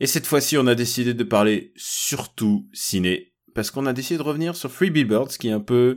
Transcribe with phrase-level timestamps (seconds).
[0.00, 3.32] Et cette fois-ci, on a décidé de parler surtout ciné.
[3.54, 5.96] Parce qu'on a décidé de revenir sur Free Billboards, qui est un peu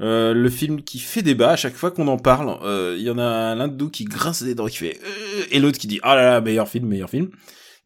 [0.00, 2.58] euh, le film qui fait débat à chaque fois qu'on en parle.
[2.62, 5.44] Euh, Il y en a l'un de nous qui grince des dents, qui fait euh,
[5.50, 7.30] et l'autre qui dit ah là là meilleur film, meilleur film.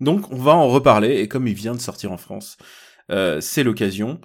[0.01, 2.59] Donc on va en reparler et comme il vient de sortir en France,
[3.11, 4.21] euh, c'est l'occasion.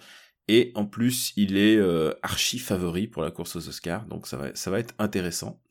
[0.48, 4.36] Et en plus, il est euh, archi favori pour la course aux Oscars, donc ça
[4.38, 5.62] va, ça va être intéressant.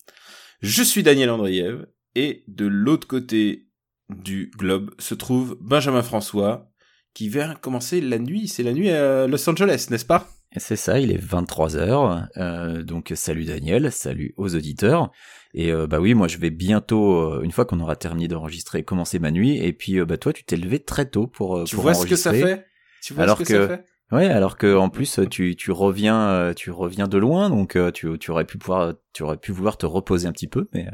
[0.62, 3.70] Je suis Daniel Andriev et de l'autre côté
[4.16, 6.68] du globe se trouve Benjamin François
[7.15, 8.48] qui vient commencer la nuit.
[8.48, 10.29] C'est la nuit à Los Angeles, n'est-ce pas?
[10.57, 12.29] C'est ça, il est 23h.
[12.37, 15.10] Euh, donc salut Daniel, salut aux auditeurs.
[15.54, 18.82] Et euh, bah oui, moi je vais bientôt, euh, une fois qu'on aura terminé d'enregistrer,
[18.82, 19.59] commencer ma nuit.
[19.59, 22.07] Et puis euh, bah toi, tu t'es levé très tôt pour, Tu pour vois ce
[22.07, 22.66] que ça fait?
[23.02, 23.85] Tu vois Alors ce que, que- ça fait?
[24.13, 28.30] Ouais, alors que en plus tu tu reviens tu reviens de loin, donc tu tu
[28.32, 30.88] aurais pu pouvoir tu aurais pu vouloir te reposer un petit peu, mais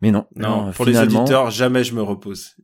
[0.00, 0.26] mais non.
[0.36, 2.56] Non, pour les auditeurs, jamais je me repose.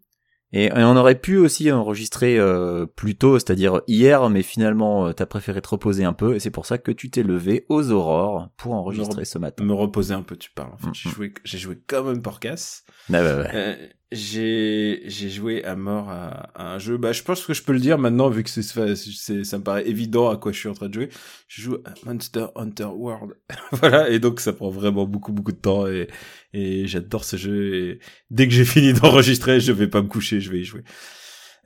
[0.56, 5.12] Et, et on aurait pu aussi enregistrer euh, plus tôt, c'est-à-dire hier, mais finalement euh,
[5.12, 7.90] t'as préféré te reposer un peu, et c'est pour ça que tu t'es levé aux
[7.90, 9.64] aurores pour enregistrer ce matin.
[9.64, 10.72] Me reposer un peu, tu parles.
[10.72, 12.84] En fait, j'ai joué, j'ai joué comme un porcasse.
[13.12, 13.46] Ah ouais.
[13.52, 13.74] Euh,
[14.15, 16.97] j'ai j'ai joué à mort à, un jeu.
[16.97, 19.87] Bah, je pense que je peux le dire maintenant vu que c'est ça me paraît
[19.89, 21.09] évident à quoi je suis en train de jouer.
[21.48, 23.35] Je joue à Monster Hunter World.
[23.73, 26.09] voilà, et donc ça prend vraiment beaucoup beaucoup de temps et
[26.53, 27.75] et j'adore ce jeu.
[27.75, 27.98] Et
[28.31, 30.85] dès que j'ai fini d'enregistrer, je vais pas me coucher, je vais y jouer.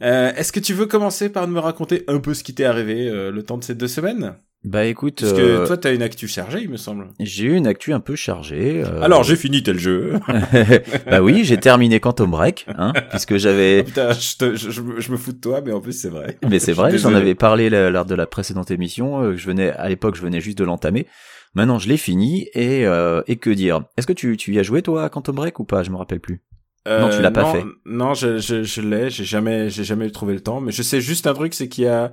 [0.03, 3.08] Euh, Est-ce que tu veux commencer par me raconter un peu ce qui t'est arrivé
[3.08, 4.37] euh, le temps de ces deux semaines?
[4.68, 7.08] Bah écoute, Parce que euh, toi, t'as une actu chargée, il me semble.
[7.20, 8.83] j'ai eu une actu un peu chargée.
[8.84, 10.14] euh, Alors, j'ai fini tel jeu.
[11.11, 13.83] bah oui, j'ai terminé Quantum Break, hein, puisque Ah, j'avais.
[13.83, 16.36] putain, je, te- je, je me- fous de toi, mais en plus, c'est vrai.
[16.51, 19.23] Mais c'est vrai, j'en avais parlé lors de la précédente émission.
[19.23, 21.07] euh, je venais à l'époque, je venais juste de l'entamer.
[21.55, 23.83] Maintenant, je l'ai fini et euh, et que dire?
[23.96, 25.83] Est-ce que tu tu y as joué toi à Quantum Break ou pas?
[25.83, 26.42] Je me rappelle plus.
[26.86, 27.64] Non, tu l'as pas non, fait.
[27.86, 31.01] Non, je, je, je l'ai, j'ai jamais, j'ai jamais trouvé le temps, mais je sais
[31.01, 32.12] juste un truc, c'est qu'il y a,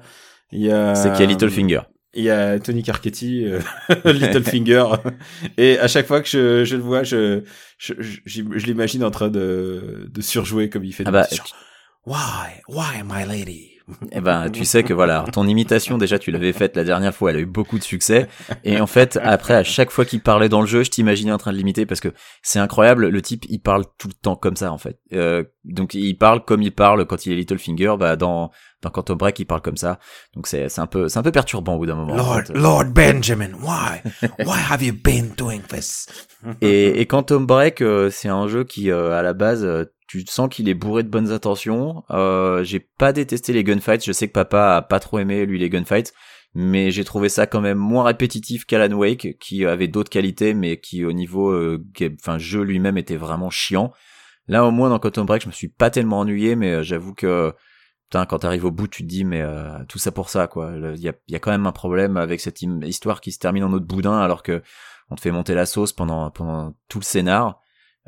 [0.51, 1.81] il y a, C'est qu'il y a Littlefinger.
[2.15, 3.59] Il y a Tony Carcetti, euh,
[4.05, 4.85] Littlefinger,
[5.57, 7.43] et à chaque fois que je, je le vois, je,
[7.77, 11.03] je, je, je l'imagine en train de, de surjouer comme il fait.
[11.05, 11.27] Ah bah,
[12.05, 13.75] Why, why, my lady?
[14.12, 17.29] Eh ben, tu sais que voilà, ton imitation déjà, tu l'avais faite la dernière fois,
[17.29, 18.28] elle a eu beaucoup de succès.
[18.63, 21.38] Et en fait, après, à chaque fois qu'il parlait dans le jeu, je t'imaginais en
[21.38, 22.09] train de l'imiter parce que
[22.41, 23.09] c'est incroyable.
[23.09, 25.00] Le type, il parle tout le temps comme ça en fait.
[25.13, 27.95] Euh, donc, il parle comme il parle quand il est Littlefinger.
[28.00, 28.50] Bah, dans
[28.81, 30.00] dans Quantum Break, il parle comme ça.
[30.35, 32.13] Donc, c'est c'est un peu c'est un peu perturbant au bout d'un moment.
[32.13, 32.53] en Lord, fait.
[32.53, 34.01] Lord Benjamin, why,
[34.40, 36.07] why have you been doing this?
[36.62, 40.25] Et, et Quantum Break, euh, c'est un jeu qui, euh, à la base, euh, tu
[40.27, 42.03] sens qu'il est bourré de bonnes intentions.
[42.11, 44.05] Euh, j'ai pas détesté les gunfights.
[44.05, 46.13] Je sais que papa a pas trop aimé lui les gunfights,
[46.53, 50.79] mais j'ai trouvé ça quand même moins répétitif qu'Alan Wake, qui avait d'autres qualités, mais
[50.79, 51.83] qui au niveau, euh,
[52.38, 53.91] jeu lui-même était vraiment chiant.
[54.47, 57.13] Là, au moins dans Quantum Break, je me suis pas tellement ennuyé, mais euh, j'avoue
[57.13, 57.53] que
[58.09, 60.71] Putain, quand t'arrives au bout, tu te dis, mais euh, tout ça pour ça, quoi.
[60.95, 63.63] Il y a, y a quand même un problème avec cette histoire qui se termine
[63.63, 64.61] en autre boudin, alors que
[65.09, 67.59] on te fait monter la sauce pendant pendant tout le scénar.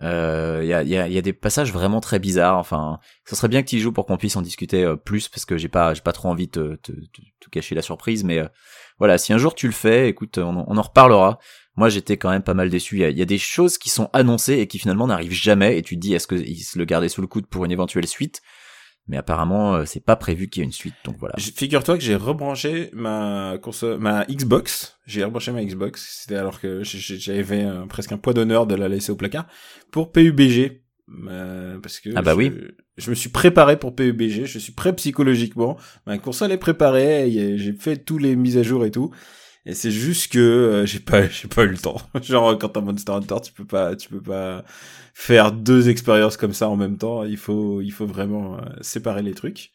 [0.03, 2.58] Euh, Il y, a, y, a, y a des passages vraiment très bizarres.
[2.58, 5.28] Enfin, ce serait bien que tu y joues pour qu'on puisse en discuter euh, plus,
[5.30, 6.91] parce que j'ai pas j'ai pas trop envie de te,
[7.52, 8.24] cacher la surprise.
[8.24, 8.47] Mais euh,
[9.00, 11.40] voilà, si un jour tu le fais, écoute, on, en- reparlera.
[11.75, 12.96] Moi, j'étais quand même pas mal déçu.
[12.97, 15.31] Il y a, il y a des choses qui sont annoncées et qui finalement n'arrivent
[15.31, 15.78] jamais.
[15.78, 18.07] Et tu te dis, est-ce qu'ils se le gardaient sous le coude pour une éventuelle
[18.07, 18.41] suite?
[19.07, 21.35] Mais apparemment, euh, c'est pas prévu qu'il y ait une suite, donc voilà.
[21.38, 24.97] Figure-toi que j'ai rebranché ma console, ma Xbox.
[25.06, 26.22] J'ai rebranché ma Xbox.
[26.22, 29.47] C'était alors que j'avais un- presque un poids d'honneur de la laisser au placard
[29.91, 30.81] pour PUBG.
[31.30, 32.51] Euh, parce que Ah bah je, oui.
[32.98, 34.44] je me suis préparé pour PUBG.
[34.45, 35.77] Je suis prêt psychologiquement.
[36.06, 37.31] Ma console est préparée.
[37.57, 39.12] J'ai fait tous les mises à jour et tout.
[39.68, 42.02] Et c'est juste que euh, j'ai pas j'ai pas eu le temps.
[42.22, 44.64] Genre quand t'as Monster Hunter, tu peux pas tu peux pas
[45.14, 47.24] faire deux expériences comme ça en même temps.
[47.25, 49.72] Il faut il faut vraiment euh, séparer les trucs.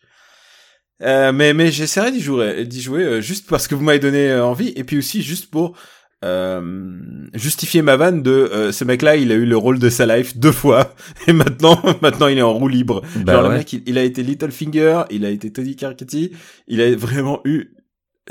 [1.03, 4.31] Euh, mais mais j'essaierai d'y jouer d'y jouer euh, juste parce que vous m'avez donné
[4.31, 5.77] euh, envie et puis aussi juste pour
[6.25, 7.01] euh,
[7.35, 10.37] justifier ma vanne de euh, ce mec-là, il a eu le rôle de sa life
[10.37, 10.95] deux fois
[11.27, 13.03] et maintenant maintenant il est en roue libre.
[13.17, 16.33] Bah Genre le mec, il, il a été Littlefinger, il a été Tony Carcetti,
[16.69, 17.75] il a vraiment eu.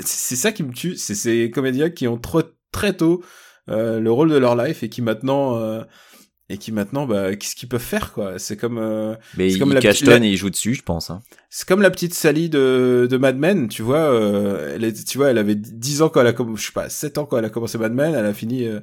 [0.00, 2.42] C'est ça qui me tue, c'est ces comédiens qui ont trop
[2.72, 3.22] très tôt
[3.68, 5.82] euh, le rôle de leur life et qui maintenant euh,
[6.48, 9.80] et qui maintenant, bah, qu'est-ce qu'ils peuvent faire, quoi C'est comme, euh, Mais comme la
[9.80, 11.08] cachetonne petite- la- et il joue dessus, je pense.
[11.08, 11.22] Hein.
[11.48, 15.16] c'est comme la petite Sally de, de Mad Men, tu vois, euh, elle est, tu
[15.16, 17.38] vois, elle avait 10 ans quand elle a commencé, je sais pas, 7 ans quand
[17.38, 18.80] elle a commencé Mad Men, elle a fini, euh,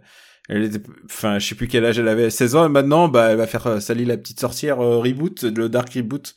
[0.47, 3.29] elle était, enfin, je sais plus quel âge elle avait, 16 ans, et maintenant, bah,
[3.31, 6.33] elle va faire euh, Sally la petite sorcière euh, reboot, le dark reboot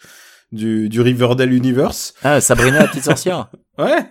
[0.53, 2.15] du, du Riverdale Universe.
[2.23, 3.51] Ah, Sabrina la petite sorcière.
[3.79, 4.05] Ouais.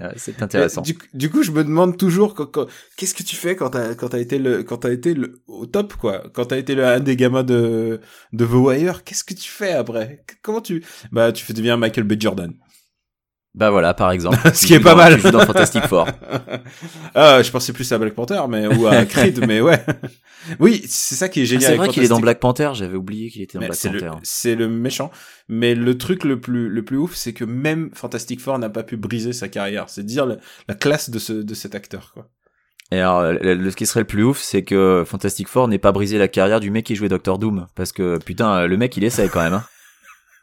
[0.00, 0.82] Ah, c'est intéressant.
[0.82, 2.36] Du, du coup, je me demande toujours
[2.96, 5.66] qu'est-ce que tu fais quand t'as quand t'as été le quand t'as été le, au
[5.66, 8.00] top quoi, quand t'as été le, un des gamins de
[8.32, 10.24] de The Wire, qu'est-ce que tu fais après?
[10.42, 12.54] Comment tu bah tu fais devenir Michael B Jordan.
[13.54, 14.38] Bah voilà, par exemple.
[14.54, 15.20] Ce qui est pas dans- mal.
[15.20, 16.06] Dans Fantastic Four.
[17.14, 19.84] ah, je pensais plus à Black Panther mais ou à Creed mais ouais.
[20.58, 21.70] Oui, c'est ça qui est Ah, génial.
[21.72, 22.70] c'est vrai qu'il est dans Black Panther.
[22.74, 24.18] J'avais oublié qu'il était dans Mais Black Panther.
[24.22, 25.10] c'est le méchant.
[25.48, 28.82] Mais le truc le plus, le plus ouf, c'est que même Fantastic Four n'a pas
[28.84, 29.86] pu briser sa carrière.
[29.88, 30.36] C'est dire la,
[30.68, 32.28] la classe de ce, de cet acteur, quoi.
[32.92, 35.92] Et alors, le- ce qui serait le plus ouf, c'est que Fantastic Four n'ait pas
[35.92, 37.66] brisé la carrière du mec qui jouait Doctor Doom.
[37.76, 39.54] Parce que, putain, le mec, il essaye quand même.
[39.54, 39.64] Hein.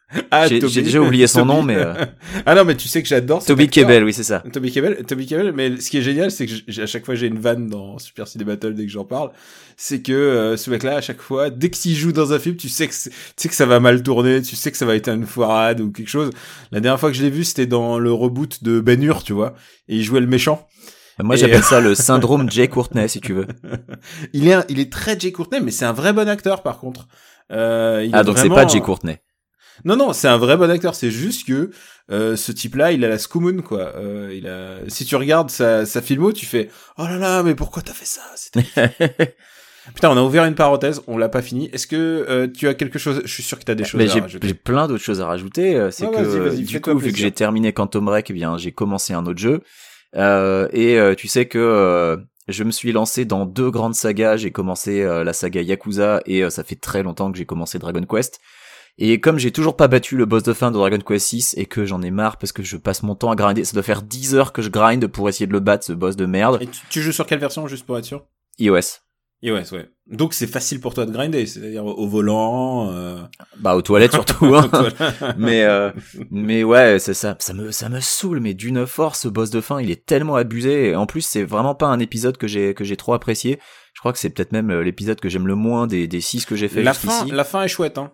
[0.32, 1.94] Ah, J'ai- déjà oublié son Toby- nom, mais, euh,
[2.46, 3.68] ah non, mais tu sais que j'adore Toby.
[3.68, 4.42] Kebbell, oui, c'est ça.
[4.54, 7.16] Toby Kebbell, Toby Kebbell, mais ce qui est génial, c'est que j'ai- à chaque fois
[7.16, 9.32] j'ai une vanne dans Super Ciné Battle dès que j'en parle,
[9.76, 12.70] c'est que euh, ce mec-là, à chaque fois, dès qu'il joue dans un film, tu
[12.70, 14.96] sais que c'est- tu sais que ça va mal tourner, tu sais que ça va
[14.96, 16.30] être une foirade ou quelque chose.
[16.72, 19.34] La dernière fois que je l'ai vu, c'était dans le reboot de Ben Hur, tu
[19.34, 19.56] vois,
[19.90, 20.66] et il jouait le méchant.
[21.22, 23.48] Moi, Et- j'appelle ça le syndrome Jay Courtney, si tu veux.
[24.34, 26.78] Il est, un- il est très Jay Courtney, mais c'est un vrai bon acteur par
[26.80, 27.08] contre.
[27.52, 29.18] Euh, il Ah, donc c'est pas Jay Courtney.
[29.86, 30.96] Non, non, c'est un vrai bon acteur.
[30.96, 31.72] C'est juste que
[32.12, 33.94] euh, ce type-là, il a la Scoomoon, quoi.
[33.96, 34.78] Euh, il a...
[34.90, 38.06] Si tu regardes sa, sa filmo, tu fais «Oh là là, mais pourquoi t'as fait
[38.06, 38.22] ça?
[39.96, 41.70] Putain, on a ouvert une parenthèse, on l'a pas fini.
[41.72, 44.10] Est-ce que euh, tu as quelque chose Je suis sûr que t'as des choses Mais
[44.10, 44.48] à j'ai rajouter.
[44.50, 45.76] j'ai plein d'autres choses à rajouter.
[45.78, 48.34] euh, C'est que vas-y, vas-y, du fais-toi coup, vu que j'ai terminé Quantum Break, eh
[48.34, 49.62] bien, j'ai commencé un autre jeu.
[50.18, 52.18] Euh, et euh, tu sais que euh,
[52.50, 54.36] je me suis lancé dans deux grandes sagas.
[54.36, 57.80] J'ai commencé euh, la saga Yakuza et euh, ça fait très longtemps que j'ai commencé
[57.80, 58.42] Dragon Quest.
[59.00, 61.66] Et comme j'ai toujours pas battu le boss de fin de Dragon Quest 6 et
[61.68, 64.02] que j'en ai marre parce que je passe mon temps à grinder, ça doit faire
[64.02, 66.58] 10 heures que je grind pour essayer de le battre ce boss de merde.
[66.62, 68.26] Et tu, tu joues sur quelle version, juste pour être sûr?
[68.60, 69.02] iOS.
[69.44, 69.90] iOS, ouais.
[70.10, 72.90] Donc c'est facile pour toi de grinder, c'est-à-dire au volant.
[72.92, 73.22] Euh...
[73.60, 74.36] Bah aux toilettes surtout.
[74.56, 74.70] Hein.
[75.38, 75.92] mais euh,
[76.32, 79.60] mais ouais c'est ça ça me ça me saoule mais d'une force ce boss de
[79.60, 82.84] fin il est tellement abusé en plus c'est vraiment pas un épisode que j'ai que
[82.84, 83.60] j'ai trop apprécié
[83.94, 86.46] je crois que c'est peut-être même euh, l'épisode que j'aime le moins des des six
[86.46, 88.14] que j'ai fait la fin, la fin est chouette, hein.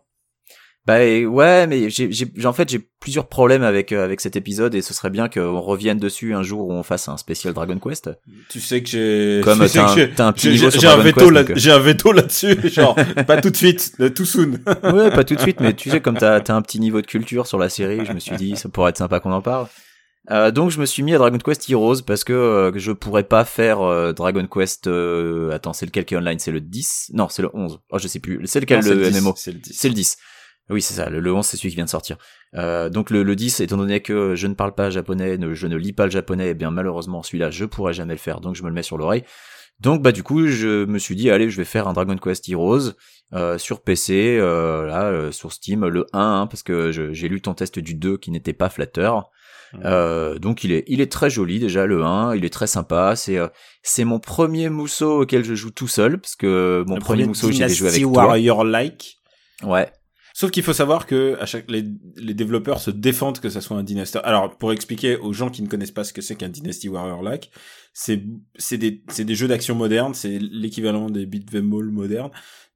[0.86, 4.76] Bah ouais mais j'ai j'ai en fait j'ai plusieurs problèmes avec euh, avec cet épisode
[4.76, 7.80] et ce serait bien qu'on revienne dessus un jour où on fasse un spécial Dragon
[7.80, 8.10] Quest.
[8.50, 9.42] Tu sais que j'ai.
[9.46, 11.40] comme tu sais t'as que un, j'ai- t'as un petit j'ai- un veto Quest là,
[11.42, 12.96] euh, j'ai un veto là-dessus, genre
[13.28, 14.60] pas tout de suite, euh, tout soon.
[14.84, 17.08] ouais pas tout de suite mais tu sais comme t'as t'as un petit niveau de
[17.08, 19.68] culture sur la série je me suis dit ça pourrait être sympa qu'on en parle.
[20.32, 23.24] Euh, donc je me suis mis à Dragon Quest Heroes parce que euh, je pourrais
[23.24, 26.40] pas faire euh, Dragon Quest euh, attends c'est lequel qui est online?
[26.40, 28.40] C'est le 10 non c'est le 11 oh je sais plus.
[28.46, 29.74] C'est lequel Non, c'est le, 10, MMO C'est le 10.
[29.74, 30.18] c'est le 10
[30.70, 32.18] oui c'est ça le, le 11 c'est celui qui vient de sortir
[32.56, 35.68] euh, donc le, le 10 étant donné que je ne parle pas japonais ne- je
[35.68, 38.56] ne lis pas le japonais eh bien malheureusement celui-là je pourrais jamais le faire donc
[38.56, 39.24] je me le mets sur l'oreille
[39.80, 42.48] donc bah du coup je me suis dit allez je vais faire un Dragon Quest
[42.48, 42.92] Heroes
[43.34, 47.42] euh, sur PC euh, là euh, sur Steam le 1 hein, parce que j'ai lu
[47.42, 49.30] ton test du 2 qui n'était pas flatteur
[49.84, 53.16] euh, donc il est il est très joli déjà le 1, il est très sympa,
[53.16, 53.48] c'est euh,
[53.82, 57.48] c'est mon premier mousseau auquel je joue tout seul parce que mon Le premier mousseau
[57.52, 58.26] j'ai joué avec Dynasty toi.
[58.28, 59.18] Warrior-like.
[59.64, 59.92] Ouais.
[60.36, 63.84] Sauf qu'il faut savoir que à chaque les, développeurs se défendent que ça soit un
[63.84, 64.18] Dynasty.
[64.24, 67.52] Alors pour expliquer aux gens qui ne connaissent pas ce que c'est qu'un Dynasty Warrior-like,
[67.94, 68.24] c'est
[68.58, 72.32] c'est des c'est des jeux d'action modernes, c'est l'équivalent des beat'em all modernes.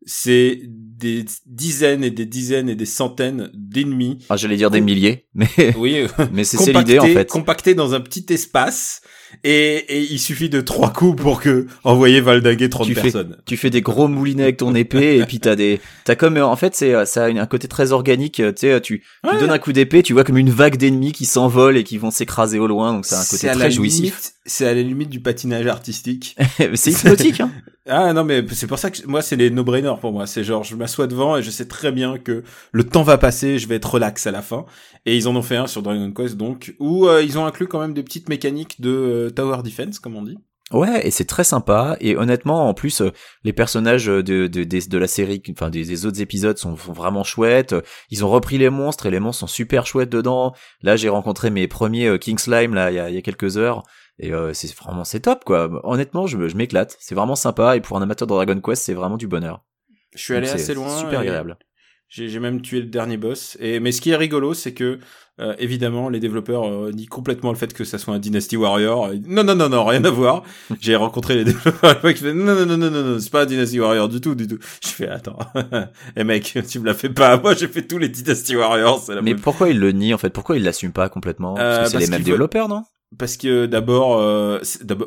[0.05, 4.19] C'est des dizaines et des dizaines et des centaines d'ennemis.
[4.29, 5.47] Ah, j'allais dire des milliers, mais
[5.77, 7.27] Oui, mais c'est l'idée en fait.
[7.29, 9.01] compactés dans un petit espace
[9.43, 13.37] et, et il suffit de trois coups pour que envoyer valdinguer 30 Tu fais- personnes.
[13.45, 16.55] Tu fais des gros moulinets avec ton épée et puis t'as des t'as comme en
[16.55, 19.57] fait c'est ça a un côté très organique, euh, tu sais tu tu donnes un
[19.59, 22.67] coup d'épée, tu vois comme une vague d'ennemis qui s'envolent et qui vont s'écraser au
[22.67, 24.31] loin donc c'est un côté très jouissif.
[24.45, 26.35] C'est à la limite du patinage artistique.
[26.75, 27.51] c'est hypnotique hein.
[27.89, 30.27] Ah non mais c'est pour ça que moi c'est les no-brainers pour moi.
[30.27, 33.59] C'est genre je m'assois devant et je sais très bien que le temps va passer,
[33.59, 34.65] je vais être relax à la fin.
[35.05, 37.67] Et ils en ont fait un sur Dragon Quest donc où euh, ils ont inclus
[37.67, 40.37] quand même des petites mécaniques de euh, tower defense comme on dit.
[40.73, 41.95] Ouais, et c'est très sympa.
[42.01, 43.11] Et honnêtement, en plus, euh,
[43.45, 47.23] les personnages de, de, de la série, enfin des, des autres épisodes sont, sont vraiment
[47.23, 47.73] chouettes.
[48.09, 50.53] Ils ont repris les monstres et les monstres sont super chouettes dedans.
[50.81, 53.55] Là, j'ai rencontré mes premiers King Slime là il y a, il y a quelques
[53.55, 53.83] heures.
[54.19, 55.69] Et euh, c'est vraiment c'est top quoi.
[55.83, 56.95] Honnêtement, je, je m'éclate.
[56.99, 57.75] C'est vraiment sympa.
[57.75, 59.63] Et pour un amateur de Dragon Quest, c'est vraiment du bonheur.
[60.15, 60.89] Je suis Donc allé c'est assez loin.
[60.97, 61.57] Super agréable.
[62.09, 63.57] J'ai même tué le dernier boss.
[63.59, 64.97] Et mais ce qui est rigolo, c'est que
[65.39, 69.09] euh, évidemment les développeurs euh, nient complètement le fait que ça soit un Dynasty Warrior.
[69.27, 70.43] Non non non non, rien à voir.
[70.79, 73.45] J'ai rencontré les développeurs qui faisaient non non non non non, non c'est pas un
[73.45, 74.57] Dynasty Warrior du tout du tout.
[74.81, 75.37] Je fais attends,
[76.15, 77.37] eh mec, tu me l'as fait pas.
[77.37, 78.99] Moi j'ai fait tous les Dynasty Warriors.
[79.05, 80.29] C'est la Mais pourquoi il le nie en fait?
[80.29, 81.55] Pourquoi il l'assume pas complètement?
[81.55, 82.83] Parce Euh, que c'est parce les mêmes développeurs, non?
[83.17, 84.59] Parce que d'abord, euh,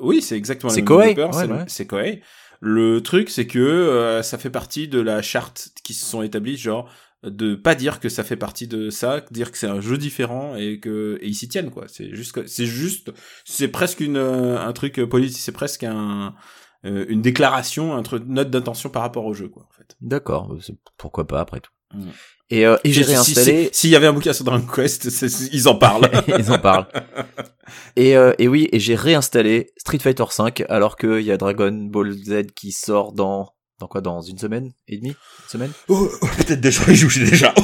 [0.03, 0.71] oui, c'est exactement.
[0.71, 1.87] C'est Koei, ouais, c'est ouais.
[1.87, 2.23] Koei.
[2.61, 6.57] Le truc, c'est que euh, ça fait partie de la charte qui se sont établis,
[6.57, 6.91] genre
[7.23, 10.57] de pas dire que ça fait partie de ça, dire que c'est un jeu différent
[10.57, 11.85] et que et ils s'y tiennent quoi.
[11.87, 13.13] C'est juste, c'est juste,
[13.45, 16.35] c'est presque une euh, un truc politique, c'est presque un
[16.87, 19.97] euh, une déclaration, un truc, note d'intention par rapport au jeu quoi en fait.
[20.01, 21.73] D'accord, euh, c'est- pourquoi pas après tout.
[21.93, 22.09] Mm.
[22.51, 23.65] Et, euh, et j'ai Si- si- réinstallé.
[23.73, 25.09] si- S'il y avait un bouquin sur Dragon Quest,
[25.53, 26.09] ils en parlent.
[26.39, 26.87] Ils en parlent.
[27.97, 31.71] Et, euh, et oui, et j'ai réinstallé Street Fighter V alors qu'il y a Dragon
[31.73, 35.71] Ball Z qui sort dans dans quoi dans une semaine et demie, une semaine?
[35.89, 37.55] Oh, oh, Peut-être déjà, je joue déjà.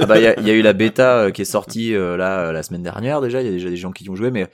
[0.00, 1.94] Ah bah il y a, il y a eu la bêta euh, qui est sortie
[1.94, 3.40] euh, là euh, la semaine dernière déjà.
[3.42, 4.44] Il y a déjà des gens qui y ont joué, mais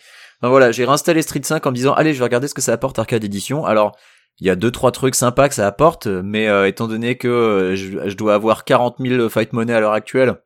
[0.41, 2.61] enfin, voilà, j'ai réinstallé Street 5 en me disant allez, je vais regarder ce que
[2.63, 3.65] ça apporte Arcade Edition.
[3.65, 3.97] Alors
[4.41, 7.29] il y a deux trois trucs sympas que ça apporte, mais euh, étant donné que
[7.29, 10.37] euh, je, dois avoir 40 000 fight money à l'heure actuelle,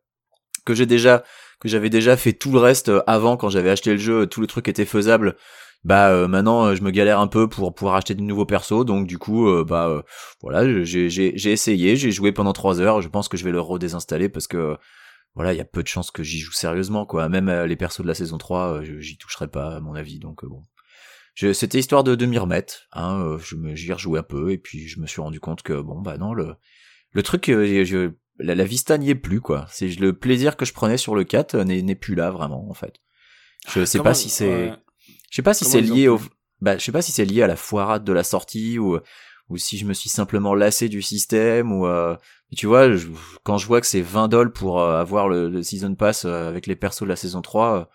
[0.64, 1.22] que j'ai déjà
[1.60, 4.40] que j'avais déjà fait tout le reste euh, avant quand j'avais acheté le jeu, tout
[4.40, 5.36] le truc était faisable.
[5.84, 8.84] Bah euh, maintenant euh, je me galère un peu pour pouvoir acheter de nouveaux persos,
[8.86, 10.02] donc du coup euh, bah euh,
[10.42, 11.06] voilà j'ai
[11.52, 13.00] essayé, j'ai joué pendant trois heures.
[13.02, 14.76] Je pense que je vais le redésinstaller parce que
[15.34, 17.28] voilà il y a peu de chances que j'y joue sérieusement quoi.
[17.28, 19.94] Même euh, les persos de la saison 3, euh, je- j'y toucherai pas à mon
[19.94, 20.62] avis, donc euh, bon.
[21.52, 24.52] C'était histoire de, de m'y remettre, hein, euh, je me j'y ai rejoué un peu
[24.52, 26.54] et puis je me suis rendu compte que bon bah non le
[27.12, 29.66] le truc euh, je, la, la vista n'y est plus quoi.
[29.70, 32.68] C'est le plaisir que je prenais sur le 4 euh, n'est n'est plus là vraiment
[32.70, 33.00] en fait.
[33.68, 34.72] Je sais Comment- pas si c'est
[35.30, 36.20] je sais pas si c'est lié au
[36.60, 38.98] bah je sais pas si c'est lié à la foirade de la sortie ou
[39.50, 42.16] ou si je me suis simplement lassé du système ou euh,
[42.56, 43.08] tu vois je-
[43.42, 46.48] quand je vois que c'est 20 dollars pour euh, avoir le, le season pass euh,
[46.48, 47.90] avec les persos de la saison 3 euh, pff,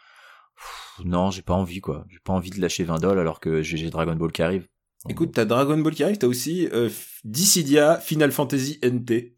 [1.05, 3.77] non j'ai pas envie quoi j'ai pas envie de lâcher 20 dollars alors que j'ai
[3.77, 4.67] j'ai Dragon Ball qui arrive
[5.07, 6.89] Écoute, t'as Dragon Ball qui arrive, t'as aussi euh,
[7.23, 9.33] Dissidia Final Fantasy NT.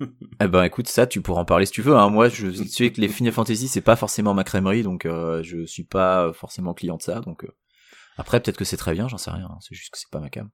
[0.40, 2.08] eh ben écoute ça tu pourras en parler si tu veux hein.
[2.08, 5.66] moi je sais que les Final Fantasy c'est pas forcément ma crèmerie donc euh, je
[5.66, 7.48] suis pas forcément client de ça donc euh,
[8.16, 9.58] après peut-être que c'est très bien j'en sais rien hein.
[9.60, 10.50] c'est juste que c'est pas ma cam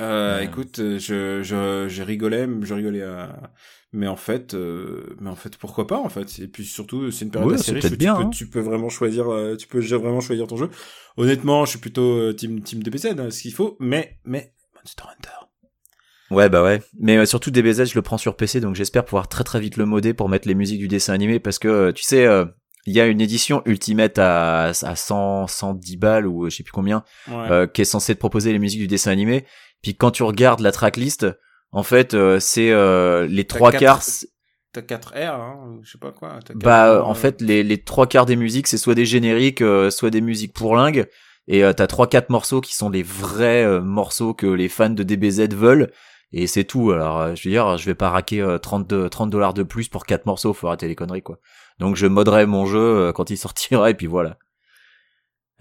[0.00, 0.44] Euh, Ouais.
[0.44, 3.52] Écoute, euh, je, je, je rigolais, je rigolais à...
[3.92, 6.38] Mais en fait, euh, mais en fait, pourquoi pas, en fait?
[6.40, 8.30] Et puis surtout, c'est une période Ouais, assez riche où bien, tu, peux, hein.
[8.30, 10.68] tu peux vraiment choisir, euh, tu peux vraiment choisir ton jeu.
[11.16, 15.04] Honnêtement, je suis plutôt euh, team, team DBZ, hein, ce qu'il faut, mais, mais, Monster
[15.04, 15.46] Hunter.
[16.30, 16.82] Ouais, bah ouais.
[16.98, 19.86] Mais surtout DBZ, je le prends sur PC, donc j'espère pouvoir très très vite le
[19.86, 22.44] modder pour mettre les musiques du dessin animé, parce que tu sais, euh,
[22.84, 26.72] il y a une édition Ultimate à, à 100, 110 balles ou je sais plus
[26.72, 27.34] combien, Ouais.
[27.50, 29.44] euh, qui est censée te proposer les musiques du dessin animé.
[29.86, 31.28] Puis quand tu regardes la tracklist,
[31.70, 34.02] en fait, euh, c'est euh, les trois quatre- quarts.
[34.72, 36.40] T'as 4 R, hein, je sais pas quoi.
[36.56, 39.06] Bah, R, euh, en euh, fait, les, les trois quarts des musiques, c'est soit des
[39.06, 41.06] génériques, euh, soit des musiques pour lingue.
[41.46, 44.90] Et euh, t'as trois quatre morceaux qui sont les vrais euh, morceaux que les fans
[44.90, 45.92] de DBZ veulent.
[46.32, 46.90] Et c'est tout.
[46.90, 49.88] Alors, euh, je veux dire, je vais pas raquer euh, 30 30 dollars de plus
[49.88, 50.52] pour quatre morceaux.
[50.52, 51.38] Faut arrêter les conneries, quoi.
[51.78, 54.36] Donc, je modderai mon jeu euh, quand il sortira et puis voilà.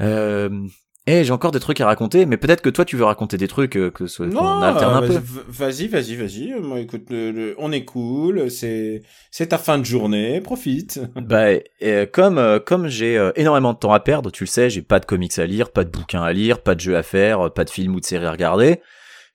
[0.02, 0.66] Euh...
[1.08, 3.48] Eh, j'ai encore des trucs à raconter, mais peut-être que toi tu veux raconter des
[3.48, 5.20] trucs, euh, que ce qu'on Non, alterne un peu.
[5.48, 6.54] Vas-y, vas-y, vas-y.
[6.60, 8.50] Moi, écoute, le- le- on est cool.
[8.50, 10.42] C'est, c'est ta fin de journée.
[10.42, 11.00] Profite.
[11.16, 11.46] Bah,
[11.84, 14.82] euh, comme euh, comme j'ai euh, énormément de temps à perdre, tu le sais, j'ai
[14.82, 17.52] pas de comics à lire, pas de bouquins à lire, pas de jeux à faire,
[17.54, 18.82] pas de films ou de séries à regarder.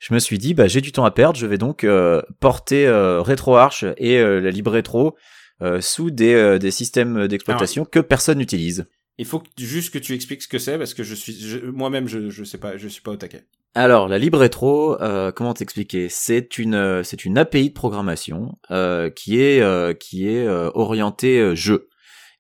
[0.01, 1.87] Je me suis dit, bah j'ai du temps à perdre, je vais donc
[2.41, 5.15] porter RetroArch et la Libre Retro
[5.63, 8.87] euh, sous des des systèmes d'exploitation que personne n'utilise.
[9.21, 12.31] Il faut juste que tu expliques ce que c'est parce que je suis, moi-même, je,
[12.31, 13.45] je sais pas, je suis pas au taquet.
[13.75, 16.09] Alors, la Libre Retro, euh, comment t'expliquer?
[16.09, 19.63] C'est une euh, c'est une API de programmation euh, qui est
[19.99, 21.91] qui est orientée jeu.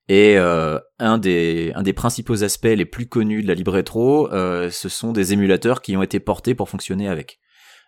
[0.08, 4.70] Et un des un des principaux aspects les plus connus de la Libre Retro, euh,
[4.70, 7.40] ce sont des émulateurs qui ont été portés pour fonctionner avec.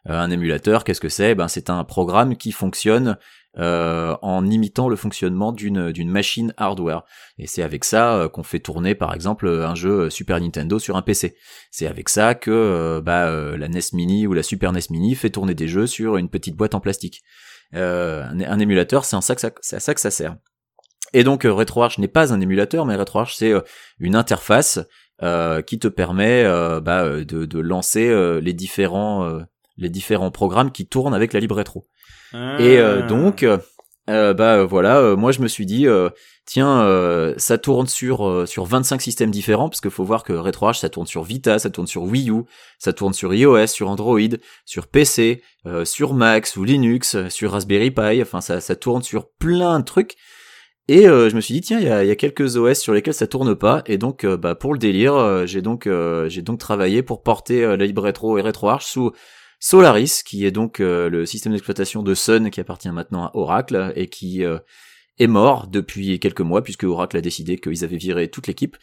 [0.04, 1.34] Un émulateur, qu'est-ce que c'est?
[1.34, 3.16] Ben c'est un programme qui fonctionne
[3.58, 7.04] euh, en imitant le fonctionnement d'une machine hardware.
[7.36, 10.96] Et c'est avec ça euh, qu'on fait tourner par exemple un jeu Super Nintendo sur
[10.96, 11.36] un PC.
[11.70, 15.28] C'est avec ça que euh, bah, la NES Mini ou la Super NES Mini fait
[15.28, 17.20] tourner des jeux sur une petite boîte en plastique.
[17.74, 19.34] Un, un émulateur, c'est à ça
[19.94, 20.36] que ça sert.
[21.12, 23.52] Et donc RetroArch n'est pas un émulateur, mais RetroArch c'est
[23.98, 24.80] une interface
[25.66, 26.44] qui te permet
[26.80, 29.42] bah, de, lancer les différents
[29.76, 31.86] les différents programmes qui tournent avec la Libre Retro.
[32.34, 32.56] Et Ah.
[32.60, 33.58] euh, donc, euh,
[34.10, 36.08] Euh, bah euh, voilà, euh, moi je me suis dit euh,
[36.44, 40.32] tiens euh, ça tourne sur euh, sur 25 systèmes différents parce qu'il faut voir que
[40.32, 42.42] RetroArch ça tourne sur Vita, ça tourne sur Wii U,
[42.80, 44.18] ça tourne sur iOS, sur Android,
[44.66, 49.28] sur PC, euh, sur Mac, sous Linux, sur Raspberry Pi, enfin ça ça tourne sur
[49.38, 50.16] plein de trucs.
[50.88, 52.94] Et euh, je me suis dit tiens il y a, y a quelques OS sur
[52.94, 56.28] lesquels ça tourne pas et donc euh, bah pour le délire euh, j'ai donc euh,
[56.28, 59.12] j'ai donc travaillé pour porter la Libre Retro et RetroArch sous
[59.64, 63.92] Solaris, qui est donc euh, le système d'exploitation de Sun qui appartient maintenant à Oracle
[63.94, 64.58] et qui euh,
[65.20, 68.76] est mort depuis quelques mois puisque Oracle a décidé qu'ils avaient viré toute l'équipe.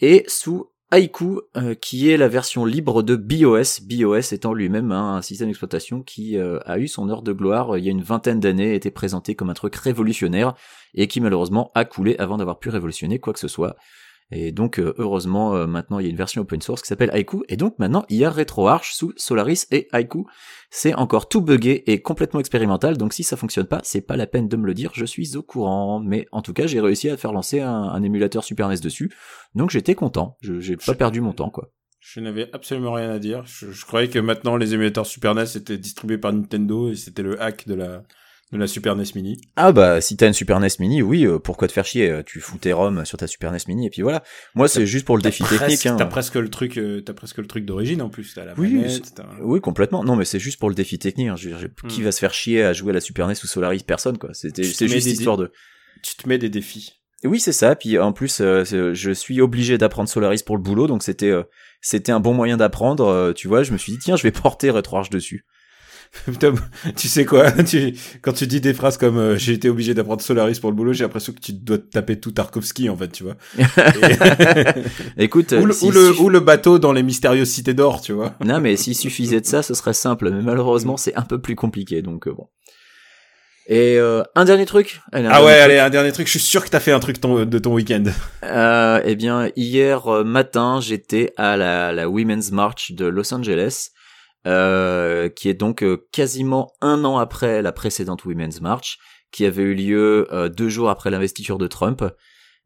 [0.00, 5.20] Et sous Haiku, euh, qui est la version libre de BOS, BOS étant lui-même un
[5.20, 8.76] système d'exploitation qui a eu son heure de gloire il y a une vingtaine d'années,
[8.76, 10.54] était présenté comme un truc révolutionnaire
[10.94, 13.74] et qui malheureusement a coulé avant d'avoir pu révolutionner quoi que ce soit.
[14.30, 17.10] Et donc euh, heureusement euh, maintenant il y a une version open source qui s'appelle
[17.12, 20.26] Haiku et donc maintenant il y a RetroArch sous Solaris et Haiku.
[20.70, 24.26] C'est encore tout buggé et complètement expérimental donc si ça fonctionne pas c'est pas la
[24.26, 27.10] peine de me le dire je suis au courant mais en tout cas j'ai réussi
[27.10, 29.12] à faire lancer un, émulateur Super NES dessus
[29.54, 31.70] donc j'étais content je j'ai pas perdu mon temps quoi.
[32.00, 33.46] Je n'avais absolument rien à dire.
[33.46, 37.22] Je, je croyais que maintenant les émulateurs Super NES étaient distribués par Nintendo et c'était
[37.22, 38.02] le hack de la
[38.52, 39.40] de la Super NES Mini.
[39.56, 42.22] Ah bah si t'as une Super NES Mini oui euh, pourquoi te faire chier euh,
[42.24, 44.22] tu fous tes ROM sur ta Super NES Mini et puis voilà
[44.54, 45.96] moi c'est juste pour le défi technique hein.
[45.98, 48.32] T'as presque le truc, euh, t'as presque le truc d'origine en plus.
[48.34, 50.04] T'as la Oui, manette, Oui, complètement.
[50.04, 51.28] Non, mais c'est juste pour le défi technique.
[51.28, 51.36] hein.
[51.36, 51.48] Je
[51.88, 52.04] Qui Hmm.
[52.04, 53.82] va se faire chier à jouer à la Super NES ou Solaris?
[53.84, 54.30] Personne, quoi.
[54.34, 54.54] C'est
[54.88, 55.50] juste histoire de.
[56.02, 57.00] tu te mets des défis.
[57.24, 57.74] Oui, c'est ça.
[57.74, 61.42] Puis en plus, euh, je suis obligé d'apprendre Solaris pour le boulot, donc c'était, euh,
[61.80, 63.06] c'était un bon moyen d'apprendre.
[63.06, 65.44] euh, tu vois, je me suis dit tiens, je vais porter RetroArch dessus.
[66.96, 70.22] Tu sais quoi tu, Quand tu dis des phrases comme euh, j'ai été obligé d'apprendre
[70.22, 73.08] Solaris pour le boulot, j'ai l'impression que tu dois te taper tout Tarkovsky en fait,
[73.12, 73.36] tu vois.
[75.18, 78.12] Et- Écoute, ou, le, ou le- ou le bateau dans les mystérieuses cités d'or, tu
[78.12, 78.34] vois.
[78.44, 80.30] non, mais s'il suffisait de ça, ce serait simple.
[80.30, 82.48] Mais malheureusement, c'est un peu plus compliqué, donc euh, bon.
[83.66, 85.00] Et euh, un dernier truc?
[85.10, 85.62] Allez, un Ah dernier ouais, truc.
[85.64, 86.26] allez, un dernier truc.
[86.26, 88.04] Je suis sûr que t'as fait un truc ton- de ton week-end.
[88.44, 93.88] Euh, eh bien, hier euh, matin, j'étais à la, la Women's March de Los Angeles,
[94.46, 98.98] euh, qui est donc euh, quasiment un an après la précédente Women's March,
[99.32, 102.04] qui avait eu lieu euh, deux jours après l'investiture de Trump.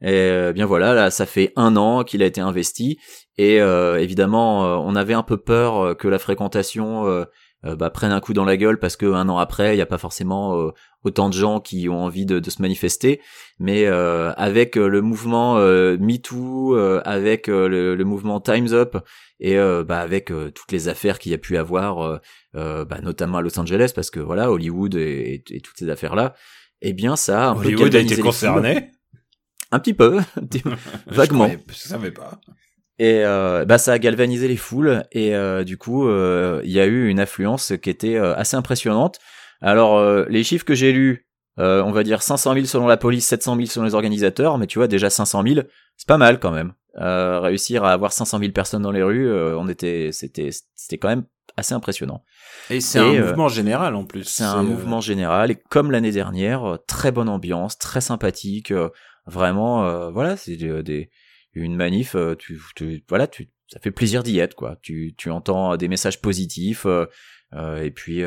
[0.00, 3.00] Et bien voilà, là, ça fait un an qu'il a été investi,
[3.36, 7.26] et évidemment, on avait un peu peur que la fréquentation
[7.64, 9.86] bah, prenne un coup dans la gueule, parce que un an après, il n'y a
[9.86, 10.70] pas forcément
[11.04, 13.20] autant de gens qui ont envie de, de se manifester
[13.60, 18.68] mais euh, avec euh, le mouvement euh, MeToo, euh, avec euh, le, le mouvement Times
[18.72, 18.96] Up
[19.40, 22.20] et euh, bah, avec toutes les affaires qu'il y a pu avoir,
[22.54, 26.14] bah, notamment à Los Angeles, parce que voilà Hollywood et, et- et toutes ces affaires
[26.16, 26.34] là,
[26.82, 28.90] eh bien ça a un peu Hollywood a été concerné.
[29.70, 30.18] un petit peu.
[31.06, 31.50] Vaguement.
[31.68, 32.40] Je, savais pas.
[32.98, 36.80] Et euh, bah ça a galvanisé les foules et euh, du coup euh, il y
[36.80, 39.18] a eu une affluence qui était euh, assez impressionnante.
[39.60, 41.26] Alors euh, les chiffres que j'ai lus,
[41.58, 44.66] euh, on va dire 500 000 selon la police, 700 000 selon les organisateurs, mais
[44.66, 45.60] tu vois déjà 500 000,
[45.96, 46.72] c'est pas mal quand même.
[47.00, 50.98] Euh, réussir à avoir 500 000 personnes dans les rues, euh, on était, c'était, c'était
[50.98, 51.24] quand même
[51.56, 52.24] assez impressionnant.
[52.70, 54.24] Et c'est un euh, mouvement général en plus.
[54.24, 58.88] C'est un euh, mouvement général et comme l'année dernière, très bonne ambiance, très sympathique, euh,
[59.26, 61.10] vraiment, euh, voilà, c'est des, des-
[61.54, 64.76] une manif, tu, tu- voilà, tu, ça fait plaisir d'y être, quoi.
[64.82, 67.06] Tu, tu entends des messages positifs euh,
[67.54, 68.22] euh, et puis.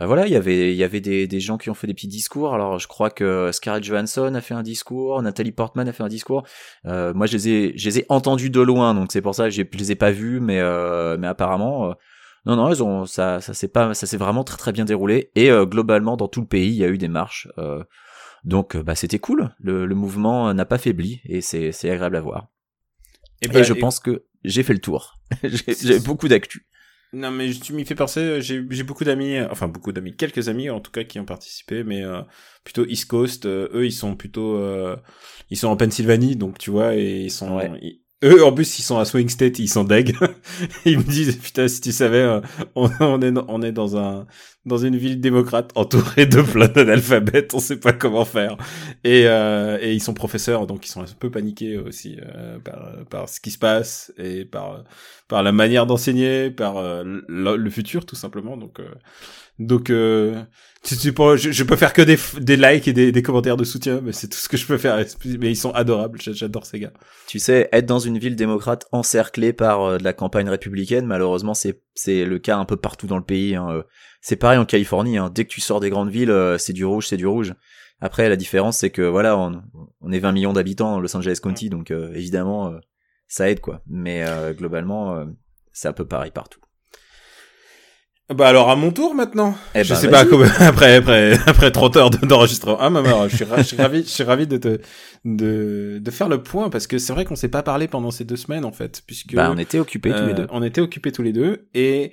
[0.00, 1.86] Euh, bah voilà, il y avait, il y avait des, des gens qui ont fait
[1.86, 2.54] des petits discours.
[2.54, 6.08] Alors, je crois que Scarlett Johansson a fait un discours, Nathalie Portman a fait un
[6.08, 6.44] discours.
[6.86, 9.44] Euh, moi, je les ai, je les ai entendus de loin, donc c'est pour ça
[9.44, 11.94] que je les ai pas vus, mais, euh, mais apparemment, euh,
[12.46, 15.30] non, non, ils ont, ça, ça s'est pas, ça s'est vraiment très très bien déroulé.
[15.34, 17.48] Et euh, globalement, dans tout le pays, il y a eu des marches.
[17.58, 17.84] euh,
[18.44, 19.54] donc, bah, c'était cool.
[19.58, 22.48] Le, le mouvement n'a pas faibli et c'est, c'est agréable à voir.
[23.42, 25.16] Et, Et, bah, je et- pense que j'ai fait le tour.
[25.44, 26.66] j'ai, j'ai beaucoup d'actu.
[27.12, 30.48] Non, mais tu m'y fais penser, euh, j'ai beaucoup d'amis, euh, enfin beaucoup d'amis, quelques
[30.48, 32.22] amis en tout cas qui ont participé, mais euh,
[32.62, 34.96] plutôt East Coast, euh, eux ils sont plutôt, euh,
[35.50, 37.70] ils sont en Pennsylvanie, donc tu vois, et ils sont, Ouais.
[37.82, 40.16] ils- eux en plus ils sont à Swing State, ils sont deg,
[40.84, 42.40] ils me disent putain si tu savais, euh,
[42.74, 44.26] on, on est on est dans un
[44.66, 48.56] dans une ville démocrate entourée de plein d'analphabètes, on sait pas comment faire,
[49.04, 53.04] et euh, et ils sont professeurs, donc ils sont un peu paniqués aussi euh, par
[53.08, 54.84] par ce qui se passe et par
[55.30, 58.56] par la manière d'enseigner, par euh, le, futur tout simplement.
[58.56, 58.88] Donc, euh,
[59.60, 60.42] donc, euh,
[60.82, 63.64] tu, tu je, je peux faire que des, des likes et des, des commentaires de
[63.64, 64.96] soutien, mais c'est tout ce que je peux faire.
[65.38, 66.92] Mais ils sont adorables, j'a- j'adore ces gars.
[67.26, 71.52] Tu sais, être dans une ville démocrate encerclée par euh, de la campagne républicaine, malheureusement,
[71.54, 71.74] c'est
[72.24, 73.54] le cas un peu partout dans le pays.
[73.54, 73.68] hein.
[73.70, 73.82] Euh,
[74.22, 75.18] C'est pareil en Californie.
[75.18, 75.30] hein.
[75.34, 77.54] Dès que tu sors des grandes villes, euh, c'est du rouge, c'est du rouge.
[78.00, 79.62] Après, la différence, c'est que voilà, on,
[80.00, 82.72] on est 20 millions d'habitants dans Los Angeles County, donc évidemment,
[83.28, 83.82] ça aide quoi.
[83.86, 84.24] Mais
[84.56, 85.22] globalement,
[85.72, 86.59] c'est un peu pareil partout.
[88.34, 89.56] Bah alors à mon tour maintenant.
[89.74, 92.76] Eh je bah, sais pas comment après après après 30 heures de- d'enregistrement.
[92.80, 94.78] Ah maman, je suis ra- je suis ravi je suis ravi de te
[95.24, 98.24] de de faire le point parce que c'est vrai qu'on s'est pas parlé pendant ces
[98.24, 100.46] deux semaines en fait puisque Bah, on était occupés tous les euh, deux.
[100.50, 102.12] On était occupés tous les deux et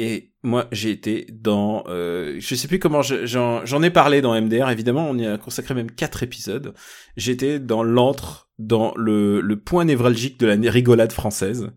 [0.00, 4.20] et moi j'ai été dans euh, je sais plus comment je- j'en j'en ai parlé
[4.20, 6.74] dans MDR évidemment on y a consacré même quatre épisodes.
[7.16, 11.70] J'étais dans l'antre dans le le point névralgique de la rigolade française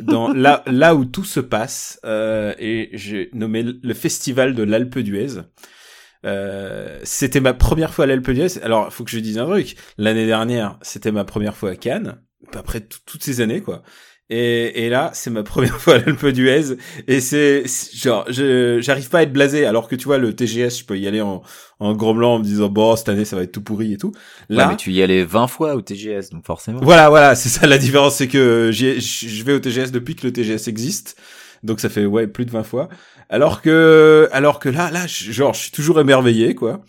[0.00, 4.98] dans là là où tout se passe euh, et j'ai nommé le festival de l'Alpe
[4.98, 5.40] d'Huez.
[6.24, 8.62] Euh, c'était ma première fois à l'Alpe d'Huez.
[8.62, 9.76] Alors, faut que je dise un truc.
[9.98, 12.16] L'année dernière, c'était ma première fois à Cannes.
[12.54, 13.82] Après tout- toutes ces années, quoi.
[14.30, 16.76] Et, et là, c'est ma première fois à l'Alpe d'Huez.
[17.06, 19.66] Et c'est, genre, j'arrive pas à être blasé.
[19.66, 21.42] Alors que tu vois, le TGS, je peux y aller en,
[21.78, 24.12] en grommelant en me disant, bon, cette année, ça va être tout pourri et tout.
[24.48, 26.80] Là, Ouais, mais tu y allais 20 fois au TGS, donc forcément.
[26.80, 30.32] voilà, voilà, c'est ça la différence, c'est que je vais au TGS depuis que le
[30.32, 31.16] TGS existe,
[31.62, 32.88] donc ça fait ouais plus de 20 fois.
[33.28, 36.82] Alors que, alors que là, là, genre, je suis toujours émerveillé, quoi.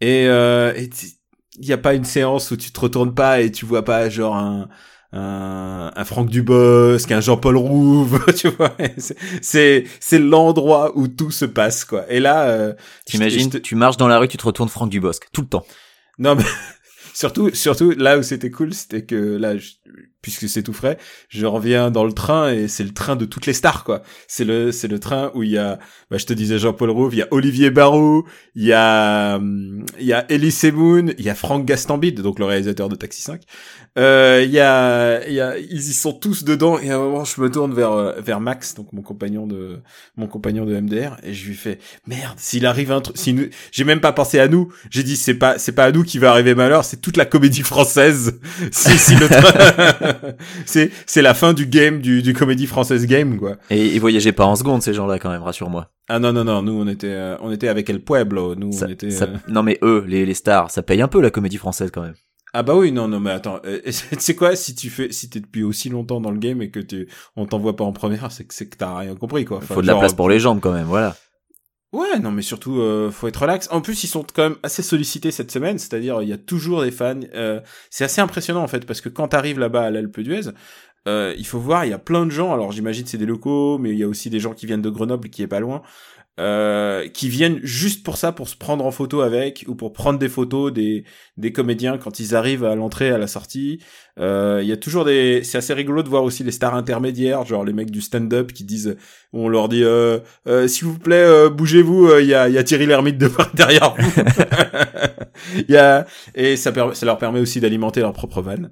[0.00, 0.72] Et euh,
[1.58, 4.08] il y a pas une séance où tu te retournes pas et tu vois pas
[4.08, 4.68] genre un
[5.14, 8.76] un, un Franck Dubosc, un Jean-Paul Rouve, tu vois.
[9.42, 12.04] C'est- C'est l'endroit où tout se passe, quoi.
[12.12, 12.74] Et là, euh,
[13.06, 15.64] T'imagines, te- tu marches dans la rue, tu te retournes Franck Dubosc, tout le temps.
[16.18, 16.44] non, mais
[17.14, 19.72] surtout, surtout là où c'était cool, c'était que là, je-
[20.24, 20.96] puisque c'est tout frais,
[21.28, 24.02] je reviens dans le train et c'est le train de toutes les stars, quoi.
[24.26, 25.78] C'est le, c'est le train où il y a,
[26.10, 29.84] bah, je te disais Jean-Paul Rouve, il y a Olivier Barou, il y a, hum,
[30.00, 33.20] il y a Elie Semoun, il y a Franck Gastambide, donc le réalisateur de Taxi
[33.20, 33.42] 5.
[33.98, 36.98] Euh, il y a, il y a, ils y sont tous dedans et à un
[36.98, 39.80] moment, je me tourne vers, euh, vers Max, donc mon compagnon de,
[40.16, 43.36] mon compagnon de MDR, et je lui fais, merde, s'il arrive un truc, si
[43.72, 46.18] j'ai même pas pensé à nous, j'ai dit, c'est pas, c'est pas à nous qui
[46.18, 48.40] va arriver malheur, c'est toute la comédie française.
[48.70, 50.13] si, si le train-
[50.66, 53.56] c'est, c'est la fin du game, du, du comédie française game, quoi.
[53.70, 55.90] Et ils voyageaient pas en seconde, ces gens-là, quand même, rassure-moi.
[56.08, 58.86] Ah non, non, non, nous, on était, euh, on était avec El Pueblo, nous, Ça-
[58.86, 61.30] on était, ça- euh, Non, mais eux, les, les stars, ça paye un peu la
[61.30, 62.14] comédie française, quand même.
[62.56, 65.28] Ah bah oui, non, non, mais attends, euh, tu sais quoi, si tu fais, si
[65.28, 68.30] t'es depuis aussi longtemps dans le game et que tu, on t'envoie pas en première,
[68.30, 69.56] c'est que, c'est que t'as rien compris, quoi.
[69.56, 71.16] Enfin, Faut de la place pour les jambes, quand même, voilà.
[71.94, 73.68] Ouais, non, mais surtout, euh, faut être relax.
[73.70, 76.82] En plus, ils sont quand même assez sollicités cette semaine, c'est-à-dire, il y a toujours
[76.82, 77.20] des fans.
[77.36, 80.50] Euh, c'est assez impressionnant, en fait, parce que quand t'arrives là-bas à l'Alpe d'Huez,
[81.06, 82.52] euh, il faut voir, il y a plein de gens.
[82.52, 84.90] Alors, j'imagine c'est des locaux, mais il y a aussi des gens qui viennent de
[84.90, 85.82] Grenoble, qui est pas loin,
[86.40, 90.18] euh, qui viennent juste pour ça, pour se prendre en photo avec, ou pour prendre
[90.18, 91.04] des photos des,
[91.36, 93.80] des comédiens quand ils arrivent à l'entrée, à la sortie.
[94.18, 97.44] Euh, Il y a toujours des, c'est assez rigolo de voir aussi les stars intermédiaires,
[97.44, 98.96] genre les mecs du stand-up qui disent,
[99.32, 100.18] on leur dit, euh,
[100.48, 103.94] euh, s'il vous plaît, bougez-vous, il y a, il y a Thierry Lhermitte de derrière
[103.96, 104.22] vous.
[105.68, 108.70] Y a, et ça, ça leur permet aussi d'alimenter leur propre van.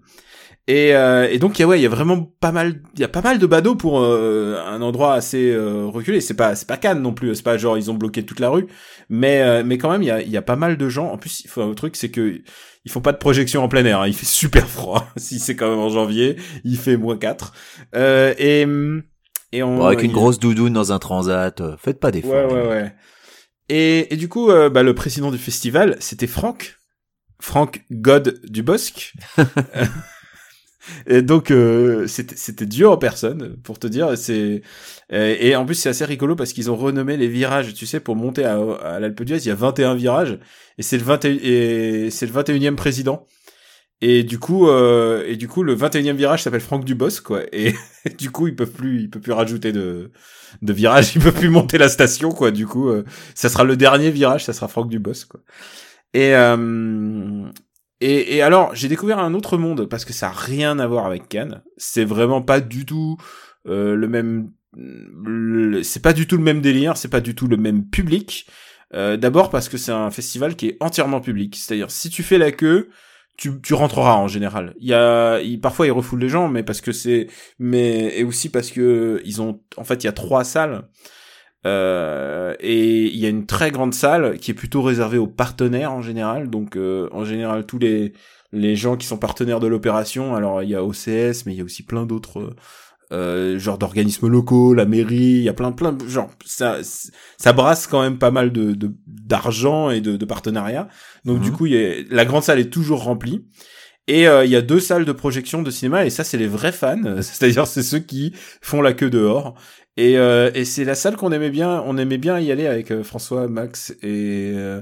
[0.68, 3.01] Et, euh, et donc il y a ouais, il y a vraiment pas mal, il
[3.01, 6.20] y a pas mal de badauds pour euh, un endroit assez euh, reculé.
[6.20, 7.35] C'est pas, c'est pas Cannes non plus.
[7.35, 8.68] C'est pas genre ils ont bloqué toute la rue,
[9.09, 11.09] mais euh, mais quand même il y a, il y a pas mal de gens.
[11.11, 12.40] En plus, il faut un truc, c'est que
[12.85, 14.03] ils font pas de projection en plein air.
[14.03, 14.07] hein.
[14.07, 15.09] Il fait super froid.
[15.16, 17.53] si c'est quand même en janvier, il fait moins 4
[17.96, 18.64] euh, et
[19.55, 22.33] et on Bon, avec une il- grosse doudoune dans un transat, euh, faites pas d'efforts.
[22.53, 22.94] Ouais, ouais, ouais.
[23.68, 26.77] Et, et du coup, bah, le président du festival, c'était Franck.
[27.40, 29.12] Franck God du Bosque.
[31.06, 34.16] et donc, euh, c'était Dieu en personne, pour te dire.
[34.16, 34.62] C'est
[35.10, 37.74] Et en plus, c'est assez rigolo parce qu'ils ont renommé les virages.
[37.74, 40.38] Tu sais, pour monter à, à l'Alpe d'Huez, il y a 21 virages.
[40.78, 43.26] Et c'est le 21 et c'est le 21e président.
[44.04, 47.42] Et du coup, euh, et du coup, le 21e virage s'appelle Franck Dubos, quoi.
[47.52, 47.72] Et
[48.18, 50.10] du coup, ils peuvent plus, ils peuvent plus rajouter de,
[50.60, 52.50] de virage, ils peuvent plus monter la station, quoi.
[52.50, 53.04] Du coup, euh,
[53.36, 55.40] ça sera le dernier virage, ça sera Franck Dubos, quoi.
[56.14, 57.48] Et, euh,
[58.02, 61.28] et, alors, j'ai découvert un autre monde parce que ça a rien à voir avec
[61.28, 61.62] Cannes.
[61.76, 63.16] C'est vraiment pas du tout
[63.68, 64.50] euh, le même,
[65.82, 68.46] c'est pas du tout le même délire, c'est pas du tout le même public.
[68.94, 72.38] Euh, D'abord parce que c'est un festival qui est entièrement public, c'est-à-dire si tu fais
[72.38, 72.90] la queue,
[73.36, 74.74] tu, tu rentreras en général.
[74.78, 78.50] Il y a, parfois ils refoulent les gens, mais parce que c'est, mais et aussi
[78.50, 80.82] parce que ils ont, en fait, il y a trois salles.
[81.66, 85.92] Euh, et il y a une très grande salle qui est plutôt réservée aux partenaires
[85.92, 86.51] en général.
[86.51, 88.12] Donc euh, en général tous les
[88.53, 90.35] les gens qui sont partenaires de l'opération.
[90.35, 92.55] Alors il y a OCS, mais il y a aussi plein d'autres
[93.12, 95.16] euh, genres d'organismes locaux, la mairie.
[95.38, 96.79] Il y a plein plein genre ça
[97.38, 100.88] ça brasse quand même pas mal de de- d'argent et de, de partenariats.
[101.25, 101.44] Donc Mhm.
[101.44, 103.46] du coup il y a, la grande salle est toujours remplie.
[104.09, 106.48] Et euh, il y a deux salles de projection de cinéma et ça c'est les
[106.48, 109.55] vrais fans, c'est-à-dire c'est ceux qui font la queue dehors.
[109.98, 112.90] Et, euh, et c'est la salle qu'on aimait bien, on aimait bien y aller avec
[112.90, 114.81] euh, François, Max et euh,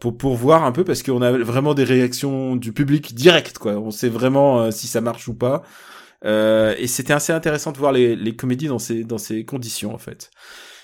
[0.00, 3.72] pour pour voir un peu parce qu'on a vraiment des réactions du public directes quoi.
[3.78, 5.62] On sait vraiment si ça marche ou pas.
[6.24, 9.98] Et c'était assez intéressant de voir les, les comédies dans ces dans ces conditions en
[9.98, 10.30] fait.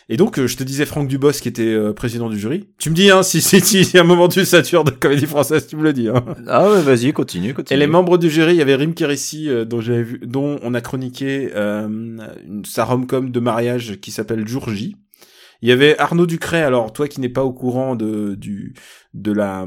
[0.09, 2.69] Et donc, euh, je te disais Franck Dubos qui était euh, président du jury.
[2.79, 5.27] Tu me dis, hein, si, si, si, si à un moment tu satures de comédie
[5.27, 6.09] française, tu me le dis.
[6.09, 6.25] Hein.
[6.47, 7.77] Ah ouais, vas-y, continue, continue.
[7.77, 10.59] Et les membres du jury, il y avait Rim Kérissi, euh, dont j'avais vu, dont
[10.63, 14.97] on a chroniqué euh, une, sa rom-com de mariage qui s'appelle Jour J.
[15.63, 16.63] Il y avait Arnaud Ducret.
[16.63, 18.75] Alors toi qui n'es pas au courant de du
[19.15, 19.67] de la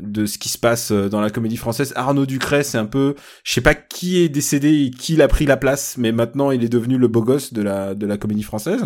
[0.00, 3.14] de ce qui se passe euh, dans la comédie française, Arnaud Ducret, c'est un peu,
[3.44, 6.64] je sais pas qui est décédé et qui l'a pris la place, mais maintenant il
[6.64, 8.84] est devenu le beau gosse de la de la comédie française.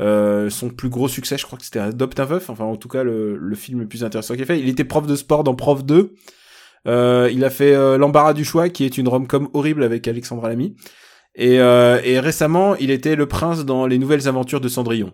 [0.00, 2.88] Euh, son plus gros succès, je crois que c'était Adopte un veuf, enfin en tout
[2.88, 4.58] cas le, le film le plus intéressant qu'il a fait.
[4.58, 6.14] Il était prof de sport dans Prof 2.
[6.88, 10.48] Euh, il a fait euh, L'embarras du choix, qui est une rom-com horrible avec Alexandra
[10.48, 10.74] Lamy.
[11.34, 15.12] Et, euh, et récemment, il était le prince dans Les Nouvelles Aventures de Cendrillon.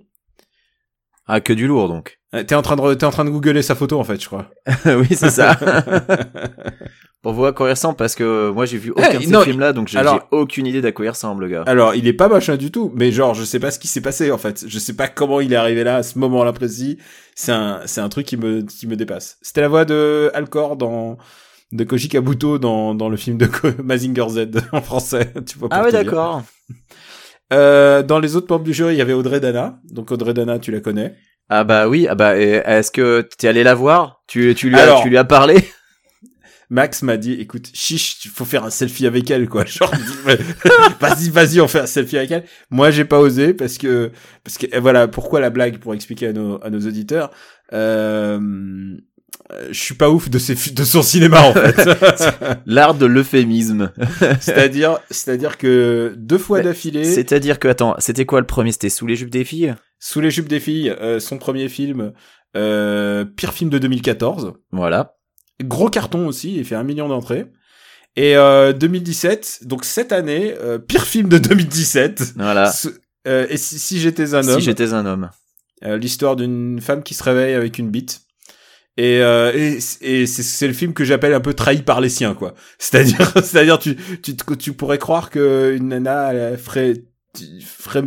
[1.27, 2.21] Ah, que du lourd, donc.
[2.35, 4.27] Euh, T'es en train de t'es en train de googler sa photo en fait, je
[4.27, 4.51] crois.
[4.87, 5.59] oui, c'est ça.
[7.27, 9.31] Pour voir à quoi il ressemble, parce que moi j'ai vu aucun Eh, de ces
[9.31, 11.65] non, films-là, donc j'ai alors- aucune idée d'à quoi il ressemble, le gars.
[11.67, 14.01] Alors, il est pas machin du tout, mais genre, je sais pas ce qui s'est
[14.01, 14.65] passé en fait.
[14.69, 16.99] Je sais pas comment il est arrivé là à ce moment-là précis.
[17.35, 19.39] C'est un, c'est un truc qui me, qui me dépasse.
[19.43, 21.19] C'était la voix de Alcor dans
[21.73, 25.33] de Koji Kabuto dans dans le film de Ko- Mazinger Z en français.
[25.47, 25.69] Tu vois.
[25.69, 26.45] pour Ah ouais, d'accord.
[27.53, 29.79] Euh, dans les autres membres du jury, il y avait Audrey Dana.
[29.91, 31.15] Donc Audrey Dana, tu la connais.
[31.49, 34.23] Ah bah oui, ah bah, est-ce que t'es allé la voir?
[34.27, 35.57] Tu, tu, lui as, Alors- tu lui as parlé?
[36.69, 39.65] Max m'a dit, écoute, chiche, il faut faire un selfie avec elle, quoi.
[39.67, 39.93] Genre,
[41.01, 42.45] vas-y, vas-y, on fait un selfie avec elle.
[42.71, 44.11] Moi, j'ai pas osé parce que,
[44.45, 45.79] parce que, voilà, pourquoi la blague?
[45.79, 47.31] Pour expliquer à nos, à nos auditeurs.
[47.73, 48.39] Euh,
[49.53, 51.89] euh, je suis pas ouf de ses, de son cinéma, en fait.
[52.67, 53.93] L'art de l'euphémisme.
[54.41, 58.73] c'est-à-dire, c'est-à-dire que deux fois d'affilée, C'est-à-dire que, attends, c'était quoi le premier?
[58.73, 59.75] C'était Sous les jupes des filles?
[59.99, 62.13] Sous les jupes des filles, euh, son premier film,
[62.57, 64.55] euh, pire film de 2014.
[64.73, 65.16] Voilà.
[65.63, 67.47] Gros carton aussi, il fait un million d'entrées.
[68.17, 72.35] Et euh, 2017, donc cette année, euh, pire film de 2017.
[72.37, 72.71] Voilà.
[72.73, 72.89] Ce-
[73.29, 75.31] euh, et si, si j'étais un homme, Si j'étais un homme.
[75.85, 78.23] euh, l'histoire d'une femme qui se réveille avec une bite.
[78.99, 82.09] Et, euh, et, et c'est, c'est le film que j'appelle un peu trahi par les
[82.09, 82.55] siens, quoi.
[82.79, 86.95] C'est-à-dire, c'est-à-dire, tu, tu, tu pourrais croire que une nana elle ferait,
[87.63, 88.05] ferait,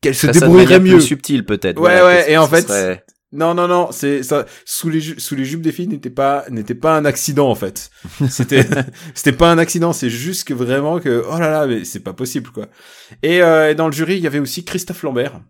[0.00, 0.94] qu'elle se ça débrouillerait mieux.
[0.96, 1.80] plus subtile, peut-être.
[1.80, 4.46] Ouais, voilà, ouais, et en fait, serait- Non, non, non, c'est ça.
[4.64, 7.54] Sous les ju- sous les jupes des filles n'était pas n'était pas un accident en
[7.54, 7.90] fait.
[8.30, 8.64] C'était
[9.14, 12.12] c'était pas un accident, c'est juste que vraiment que oh là là, mais c'est pas
[12.12, 12.68] possible quoi.
[13.22, 15.40] Et, euh, et dans le jury, il y avait aussi Christophe Lambert.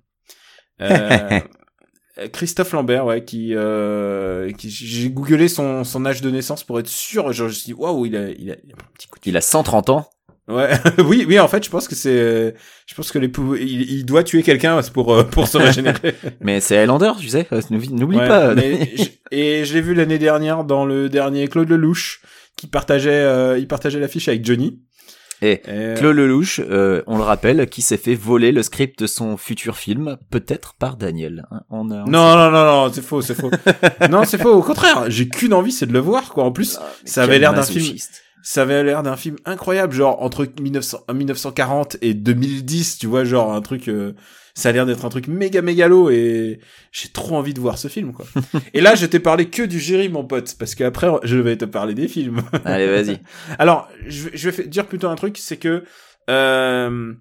[0.80, 1.40] Euh,
[2.32, 6.88] Christophe Lambert, ouais, qui, euh, qui j'ai googlé son son âge de naissance pour être
[6.88, 7.24] sûr.
[7.32, 9.18] Genre, je me suis dit waouh, il a il a, il a un petit coup
[9.18, 10.08] de Il a 130 ans.
[10.46, 10.68] Ouais,
[11.04, 12.54] oui, oui, en fait, je pense que c'est,
[12.86, 16.14] je pense que les pou- il, il doit tuer quelqu'un pour euh, pour se régénérer.
[16.40, 17.46] Mais c'est Highlander, tu sais.
[17.52, 18.54] euh, N'oublie Ouais, pas.
[18.54, 22.20] mais je- et je l'ai vu l'année dernière dans le dernier Claude Lelouch
[22.56, 24.80] qui partageait, euh, il partageait l'affiche avec Johnny.
[25.42, 25.60] Et
[25.96, 29.76] Claude Lelouch, euh, on le rappelle, qui s'est fait voler le script de son futur
[29.76, 31.44] film, peut-être par Daniel.
[31.50, 31.60] hein.
[31.70, 33.50] On, a- on Non, non, non, non, c'est faux, c'est faux.
[34.10, 34.52] non, c'est faux.
[34.54, 36.44] Au contraire, j'ai qu'une envie, c'est de le voir, quoi.
[36.44, 37.84] En plus, sait- ça avait l'air d'un film.
[38.46, 43.52] Ça avait l'air d'un film incroyable, genre entre 1900, 1940 et 2010, tu vois, genre
[43.54, 44.12] un truc, euh,
[44.54, 46.60] ça a l'air d'être un truc méga mégalo et
[46.92, 48.26] j'ai trop envie de voir ce film, quoi.
[48.74, 51.64] et là, je t'ai parlé que du jury, mon pote, parce qu'après, je vais te
[51.64, 52.42] parler des films.
[52.66, 53.18] Allez, vas-y.
[53.58, 55.82] Alors, je, vais- je vais fa- dire plutôt un truc, c'est que
[56.30, 57.12] euh,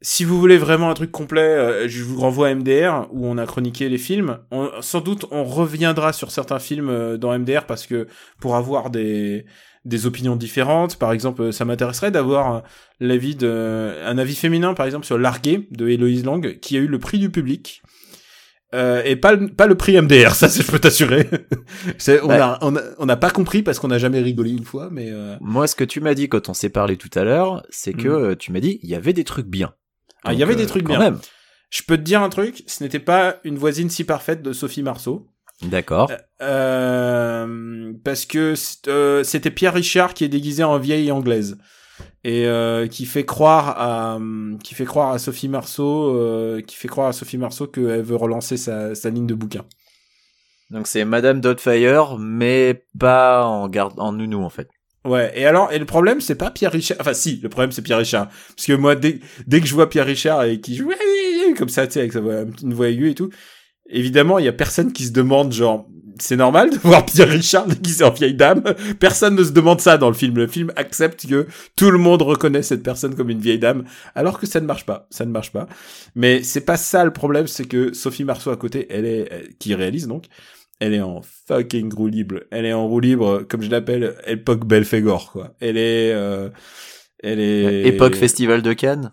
[0.00, 3.36] si vous voulez vraiment un truc complet, euh, je vous renvoie à MDR où on
[3.38, 4.38] a chroniqué les films.
[4.50, 8.06] On- sans doute, on reviendra sur certains films euh, dans MDR parce que
[8.40, 9.44] pour avoir des
[9.84, 12.62] des opinions différentes, par exemple, ça m'intéresserait d'avoir
[13.00, 16.86] l'avis de un avis féminin, par exemple, sur Largué de Héloïse Lang, qui a eu
[16.86, 17.82] le prix du public.
[18.74, 21.26] Euh, et pas le, pas le prix MDR, ça je peux t'assurer.
[21.98, 22.38] C'est- on Ouais.
[22.38, 25.08] a on a on n'a pas compris parce qu'on n'a jamais rigolé une fois, mais
[25.10, 27.94] euh, Moi, ce que tu m'as dit quand on s'est parlé tout à l'heure, c'est
[27.94, 28.12] que Mm.
[28.24, 29.72] euh, tu m'as dit il y avait des trucs bien.
[30.22, 30.98] Ah, il y avait des euh, trucs bien.
[30.98, 31.18] Même.
[31.70, 34.82] Je peux te dire un truc, ce n'était pas une voisine si parfaite de Sophie
[34.82, 35.28] Marceau.
[35.62, 36.10] D'accord.
[36.40, 38.54] Euh, parce que
[38.86, 41.58] euh, c'était Pierre Richard qui est déguisé en vieille anglaise
[42.22, 44.18] et euh, qui fait croire à
[44.62, 48.16] qui fait croire à Sophie Marceau euh, qui fait croire à Sophie Marceau qu'elle veut
[48.16, 49.64] relancer sa, sa ligne de bouquin.
[50.70, 54.68] Donc c'est Madame Doubtfire, mais pas en garde en nounou en fait.
[55.04, 56.98] Ouais, et alors, et le problème, c'est pas Pierre Richard.
[57.00, 58.28] Enfin, si, le problème, c'est Pierre Richard.
[58.54, 60.92] Parce que moi, dès, dès que je vois Pierre Richard et qui joue
[61.56, 63.30] comme ça, tu sais, avec sa voix, une voix aiguë et tout,
[63.88, 65.86] évidemment, il y a personne qui se demande, genre,
[66.20, 68.62] c'est normal de voir Pierre Richard déguisé en vieille dame?
[68.98, 70.36] Personne ne se demande ça dans le film.
[70.36, 71.46] Le film accepte que
[71.76, 74.86] tout le monde reconnaît cette personne comme une vieille dame, alors que ça ne marche
[74.86, 75.06] pas.
[75.10, 75.66] Ça ne marche pas.
[76.14, 79.74] Mais c'est pas ça le problème, c'est que Sophie Marceau à côté, elle est, qui
[79.74, 80.26] réalise donc,
[80.80, 82.40] elle est en fucking roue libre.
[82.50, 85.54] Elle est en roue libre, comme je l'appelle, époque Belphégor, quoi.
[85.60, 86.50] Elle est, euh,
[87.22, 87.86] elle est...
[87.86, 89.12] Époque Festival de Cannes.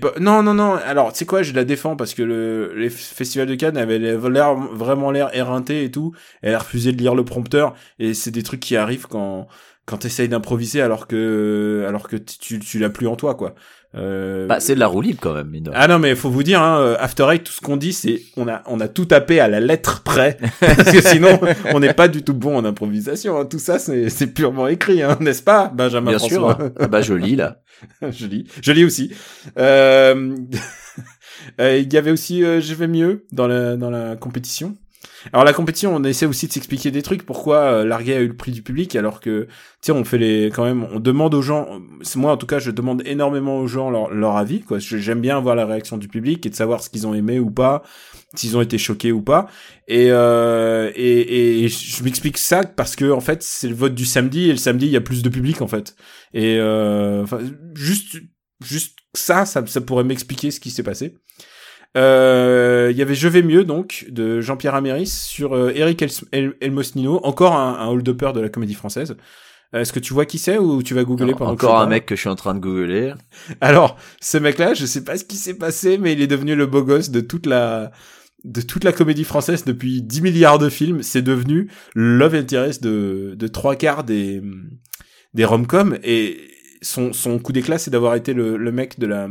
[0.00, 0.74] Po- non, non, non.
[0.76, 3.98] Alors, tu sais quoi, je la défends parce que le, les festivals de Cannes avaient
[3.98, 6.14] l'air, vraiment l'air éreinté et tout.
[6.40, 9.46] Elle a refusé de lire le prompteur et c'est des trucs qui arrivent quand
[9.86, 13.54] quand t'essayes d'improviser alors que alors que tu tu l'as plus en toi quoi.
[13.96, 16.42] Euh, Bah, c'est de la roue libre quand même, mine ah non mais faut vous
[16.42, 19.04] dire hein, euh, After Eight tout ce qu'on dit c'est on a on a tout
[19.04, 21.38] tapé à la lettre près parce que sinon
[21.72, 23.44] on n'est pas du tout bon en improvisation hein.
[23.44, 26.40] tout ça c'est c'est purement écrit hein, n'est-ce pas Benjamin Bien sûr.
[26.40, 26.72] François hein.
[26.80, 27.60] Ah bah, je lis, là.
[28.10, 29.12] je lis je lis aussi
[29.58, 30.34] euh...
[31.60, 34.74] euh, il y avait aussi euh, je vais mieux dans la dans la compétition
[35.32, 37.24] alors la compétition, on essaie aussi de s'expliquer des trucs.
[37.24, 39.48] Pourquoi euh, Larguet a eu le prix du public alors que, tu
[39.82, 41.80] sais, on fait les, quand même, on demande aux gens.
[42.16, 44.60] Moi en tout cas, je demande énormément aux gens leur, leur avis.
[44.60, 47.38] Quoi, j'aime bien voir la réaction du public et de savoir ce qu'ils ont aimé
[47.38, 47.82] ou pas,
[48.34, 49.48] s'ils ont été choqués ou pas.
[49.88, 54.04] Et euh, et, et je m'explique ça parce que en fait, c'est le vote du
[54.04, 55.96] samedi et le samedi il y a plus de public en fait.
[56.32, 57.38] Et euh, enfin,
[57.74, 58.16] juste
[58.64, 61.14] juste ça, ça, ça pourrait m'expliquer ce qui s'est passé.
[61.96, 66.10] Euh, Il y avait Je vais mieux donc de Jean-Pierre Améris sur euh, Eric El
[66.32, 69.16] El Elmosnino, encore un, un hold-upper de la comédie française.
[69.74, 71.80] Euh, Est-ce que tu vois qui c'est ou tu vas googler pendant que je Encore
[71.80, 73.12] un mec que je suis en train de googler.
[73.60, 76.66] Alors, ce mec-là, je sais pas ce qui s'est passé, mais il est devenu le
[76.66, 77.90] beau gosse de toute la
[78.44, 81.02] de toute la comédie française depuis 10 milliards de films.
[81.02, 84.42] C'est devenu love interest de de trois quarts des
[85.32, 86.38] des rom-coms et
[86.84, 89.28] son, son coup d'éclat, c'est d'avoir été le, le mec de la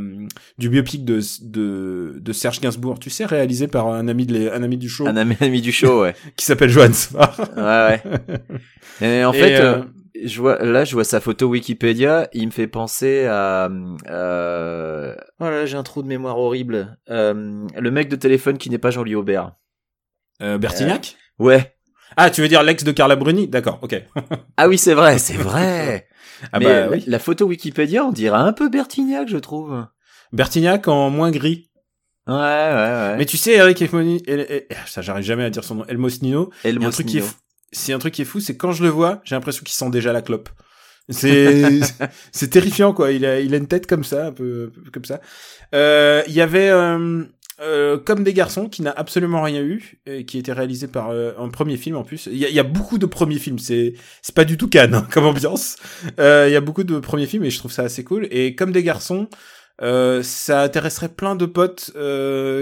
[0.58, 4.50] du biopic de, de de Serge Gainsbourg, tu sais, réalisé par un ami de les-
[4.50, 6.16] un ami du show Un ami, ami du show, ouais.
[6.36, 7.40] qui s'appelle Johan Svar.
[7.56, 8.04] Ouais, ouais.
[9.02, 9.84] Et en Et, fait, euh, euh,
[10.26, 12.28] je vois, là, je vois sa photo Wikipédia.
[12.34, 13.70] Il me fait penser à.
[14.10, 15.16] Euh...
[15.40, 16.98] Oh là, là, j'ai un trou de mémoire horrible.
[17.10, 19.54] Euh, le mec de téléphone qui n'est pas Jean-Louis Aubert.
[20.40, 21.16] Bertignac?
[21.40, 21.74] Ouais.
[22.18, 23.48] Ah, tu veux dire l'ex de Carla Bruni?
[23.48, 23.96] D'accord, ok.
[24.58, 26.08] Ah oui, c'est vrai, c'est vrai.
[26.52, 27.04] Ah Mais bah oui.
[27.08, 29.86] la photo Wikipédia, on dirait un peu Bertignac, je trouve.
[30.32, 31.70] Bertignac en moins gris.
[32.28, 33.16] Ouais, ouais, ouais.
[33.18, 36.52] Mais tu sais, Eric Elmoni, El- El- ça j'arrive jamais à dire son nom, Elmosnino,
[36.64, 37.36] El il y a un truc qui est Mosnino.
[37.38, 39.74] fou, c'est un truc qui est fou, c'est quand je le vois, j'ai l'impression qu'il
[39.76, 40.50] sent déjà la clope.
[41.10, 41.80] C'est
[42.32, 44.92] c'est terrifiant quoi, il a il a une tête comme ça, un peu, un peu
[44.92, 45.20] comme ça.
[45.76, 47.26] Euh, il y avait euh,
[47.62, 51.34] euh, comme des garçons qui n'a absolument rien eu et qui était réalisé par euh,
[51.38, 52.28] un premier film en plus.
[52.32, 55.26] Il y y a beaucoup de premiers films, c'est c'est pas du tout Cannes comme
[55.26, 55.76] ambiance.
[56.20, 58.28] Euh, Il y a beaucoup de premiers films et je trouve ça assez cool.
[58.32, 59.28] Et comme des garçons,
[59.80, 61.92] ça intéresserait plein de potes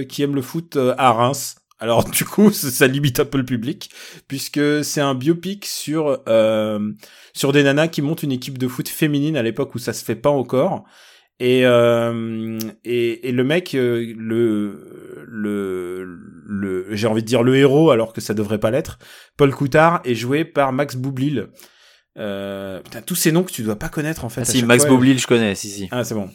[0.09, 1.55] qui aiment le foot à Reims.
[1.79, 3.91] Alors du coup, ça, limite un peu le public
[4.27, 6.19] puisque c'est un biopic sur
[7.33, 10.03] sur des nanas qui montent une équipe de foot féminine à l'époque où ça se
[10.03, 10.83] fait pas encore.
[11.43, 16.05] Et euh, et, et le mec, euh, le le
[16.45, 18.99] le, j'ai envie de dire le héros alors que ça devrait pas l'être.
[19.37, 21.47] Paul Coutard est joué par Max Boublil.
[22.19, 24.41] Euh, putain, tous ces noms que tu dois pas connaître en fait.
[24.41, 24.91] Ah, si, Max fois.
[24.93, 25.87] Boublil, je connais, si, si.
[25.89, 26.29] Ah, c'est bon.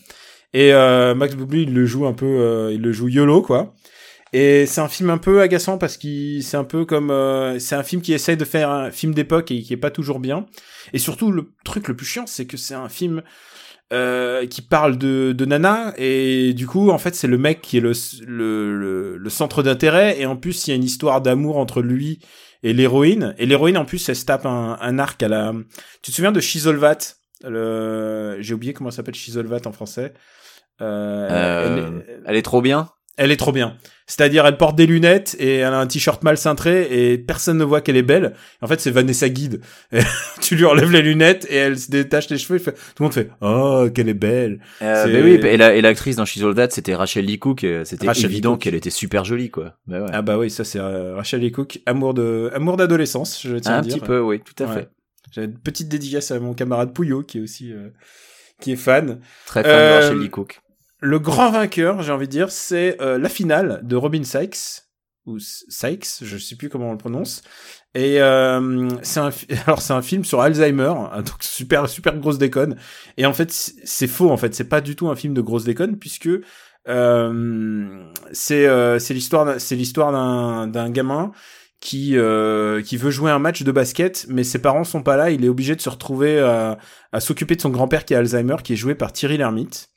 [0.52, 3.74] Et euh, Max Boublil, il le joue un peu, euh, il le joue YOLO, quoi.
[4.32, 7.76] Et c'est un film un peu agaçant parce qu'il, c'est un peu comme, euh, c'est
[7.76, 10.46] un film qui essaye de faire un film d'époque et qui est pas toujours bien.
[10.92, 13.22] Et surtout, le truc le plus chiant, c'est que c'est un film
[13.92, 17.76] euh, qui parle de, de Nana et du coup, en fait, c'est le mec qui
[17.76, 17.92] est le,
[18.26, 21.82] le, le, le centre d'intérêt et en plus, il y a une histoire d'amour entre
[21.82, 22.18] lui
[22.62, 23.34] et l'héroïne.
[23.38, 25.52] Et l'héroïne, en plus, elle se tape un, un arc à la.
[26.02, 26.98] Tu te souviens de Chisolvat
[27.44, 28.38] le...
[28.40, 30.14] J'ai oublié comment s'appelle Chisolvat en français.
[30.80, 32.88] Euh, Euh, elle, est, Elle est trop bien.
[33.16, 33.76] Elle est trop bien.
[34.08, 37.64] C'est-à-dire, elle porte des lunettes et elle a un t-shirt mal cintré et personne ne
[37.64, 38.34] voit qu'elle est belle.
[38.62, 39.60] En fait, c'est Vanessa Guide.
[39.90, 39.98] Et
[40.40, 42.60] tu lui enlèves les lunettes et elle se détache les cheveux.
[42.60, 44.60] et fait- Tout le monde fait Oh, qu'elle est belle.
[44.80, 47.64] Euh, mais oui, et la- et l'actrice dans She's All That, c'était Rachel Lee Cook.
[47.64, 49.74] et C'était évident qu'elle était super jolie, quoi.
[49.88, 50.10] Bah ouais.
[50.12, 53.72] Ah bah oui, ça c'est euh, Rachel Lee Cook, amour de amour d'adolescence, je tiens
[53.72, 53.94] à un dire.
[53.96, 54.74] petit peu, oui, tout à Ouais.
[54.74, 54.88] fait.
[55.32, 57.88] J'ai une petite dédicace à mon camarade Pouillot qui est aussi euh,
[58.60, 59.18] qui est fan.
[59.46, 60.60] Très fan Euh, de Rachel Lee Cook.
[61.00, 64.82] Le grand vainqueur, j'ai envie de dire, c'est euh, la finale de Robin Sykes
[65.26, 67.42] ou Sykes, je sais plus comment on le prononce.
[67.94, 69.30] Et euh, c'est un
[69.66, 72.76] alors c'est un film sur Alzheimer, hein, donc super super grosse déconne.
[73.16, 75.64] Et en fait c'est faux en fait, c'est pas du tout un film de grosse
[75.64, 76.28] déconne puisque
[76.88, 81.32] euh, c'est euh, c'est l'histoire d'un- c'est l'histoire d'un d'un gamin
[81.80, 85.30] qui euh, qui veut jouer un match de basket, mais ses parents sont pas là.
[85.30, 86.78] Il est obligé de se retrouver à,
[87.12, 89.88] à s'occuper de son grand-père qui a Alzheimer, qui est joué par Thierry Lhermitte.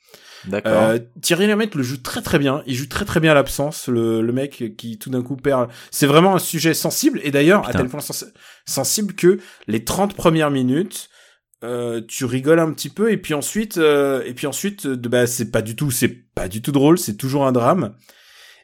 [0.46, 0.72] D'accord.
[0.72, 2.62] Euh, Thierry Lhermitte le joue très très bien.
[2.66, 5.68] Il joue très très bien l'absence, le, le mec qui tout d'un coup perd.
[5.90, 8.24] C'est vraiment un sujet sensible et d'ailleurs à tel point sens-
[8.66, 11.10] sensible que les 30 premières minutes,
[11.62, 15.26] euh, tu rigoles un petit peu et puis ensuite euh, et puis ensuite euh, bah
[15.26, 17.94] c'est pas du tout c'est pas du tout drôle, c'est toujours un drame.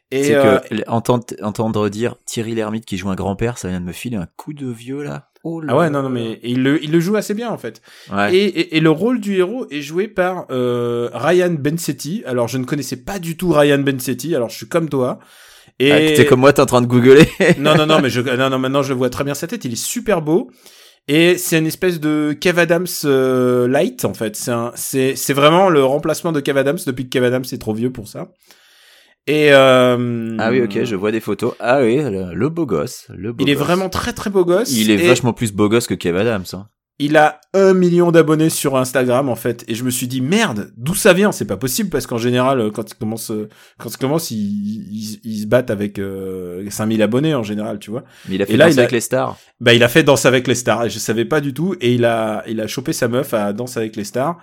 [0.09, 3.81] Et euh, que l- entendre, entendre dire Thierry Lhermitte qui joue un grand-père, ça vient
[3.81, 5.29] de me filer un coup de vieux là.
[5.49, 7.49] Oh là Ah ouais, là non, non, mais il le, il le joue assez bien
[7.49, 7.81] en fait.
[8.11, 8.35] Ouais.
[8.35, 12.23] Et, et, et le rôle du héros est joué par euh, Ryan Bensetti.
[12.25, 14.35] Alors je ne connaissais pas du tout Ryan Bensetti.
[14.35, 15.19] Alors je suis comme toi.
[15.79, 17.29] Et Ah, t'es comme moi, t'es en train de googler.
[17.59, 19.63] non, non, non, mais je, non, non, maintenant je vois très bien sa tête.
[19.63, 20.49] Il est super beau.
[21.07, 24.35] Et c'est une espèce de Kev Adams euh, light en fait.
[24.35, 27.61] C'est un, c'est, c'est vraiment le remplacement de Kev Adams depuis que Kev Adams est
[27.61, 28.27] trop vieux pour ça.
[29.27, 31.53] Et euh, ah oui, ok, je vois des photos.
[31.59, 33.07] Ah oui, le, le beau gosse.
[33.09, 34.71] Le beau il est vraiment très très beau gosse.
[34.71, 36.45] Il est Et vachement plus beau gosse que Kev Adams.
[36.53, 36.67] Hein.
[36.99, 39.65] Il a un million d'abonnés sur Instagram en fait.
[39.67, 41.31] Et je me suis dit merde, d'où ça vient?
[41.33, 43.31] C'est pas possible parce qu'en général, quand il commence,
[43.77, 47.91] quand il commence, ils, ils, ils se battent avec euh, 5000 abonnés en général, tu
[47.91, 48.03] vois.
[48.29, 49.37] Mais il a fait Et là, a- avec les stars.
[49.59, 51.75] Bah, il a fait Danse avec les stars et je savais pas du tout.
[51.81, 54.37] Et il a, il a chopé sa meuf à Danse avec les stars,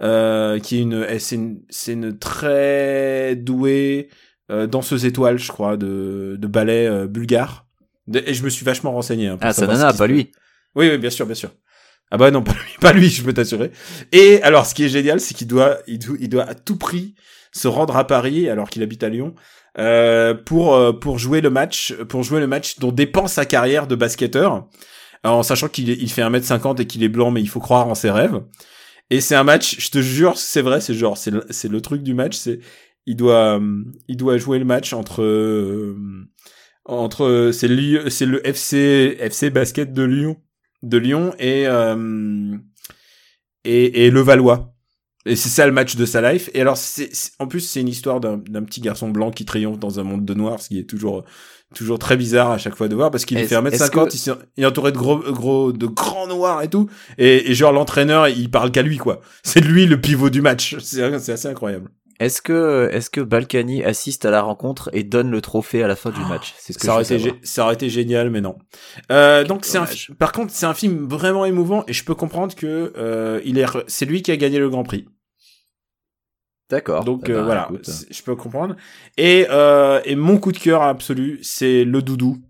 [0.00, 4.08] euh, qui est une, eh, c'est une, c'est une très douée
[4.48, 7.66] danseuse étoile, je crois, de, de ballet euh, bulgare.
[8.06, 9.28] De- et je me suis vachement renseigné.
[9.28, 10.30] hein, pour Ah, ce nana, pas lui.
[10.74, 11.50] Oui, oui, bien sûr, bien sûr.
[12.10, 13.70] Ah bah non, pas lui, pas lui, je peux t'assurer.
[14.12, 16.76] Et alors, ce qui est génial, c'est qu'il doit, il doit, il doit à tout
[16.78, 17.14] prix
[17.52, 19.34] se rendre à Paris, alors qu'il habite à Lyon,
[19.78, 23.86] euh, pour euh, pour jouer le match, pour jouer le match dont dépend sa carrière
[23.86, 24.66] de basketteur,
[25.22, 27.86] Alors, en sachant qu'il il fait 1m50 et qu'il est blanc, mais il faut croire
[27.88, 28.40] en ses rêves.
[29.10, 31.80] Et c'est un match, je te jure, c'est vrai, c'est genre, c'est le, c'est le
[31.80, 32.58] truc du match, c'est
[33.08, 33.60] il doit,
[34.08, 35.96] il doit jouer le match entre euh,
[36.84, 40.36] entre c'est Lyon- c'est le FC FC basket de Lyon
[40.82, 42.56] de Lyon et euh,
[43.64, 44.74] et, et le Valois.
[45.26, 46.48] Et c'est ça le match de sa life.
[46.54, 49.78] Et alors, c'est, en plus, c'est une histoire d'un, d'un petit garçon blanc qui triomphe
[49.78, 51.24] dans un monde de noirs, ce qui est toujours,
[51.74, 54.38] toujours très bizarre à chaque fois de voir, parce qu'il Est-ce- fait 1m50, est-ce que-
[54.56, 56.88] il, est entouré de gros, gros, de grands noirs et tout.
[57.18, 59.20] Et, et genre, l'entraîneur, il parle qu'à lui, quoi.
[59.42, 60.76] C'est lui le pivot du match.
[60.78, 61.90] C'est, c'est assez incroyable.
[62.20, 65.94] Est-ce que, est-ce que Balkany assiste à la rencontre et donne le trophée à la
[65.94, 66.52] fin du match?
[66.58, 67.36] C'est ce que Ça aurait, été, savoir.
[67.36, 68.56] gé- ça aurait été génial, mais non.
[69.12, 69.86] Euh, donc c'est un,
[70.18, 73.66] par contre, c'est un film vraiment émouvant et je peux comprendre que euh, il est,
[73.86, 75.06] c'est lui qui a gagné le Grand Prix.
[76.70, 77.04] D'accord.
[77.04, 77.70] Donc Eh euh, ben, voilà,
[78.10, 78.76] je peux comprendre.
[79.16, 82.42] Et euh, et mon coup de cœur absolu, c'est le doudou.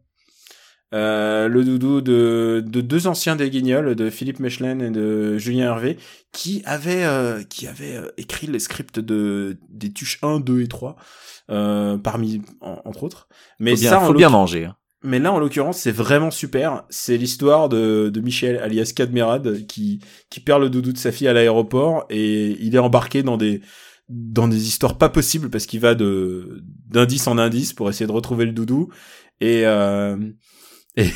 [0.95, 5.67] Euh, le doudou de, de deux anciens des Guignols, de Philippe Mechelin et de Julien
[5.67, 5.99] Hervé,
[6.33, 10.67] qui avaient euh, qui avaient euh, écrit les scripts de des tuches 1, 2 et
[10.69, 10.97] 3,
[11.51, 13.29] euh, parmi en- entre autres.
[13.61, 14.65] Mais faut bien, ça, faut bien manger.
[14.65, 14.77] hein.
[15.05, 16.85] mais là, en l'occurrence, c'est vraiment super.
[16.89, 21.29] C'est l'histoire de, de Michel, alias Cadmerad, qui, qui perd le doudou de sa fille
[21.29, 23.61] à l'aéroport et il est embarqué dans des,
[24.09, 28.13] dans des histoires pas possibles parce qu'il va de, d'indice en indice pour essayer de
[28.13, 28.89] retrouver le doudou
[29.43, 30.17] et, euh,
[30.99, 31.11] et,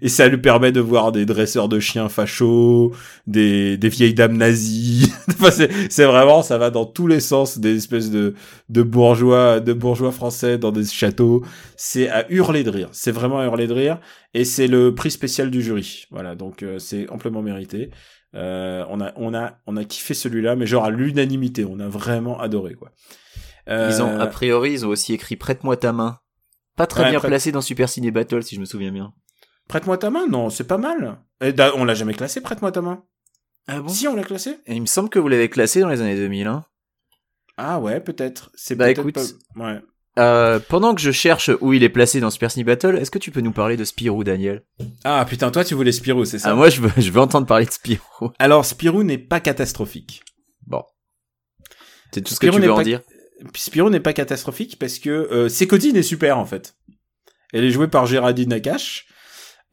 [0.00, 2.92] et ça lui permet de voir des dresseurs de chiens fachos,
[3.26, 5.12] des, des vieilles dames nazies.
[5.28, 8.34] enfin, c'est, vraiment, ça va dans tous les sens, des espèces de,
[8.68, 11.42] de bourgeois, de bourgeois français dans des châteaux
[11.76, 12.88] c'est à hurler de rire.
[12.92, 14.00] C'est vraiment à hurler de rire.
[14.34, 16.06] Et c'est le prix spécial du jury.
[16.10, 17.90] Voilà, donc euh, c'est amplement mérité.
[18.34, 21.64] Euh, on a, on a, on a kiffé celui-là, mais genre à l'unanimité.
[21.64, 22.90] On a vraiment adoré quoi.
[23.68, 26.18] Euh, Ils ont, a priori, ils ont aussi écrit Prête-moi ta main.
[26.76, 29.12] Pas très Ouais, bien prête- placé dans Super Ciné Battle, si je me souviens bien.
[29.68, 30.26] Prête-moi ta main.
[30.28, 31.18] Non, c'est pas mal.
[31.42, 32.40] Et on l'a jamais classé.
[32.40, 33.02] Prête-moi ta main.
[33.66, 33.88] Ah bon?
[33.88, 34.58] Si on l'a classé.
[34.68, 36.46] Il me semble que vous l'avez classé dans les années 2000.
[36.46, 36.64] Hein.
[37.56, 38.50] Ah ouais, peut-être.
[38.54, 39.14] C'est Bah, écoute.
[39.14, 39.22] pas-
[39.56, 39.80] Ouais.
[40.18, 43.18] Euh, pendant que je cherche où il est placé dans Super Ciné Battle, est-ce que
[43.18, 44.62] tu peux nous parler de Spirou, Daniel?
[45.04, 46.50] Ah putain, toi tu voulais Spirou, c'est ça?
[46.52, 48.30] Ah, moi, je veux, je veux entendre parler de Spirou.
[48.38, 50.22] Alors Spirou n'est pas catastrophique.
[50.66, 50.82] Bon.
[52.12, 53.02] C'est tout ce que tu veux en pas- dire?
[53.54, 56.74] Spirou n'est pas catastrophique parce que euh, est super en fait.
[57.52, 59.06] Elle est jouée par Géraldine Nakache.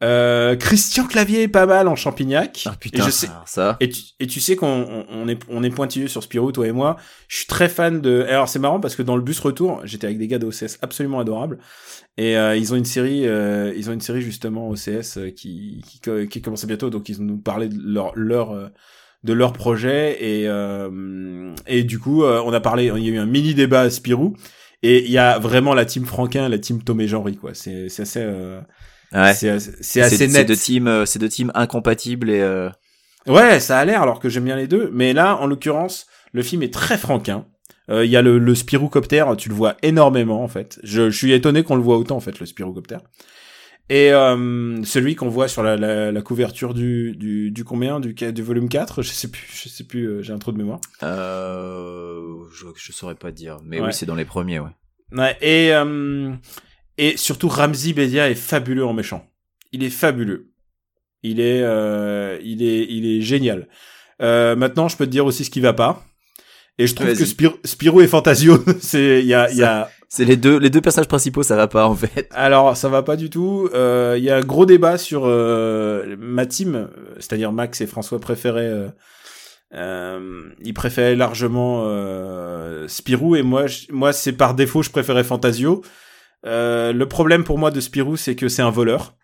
[0.02, 2.64] Euh, Christian Clavier est pas mal en Champignac.
[2.66, 3.76] Ah et putain, je sais, ça.
[3.80, 6.66] et tu, et tu sais qu'on on, on est on est pointilleux sur Spirou, toi
[6.66, 6.96] et moi.
[7.28, 8.26] Je suis très fan de.
[8.28, 11.20] Alors c'est marrant parce que dans le bus retour, j'étais avec des gars d'OCS absolument
[11.20, 11.58] adorables.
[12.16, 15.82] Et euh, ils ont une série, euh, ils ont une série justement OCS euh, qui
[15.88, 18.68] qui, qui commence bientôt, donc ils nous parlaient de leur leur euh,
[19.24, 23.12] de leur projet et euh, et du coup euh, on a parlé, il y a
[23.12, 24.36] eu un mini débat à Spirou
[24.82, 27.50] et il y a vraiment la team Franquin, la team Tom et Jean-Ry quoi.
[27.54, 28.60] C'est c'est assez euh,
[29.12, 29.32] Ouais.
[29.32, 30.48] c'est assez- c'est C'est assez c'est net.
[30.48, 32.68] deux teams, euh, c'est deux teams incompatibles et euh,
[33.26, 34.90] Ouais, ça a l'air alors que j'aime bien les deux.
[34.92, 37.46] Mais là, en l'occurrence, le film est très franquin.
[37.90, 40.78] Euh, Il y a le, le Spirou-copter, tu le vois énormément en fait.
[40.82, 42.98] Je, je suis étonné qu'on le voit autant en fait, le Spirou-copter.
[43.90, 48.14] Et euh, celui qu'on voit sur la, la, la couverture du, du, du combien du,
[48.14, 50.80] du volume 4, je sais plus, je sais plus, euh, j'ai un trou de mémoire.
[51.02, 53.86] euh, je, je saurais pas dire, mais Ouais.
[53.88, 54.70] oui, c'est dans les premiers, ouais.
[55.12, 56.32] Ouais, et, euh,
[56.98, 59.28] et surtout Ramzi Bedia est fabuleux en méchant.
[59.72, 60.50] Il est fabuleux.
[61.22, 63.68] Il est, euh, il est, il est génial.
[64.22, 66.04] Euh, maintenant, je peux te dire aussi ce qui va pas.
[66.78, 69.90] Et je trouve que Spir- Spirou et Fantasio, c'est, il y a, il y a,
[70.16, 72.28] C'est les deux, les deux personnages principaux, ça va pas en fait.
[72.30, 73.68] Alors, ça va pas du tout.
[73.74, 78.20] Euh, Il y a un gros débat sur euh, ma team, c'est-à-dire Max et François
[78.20, 78.62] préféraient.
[78.62, 78.88] Euh,
[79.74, 85.24] euh, ils préféraient largement euh, Spirou et moi, je- moi c'est par défaut, je préférais
[85.24, 85.82] Fantasio.
[86.46, 89.16] Euh, le problème pour moi de Spirou, c'est que c'est un voleur.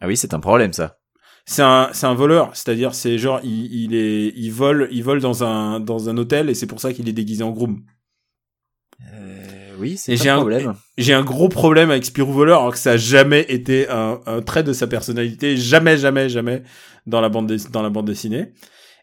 [0.00, 0.96] Ah oui, c'est un problème ça.
[1.44, 5.20] C'est un, c'est un voleur, c'est-à-dire c'est genre il, il est, il vole, il vole
[5.20, 7.82] dans un dans un hôtel et c'est pour ça qu'il est déguisé en groom.
[9.78, 10.74] Oui, c'est un problème.
[10.98, 14.42] J'ai un gros problème avec Spirou voleur, alors que ça a jamais été un, un
[14.42, 16.62] trait de sa personnalité, jamais, jamais, jamais
[17.06, 18.52] dans la bande dans la bande dessinée.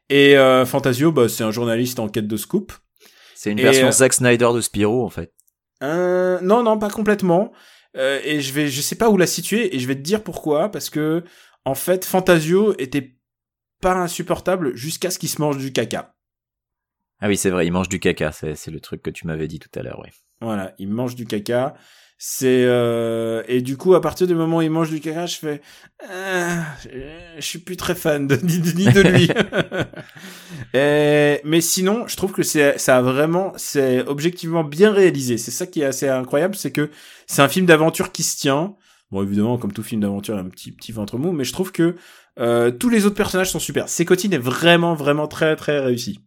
[0.10, 2.74] Et euh, Fantasio, bah, c'est un journaliste en quête de scoop.
[3.36, 5.34] C'est une Et, version euh, Zack Snyder de Spirou en fait.
[5.82, 7.52] Euh, non, non, pas complètement.
[7.96, 10.24] Euh, et je vais, je sais pas où la situer, et je vais te dire
[10.24, 11.24] pourquoi, parce que
[11.66, 13.16] en fait, Fantasio était
[13.82, 16.16] pas insupportable jusqu'à ce qu'il se mange du caca.
[17.20, 19.60] Ah oui, c'est vrai, il mange du caca, c'est le truc que tu m'avais dit
[19.60, 20.10] tout à l'heure, oui.
[20.44, 21.74] Voilà, il mange du caca.
[22.26, 23.44] C'est euh...
[23.50, 25.62] et du coup à partir du moment où il mange du caca, je fais
[26.10, 26.64] Ah,
[27.36, 29.30] je suis plus très fan de ni, ni de lui.
[30.74, 35.38] Et- mais sinon, je trouve que c'est ça a vraiment c'est objectivement bien réalisé.
[35.38, 36.90] C'est ça qui est assez incroyable, c'est que
[37.28, 38.76] c'est un film d'aventure qui se tient.
[39.12, 41.44] Bon évidemment comme tout film d'aventure, il y a un petit petit ventre mou, mais
[41.44, 41.96] je trouve que
[42.40, 43.90] euh, tous les autres personnages sont super.
[43.90, 46.20] Sécotine est vraiment vraiment très très réussi.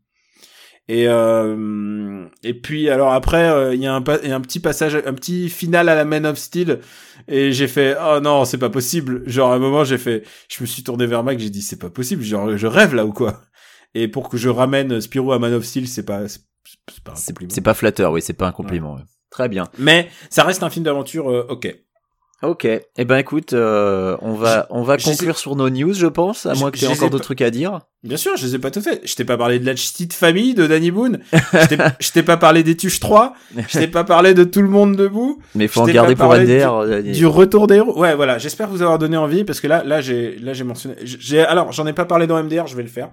[0.88, 4.36] Et euh, et puis alors après euh, il y a un pa- il y a
[4.36, 6.78] un petit passage un petit final à la Man of Steel
[7.26, 10.62] et j'ai fait oh non c'est pas possible genre à un moment j'ai fait je
[10.62, 13.12] me suis tourné vers Mac j'ai dit c'est pas possible genre je rêve là ou
[13.12, 13.42] quoi?
[13.94, 16.42] Et pour que je ramène Spirou à Man of Steel c'est pas c'est
[17.02, 18.94] pas un C'est compliment c'est pas flatteur, oui, c'est pas un compliment.
[18.94, 19.02] ouais.
[19.30, 19.64] Très bien.
[19.78, 21.74] mais ça reste un film d'aventure euh, ok
[22.42, 22.66] Ok.
[22.66, 26.52] Eh ben écoute, euh, on va on va conclure sur nos news, je pense, à
[26.54, 27.80] moins que tu aies encore d'autres trucs à dire.
[28.04, 30.12] bien sûr je les ai pas tout fait je t'ai pas parlé de la petite
[30.12, 33.32] famille de Danny Boone je t'ai- pas parlé des Tuches 3
[33.68, 36.74] je t'ai pas parlé de tout le monde debout Mais faut en garder pour NDR.
[36.74, 37.98] euh, du retour des héros.
[37.98, 38.36] Ouais, voilà.
[38.36, 40.94] J'espère vous avoir donné envie parce que là, là, j'ai, là, j'ai mentionné.
[41.02, 43.10] J'ai, alors, j'en ai pas parlé dans MDR, je vais le faire.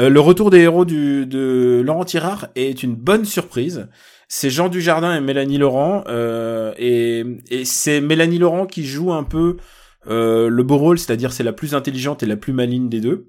[0.00, 3.86] Euh, le retour des héros du, de Laurent Tirard est une bonne surprise.
[4.28, 9.24] C'est Jean Dujardin et Mélanie Laurent, euh, et, et c'est Mélanie Laurent qui joue un
[9.24, 9.56] peu
[10.06, 13.28] euh, le beau rôle, c'est-à-dire c'est la plus intelligente et la plus maligne des deux.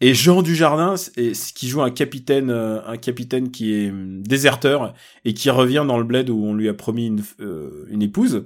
[0.00, 4.92] Et Jean Dujardin, c'est qui joue un capitaine, euh, un capitaine qui est hum, déserteur
[5.24, 8.44] et qui revient dans le bled où on lui a promis une, euh, une épouse.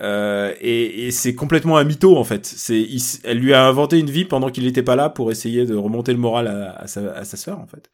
[0.00, 2.46] Euh, et, et c'est complètement un mytho en fait.
[2.46, 2.86] C'est,
[3.24, 6.12] elle lui a inventé une vie pendant qu'il n'était pas là pour essayer de remonter
[6.12, 7.90] le moral à, à sa, à sa sœur en fait.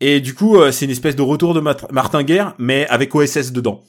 [0.00, 3.52] Et du coup, euh, c'est une espèce de retour de Martin Guerre, mais avec OSS
[3.52, 3.82] dedans.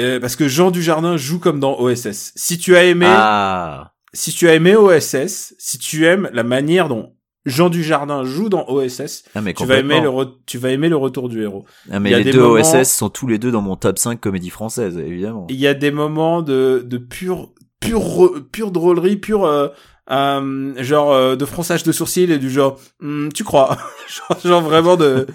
[0.00, 2.32] Euh, parce que Jean Dujardin joue comme dans OSS.
[2.34, 3.92] Si tu as aimé, Ah.
[4.12, 7.14] si tu as aimé OSS, si tu aimes la manière dont
[7.46, 10.88] Jean Dujardin joue dans OSS, Ah, mais tu vas aimer le re- tu vas aimer
[10.88, 11.64] le retour du héros.
[11.90, 14.50] Ah, mais les deux moments- OSS sont tous les deux dans mon top 5 comédie
[14.50, 15.46] française, évidemment.
[15.50, 19.68] Il y a des moments de de pure pure re- pure drôlerie, pure euh,
[20.10, 23.78] euh, genre euh, de fronçage de sourcils et du genre Hmm, tu crois?
[24.44, 25.26] Genre, vraiment de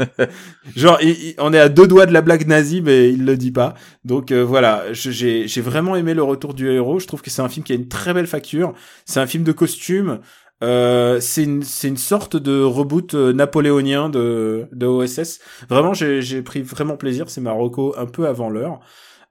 [0.76, 1.00] genre
[1.40, 3.74] on est à deux doigts de la blague nazie mais il le dit pas.
[4.06, 7.00] Donc euh, voilà j'ai j'ai vraiment aimé le retour du héros.
[7.00, 8.74] Je trouve que c'est un film qui a une très belle facture.
[9.06, 10.20] C'est un film de costume.
[10.62, 15.40] Euh, c'est une c'est une sorte de reboot euh, napoléonien de de OSS
[15.70, 17.30] vraiment j'ai j'ai pris vraiment plaisir.
[17.30, 18.80] C'est Marocco un peu avant l'heure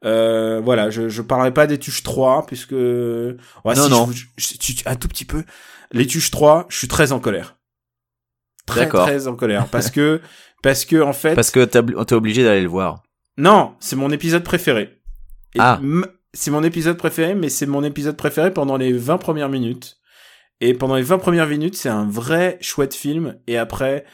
[0.04, 2.72] euh, voilà, je, je parlerai pas des Tuches 3, puisque...
[2.72, 3.34] Ouais,
[3.64, 4.08] Non, si, non.
[4.36, 5.44] je- un tout petit peu.
[5.92, 7.56] Les Tuches 3, je suis très en colère.
[8.66, 9.66] Très, très en colère.
[9.68, 10.20] Parce que,
[10.62, 11.34] parce que, en fait...
[11.34, 13.02] Parce que t'as- t'es obligé d'aller le voir.
[13.36, 15.00] Non, c'est mon épisode préféré.
[15.54, 15.80] Et Ah.
[16.34, 19.96] C'est mon épisode préféré, mais c'est mon épisode préféré pendant les 20 premières minutes.
[20.60, 23.38] Et pendant les 20 premières minutes, c'est un vrai chouette film.
[23.46, 24.04] Et après,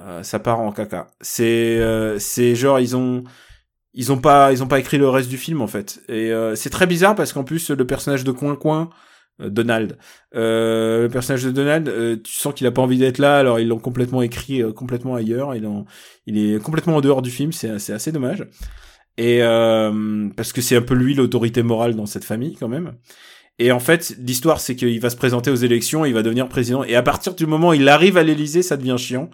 [0.00, 1.08] euh, ça part en caca.
[1.20, 3.22] C'est, euh, c'est genre ils ont,
[3.94, 6.00] ils ont pas, ils ont pas écrit le reste du film en fait.
[6.08, 8.90] Et euh, c'est très bizarre parce qu'en plus le personnage de Coin Coin,
[9.40, 9.96] euh, Donald,
[10.34, 13.38] euh, le personnage de Donald, euh, tu sens qu'il a pas envie d'être là.
[13.38, 15.54] Alors ils l'ont complètement écrit euh, complètement ailleurs.
[15.54, 15.84] Il, en-
[16.26, 17.52] il est complètement en dehors du film.
[17.52, 18.44] C'est, c'est assez dommage.
[19.16, 19.40] Et
[20.36, 22.94] parce que c'est un peu lui l'autorité morale dans cette famille quand même.
[23.58, 26.84] Et en fait, l'histoire c'est qu'il va se présenter aux élections, il va devenir président.
[26.84, 29.28] Et à partir du moment où il arrive à l'Élysée, ça devient chiant.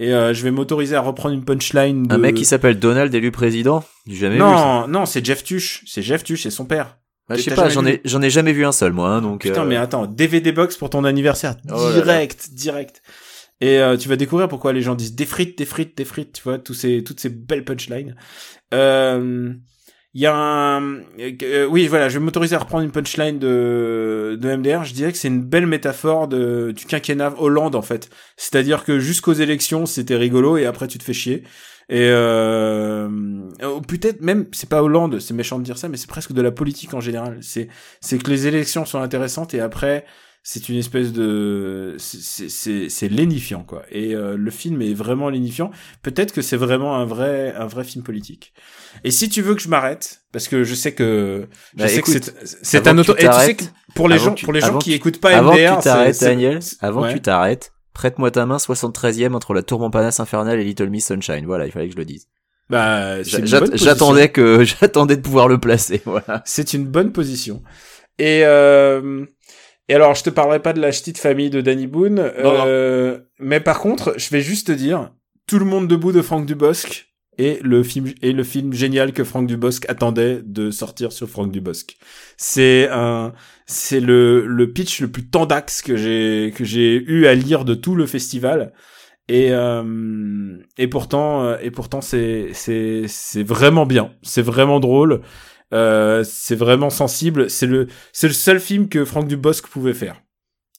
[0.00, 2.06] Et euh, je vais m'autoriser à reprendre une punchline.
[2.06, 2.14] De...
[2.14, 3.84] Un mec qui s'appelle Donald élu président?
[4.08, 4.46] Jamais vu ça.
[4.46, 5.84] Non, non, c'est Jeff Tuch.
[5.86, 6.96] C'est Jeff Tuch, c'est son père.
[7.28, 9.42] Bah, je sais pas, j'en ai, j'en ai jamais vu un seul, moi, hein, donc.
[9.42, 12.02] Putain, euh, mais attends, DVD box pour ton anniversaire, Oh là là.
[12.02, 13.02] direct, direct.
[13.60, 16.32] Et euh, tu vas découvrir pourquoi les gens disent des frites, des frites, des frites,
[16.32, 18.16] tu vois, tous ces, toutes ces belles punchlines.
[18.72, 19.52] Euh,
[20.12, 24.36] Il y a un, euh, oui, voilà, je vais m'autoriser à reprendre une punchline de
[24.40, 24.82] de MDR.
[24.84, 28.10] Je dirais que c'est une belle métaphore de du quinquennat Hollande en fait.
[28.36, 31.44] C'est-à-dire que jusqu'aux élections c'était rigolo et après tu te fais chier.
[31.88, 36.08] Et euh, ou peut-être même, c'est pas Hollande, c'est méchant de dire ça, mais c'est
[36.08, 37.38] presque de la politique en général.
[37.42, 37.68] C'est
[38.00, 40.04] c'est que les élections sont intéressantes et après
[40.42, 43.82] c'est une espèce de c'est c'est c'est lénifiant quoi.
[43.90, 45.70] Et euh, le film est vraiment lénifiant.
[46.02, 48.52] Peut-être que c'est vraiment un vrai un vrai film politique.
[49.04, 51.96] Et si tu veux que je m'arrête, parce que je sais que je Bah, sais
[51.98, 53.14] écoute, que c'est un auto.
[53.14, 53.64] tu Et tu sais que
[53.94, 55.84] pour les gens tu- pour les gens qui que- écoutent pas Avant MDR, que tu
[55.84, 57.10] t'arrêtes, Daniel, avant Ouais.
[57.10, 61.06] que tu t'arrêtes, prête-moi ta main 73e entre la Tour Montparnasse infernale et Little Miss
[61.06, 61.44] Sunshine.
[61.44, 62.26] Voilà, il fallait que je le dise.
[62.70, 66.42] Bah, J'attendais que, j'attendais de pouvoir le placer, voilà.
[66.46, 67.62] C'est une bonne position.
[68.18, 69.24] Et euh,
[69.90, 73.58] et alors, je te parlerai pas de la petite famille de Danny Boone, euh, mais
[73.58, 75.10] par contre, je vais juste te dire,
[75.48, 79.24] tout le monde debout de Franck Dubosc est le film est le film génial que
[79.24, 81.96] Franck Dubosc attendait de sortir sur Franck Dubosc.
[82.36, 83.32] C'est un
[83.66, 87.74] c'est le le pitch le plus tendax que j'ai que j'ai eu à lire de
[87.74, 88.72] tout le festival.
[89.26, 95.22] Et euh, et pourtant euh, et pourtant c'est c'est c'est vraiment bien, c'est vraiment drôle.
[95.72, 97.48] Euh, c'est vraiment sensible.
[97.50, 100.20] C'est le, c'est le seul film que Franck Dubosc pouvait faire.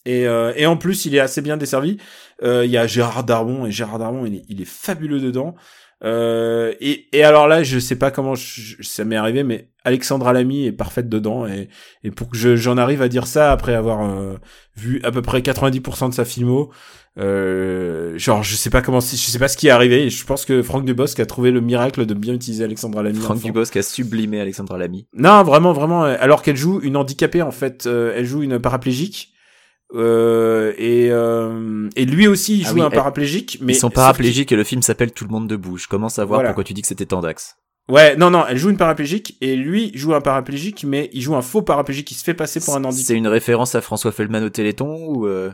[0.06, 1.98] Et, euh, et en plus, il est assez bien desservi.
[2.44, 5.56] Euh, Il y a Gérard Darmon et Gérard Darmon, il est, il est fabuleux dedans.
[6.04, 10.34] Euh, et, et alors là, je sais pas comment je- ça m'est arrivé, mais Alexandra
[10.34, 11.46] Lamy est parfaite dedans.
[11.46, 11.70] Et,
[12.04, 14.38] et pour que je- j'en arrive à dire ça après avoir euh,
[14.76, 16.72] vu à peu près 90% de sa filmo,
[17.20, 20.10] euh, genre je sais pas comment, je sais pas ce qui est arrivé.
[20.10, 23.20] Je pense que Franck Dubosc a trouvé le miracle de bien utiliser Alexandra Lamy.
[23.20, 23.42] Franck.
[23.42, 25.08] Dubosc a sublimé Alexandra Lamy.
[25.16, 26.06] Non, vraiment, vraiment.
[26.06, 29.30] euh, Alors qu'elle joue une handicapée, en fait, euh, elle joue une paraplégique.
[29.94, 33.58] Euh, et, euh, et lui aussi, il Ah joue oui, un elle- paraplégique.
[33.62, 35.78] Mais Ils sont paraplégiques et le film s'appelle Tout le monde debout.
[35.78, 36.50] Je commence à voir Voilà.
[36.50, 37.56] pourquoi tu dis que c'était Tandax.
[37.90, 41.36] Ouais, non, non, elle joue une paraplégique et lui joue un paraplégique, mais il joue
[41.36, 43.04] un faux paraplégique qui se fait passer pour un handicapé.
[43.04, 45.52] C'est une référence à François Feldman au Téléthon ou euh...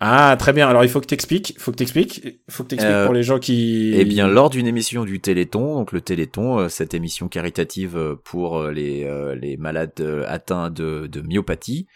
[0.00, 0.68] Ah, très bien.
[0.68, 3.38] Alors il faut que t'expliques, faut que t'expliques, faut que t'expliques Euh, pour les gens
[3.40, 3.92] qui.
[3.94, 8.14] Eh bien, lors d'une émission du Téléthon, donc le Téléthon, euh, cette émission caritative euh,
[8.22, 9.08] pour les,
[9.40, 11.86] les malades atteints de, de myopathie,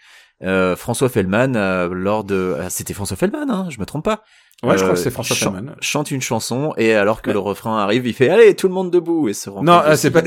[0.43, 2.55] euh, François Feldman, euh, lors de...
[2.61, 4.23] ah, C'était François Feldman, hein, je me trompe pas
[4.61, 5.75] Ouais, je crois euh, que c'est François Feldman.
[5.81, 7.33] chante une chanson et alors que Ouais.
[7.33, 9.95] le refrain arrive, il fait allez tout le monde debout et se rend Non, ce
[9.95, 10.21] c'est pas.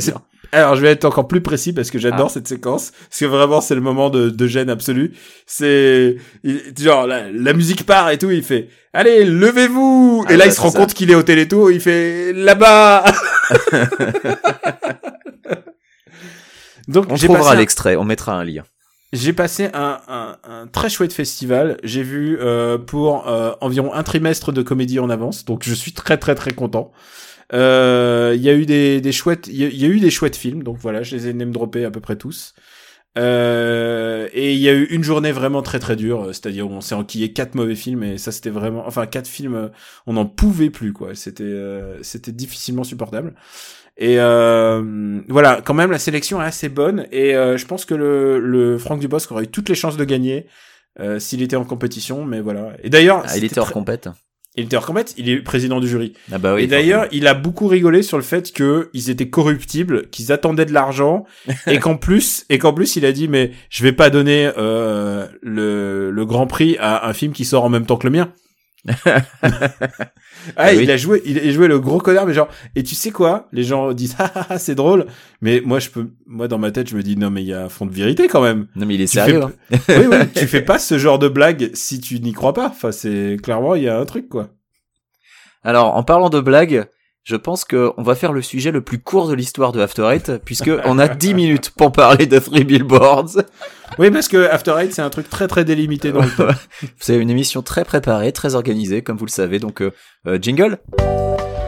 [0.52, 2.32] Alors, je vais être encore plus précis parce que j'adore Ah.
[2.34, 2.92] cette séquence.
[3.08, 5.12] Parce que vraiment, c'est le moment de, de gêne absolu.
[5.46, 6.16] C'est
[6.78, 8.30] genre la, la musique part et tout.
[8.30, 10.24] Il fait allez, levez-vous.
[10.28, 11.68] Ah et là, il se rend compte qu'il est au Téléthon.
[11.70, 13.04] Il fait là-bas.
[16.88, 18.62] Donc, On trouvera un, l'extrait, on mettra un lien.
[19.12, 21.78] J'ai passé un, un, un très chouette festival.
[21.84, 25.44] J'ai vu euh, pour euh, environ un trimestre de comédie en avance.
[25.44, 26.92] Donc, je suis très très très content.
[27.54, 30.62] Euh, Il y a eu des, des chouettes, il y, a- eu des chouettes films,
[30.64, 32.54] donc voilà, je les ai name droppés à peu près tous.
[33.18, 36.94] Euh, et il y a eu une journée vraiment très très dure, c'est-à-dire on s'est
[36.94, 39.70] enquillé quatre mauvais films et ça c'était vraiment, enfin quatre films,
[40.06, 41.14] on n'en pouvait plus quoi.
[41.14, 43.34] C'était euh, c'était difficilement supportable.
[43.98, 47.94] Et euh, voilà, quand même la sélection est assez bonne et euh, je pense que
[47.94, 50.46] le, le Franck Dubosc aurait eu toutes les chances de gagner
[51.00, 52.72] euh, s'il était en compétition, mais voilà.
[52.82, 54.08] Et d'ailleurs, Ah, il était hors compète.
[54.54, 56.12] il était hors compète, il est président du jury.
[56.30, 56.64] Ah bah oui.
[56.64, 60.66] et d'ailleurs, il a beaucoup rigolé sur le fait que ils étaient corruptibles, qu'ils attendaient
[60.66, 61.24] de l'argent,
[61.66, 65.26] et qu'en plus, et qu'en plus, il a dit mais je vais pas donner euh,
[65.42, 68.30] le, le Grand Prix à un film qui sort en même temps que le mien.
[70.56, 70.80] ah, oui.
[70.82, 73.48] il a joué, il a joué le gros connard, mais genre, et tu sais quoi?
[73.52, 75.06] Les gens disent ah, ah, ah, c'est drôle,
[75.40, 77.52] mais moi je peux, moi dans ma tête, je me dis non mais il y
[77.54, 78.66] a un fond de vérité quand même.
[78.76, 79.40] Non mais il est Tu sérieux.
[79.70, 79.80] fais- hein.
[80.00, 82.68] oui, oui, tu fais pas ce genre de blague si tu n'y crois pas.
[82.68, 84.50] Enfin, c'est clairement il y a un truc quoi.
[85.64, 86.86] Alors, en parlant de blagues,
[87.26, 90.08] je pense que on va faire le sujet le plus court de l'histoire de After
[90.12, 93.42] Eight, puisque on a 10 minutes pour parler de Three Billboards.
[93.98, 96.56] Oui, parce que After Eight, c'est un truc très très délimité dans le temps.
[97.00, 99.58] C'est une émission très préparée, très organisée, comme vous le savez.
[99.58, 99.92] Donc, euh,
[100.28, 100.78] euh, jingle.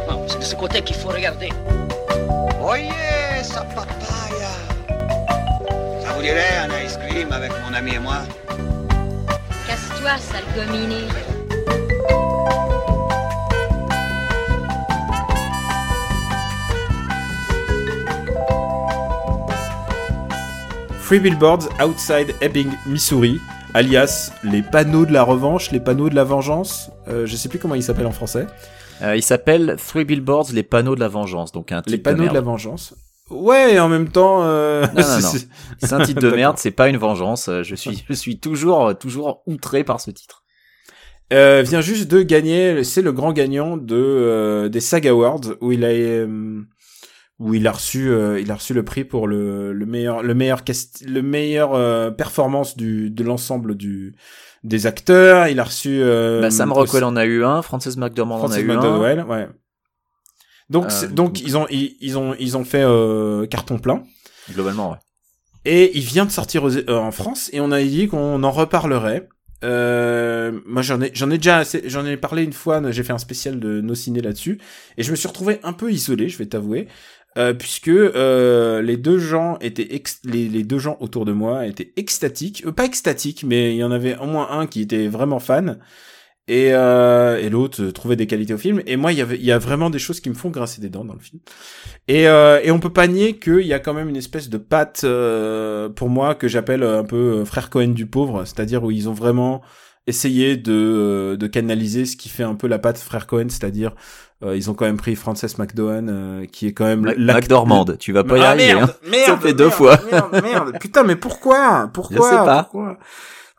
[0.09, 1.48] Non, c'est de ce côté qu'il faut regarder.
[2.62, 2.88] Oye,
[3.40, 4.50] esa papaya.
[6.00, 8.18] Ça vous dirait un ice cream avec mon ami et moi?
[9.66, 11.02] Casse-toi, sale gominé.
[21.09, 23.40] Free Billboards Outside Ebbing, Missouri,
[23.72, 26.90] alias les panneaux de la revanche, les panneaux de la vengeance.
[27.09, 28.46] Euh, je sais plus comment ils s'appellent en français.
[29.00, 31.50] Euh, il s'appelle Three Billboards, les panneaux de la vengeance.
[31.50, 32.94] Donc un titre Les panneaux de de, la vengeance.
[33.30, 34.42] Ouais, en même temps.
[34.42, 34.82] Euh...
[34.94, 35.30] Non, non, non.
[35.78, 37.48] c'est- un titre de merde, c'est pas une vengeance.
[37.48, 40.44] Euh, Je suis, je suis toujours, toujours outré par ce titre.
[41.32, 45.72] Euh, vient juste de gagner, c'est le grand gagnant de euh, des SAG Awards où
[45.72, 46.61] il a euh,
[47.39, 50.34] où il a reçu euh, il a reçu le prix pour le, le meilleur le
[50.34, 54.14] meilleur cast, le meilleur euh, performance du de l'ensemble du
[54.64, 55.47] des acteurs.
[55.49, 58.49] Il a reçu euh, bah, Sam Rockwell en a eu un, Frances McDormand en a
[58.49, 59.26] Frances eu un.
[59.26, 59.49] Ouais.
[60.70, 64.03] Donc, Euh, c'est- donc ils ont ils, ils ont ils ont fait euh, carton plein.
[64.53, 64.97] Globalement, ouais.
[65.64, 68.51] Et il vient de sortir aux- euh, en France et on a dit qu'on en
[68.51, 69.28] reparlerait.
[69.64, 73.12] Euh, moi j'en ai j'en ai déjà assez- j'en ai parlé une fois j'ai fait
[73.12, 74.61] un spécial de nos ciné là-dessus
[74.97, 76.86] et je me suis retrouvé un peu isolé je vais t'avouer
[77.37, 81.93] euh, puisque euh, les deux gens étaient ex- les, deux gens autour de moi étaient
[81.97, 82.64] extatiques.
[82.66, 85.79] Euh, pas extatiques mais il y en avait au moins un qui était vraiment fan.
[86.51, 88.81] Et, euh, et l'autre euh, trouvait des qualités au film.
[88.87, 90.81] Et moi il y avait il y a vraiment des choses qui me font grincer
[90.81, 91.41] des dents dans le film.
[92.09, 95.05] Et et on peut pas nier qu'il y a quand même une espèce de patte
[95.95, 98.45] pour moi que j'appelle un peu frère Cohen du pauvre.
[98.47, 99.61] C'est-à-dire où ils ont vraiment
[100.07, 103.49] essayé de de canaliser ce qui fait un peu la patte frère Cohen.
[103.51, 103.95] C'est-à-dire
[104.45, 107.36] euh, ils ont quand même pris Frances McDormand euh, qui est quand même Mac, l'act-
[107.45, 108.74] McDormand, tu vas pas y ah, arriver.
[108.74, 109.09] merde, hein.
[109.11, 109.99] merde, Ça fait deux fois.
[110.11, 111.91] Merde, merde, putain, mais pourquoi?
[111.93, 112.16] Pourquoi?
[112.16, 112.62] Je sais pas.
[112.64, 112.99] Pourquoi?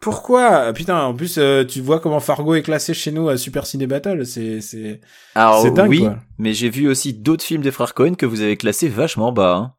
[0.02, 0.72] Pourquoi?
[0.74, 3.86] Putain, en plus, euh, tu vois comment Fargo est classé chez nous à Super Ciné
[3.86, 5.02] Battle, c'est c'est
[5.36, 6.16] Alors C'est dingue, oui, quoi.
[6.38, 9.56] mais j'ai vu aussi d'autres films des frères Cohen que vous avez classés vachement bas.
[9.56, 9.74] Hein.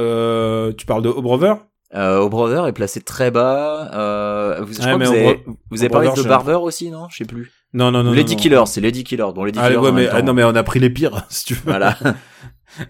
[0.00, 1.58] euh, tu parles de O Brother?
[1.94, 3.90] Euh, O Brother est placé très bas.
[3.92, 6.90] Euh, vous, je Ouais, crois que vous avez, vous avez parlé Brother, de Barber aussi,
[6.90, 7.08] non?
[7.10, 7.52] Je sais plus.
[7.74, 8.12] Non, non, non.
[8.12, 9.78] Lady non, Killer, c'est Lady Killer, dont Lady Ah, Killer.
[9.78, 11.60] ouais, mais, ah, non, mais on a pris les pires, si tu veux.
[11.64, 11.96] Voilà.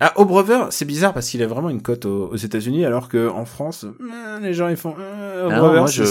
[0.01, 3.09] Ah, O Brother, c'est bizarre parce qu'il a vraiment une cote aux, aux États-Unis, alors
[3.09, 6.05] que en France, euh, les gens ils font euh, Ah non, moi, je-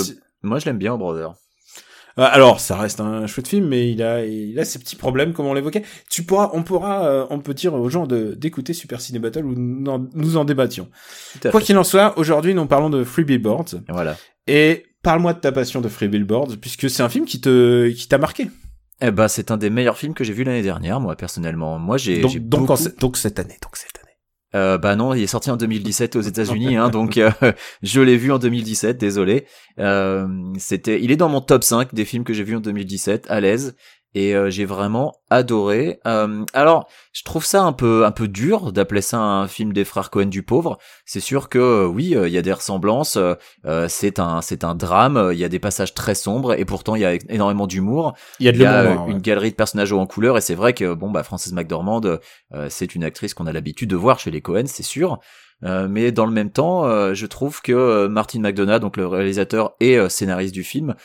[0.43, 1.33] Moi, je l'aime bien, O Brother.
[2.19, 5.31] Euh, alors, ça reste un chouette film, mais il a, il a ses petits problèmes,
[5.31, 5.83] comme on l'évoquait.
[6.09, 9.45] Tu pourras, on pourra, euh, on peut dire aux gens de d'écouter Super Ciné Battle
[9.45, 10.89] où nous en, nous en débattions.
[11.41, 13.75] Tout à Quoi qu'il en soit, aujourd'hui, nous parlons de Free Billboards.
[13.87, 14.17] Voilà.
[14.47, 18.09] Et parle-moi de ta passion de Free Billboards, puisque c'est un film qui te, qui
[18.09, 18.49] t'a marqué.
[19.01, 21.79] Eh ben, c'est un des meilleurs films que j'ai vu l'année dernière, moi, personnellement.
[21.79, 24.07] Moi, j'ai, Donc, donc, beaucoup- donc cette année, donc cette année.
[24.53, 27.31] Euh, bah non, il est sorti en 2017 aux États-Unis, hein, donc euh,
[27.83, 28.97] je l'ai vu en 2017.
[28.97, 29.45] Désolé.
[29.79, 30.27] Euh,
[30.57, 33.39] c'était, il est dans mon top 5 des films que j'ai vus en 2017, à
[33.39, 33.75] l'aise,
[34.13, 35.99] et euh, j'ai vraiment adoré.
[36.05, 39.85] Euh, alors, je trouve ça un peu un peu dur d'appeler ça un film des
[39.85, 40.77] frères Cohen du pauvre.
[41.05, 43.17] C'est sûr que euh, oui, euh, il y a des ressemblances.
[43.17, 45.29] euh, c'est un c'est un drame.
[45.33, 48.13] Il y a des passages très sombres, et pourtant il y a énormément d'humour.
[48.39, 49.11] Il y a de Il y a ouais.
[49.11, 52.67] une galerie de personnages en couleur et c'est vrai que bon bah Frances McDormand euh,
[52.69, 55.19] c'est une actrice qu'on a l'habitude de voir chez les Cohen c'est sûr
[55.63, 59.75] Euh, mais dans le même temps euh, je trouve que Martin McDonagh donc le réalisateur
[59.79, 60.95] et scénariste du film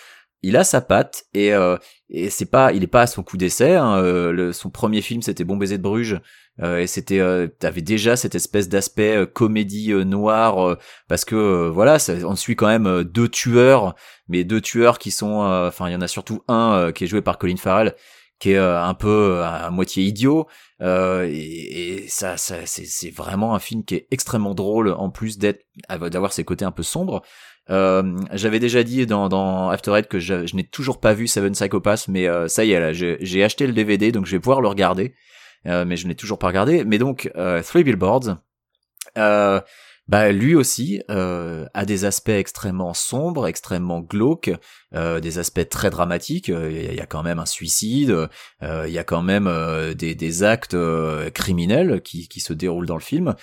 [0.46, 1.76] il a sa patte et euh,
[2.08, 5.20] et c'est pas il est pas à son coup d'essai hein, euh, son premier film
[5.20, 6.20] c'était Bon baiser de Bruges
[6.62, 10.76] euh, et c'était euh, t'avais déjà cette espèce d'aspect euh, comédie euh, noire
[11.08, 13.96] parce que voilà ça, on suit quand même deux tueurs
[14.28, 17.22] mais deux tueurs qui sont enfin il y en a surtout un qui est joué
[17.22, 17.94] par Colin Farrell
[18.38, 20.46] qui est un peu à moitié idiot
[20.82, 25.10] euh, et, et ça, ça c'est c'est vraiment un film qui est extrêmement drôle en
[25.10, 27.22] plus d'être d'avoir ses côtés un peu sombres
[27.70, 31.26] euh, j'avais déjà dit dans, dans After Eight que je, je n'ai toujours pas vu
[31.26, 34.40] Seven Psychopaths, mais euh, ça y est, là, j'ai acheté le DVD, donc je vais
[34.40, 35.14] pouvoir le regarder,
[35.66, 36.84] euh, mais je n'ai toujours pas regardé.
[36.84, 38.36] Mais donc, euh, Three Billboards,
[39.18, 39.60] euh,
[40.08, 44.52] bah lui aussi a des aspects extrêmement sombres, extrêmement glauques,
[44.92, 46.46] des aspects très dramatiques.
[46.46, 48.28] Il y, a- quand même un suicide,
[48.62, 49.50] il y a quand même
[49.98, 50.76] des, des actes
[51.34, 53.34] criminels qui, qui se déroulent dans le film.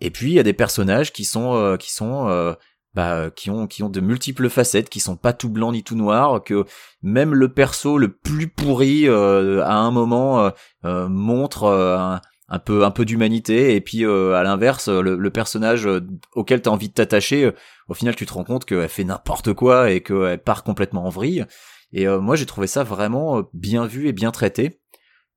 [0.00, 2.54] Et puis il y a des personnages qui sont euh, qui sont euh,
[2.94, 5.96] bah, qui ont qui ont de multiples facettes, qui sont pas tout blanc ni tout
[5.96, 6.64] noir, que
[7.02, 10.50] même le perso le plus pourri euh, à un moment euh,
[10.84, 13.76] euh, montre euh, un, un peu un peu d'humanité.
[13.76, 16.00] Et puis euh, à l'inverse le, le personnage euh,
[16.34, 17.52] auquel t'as envie de t'attacher euh,
[17.88, 21.10] au final tu te rends compte qu'elle fait n'importe quoi et qu'elle part complètement en
[21.10, 21.46] vrille.
[21.92, 24.80] Et euh, moi j'ai trouvé ça vraiment euh, bien vu et bien traité.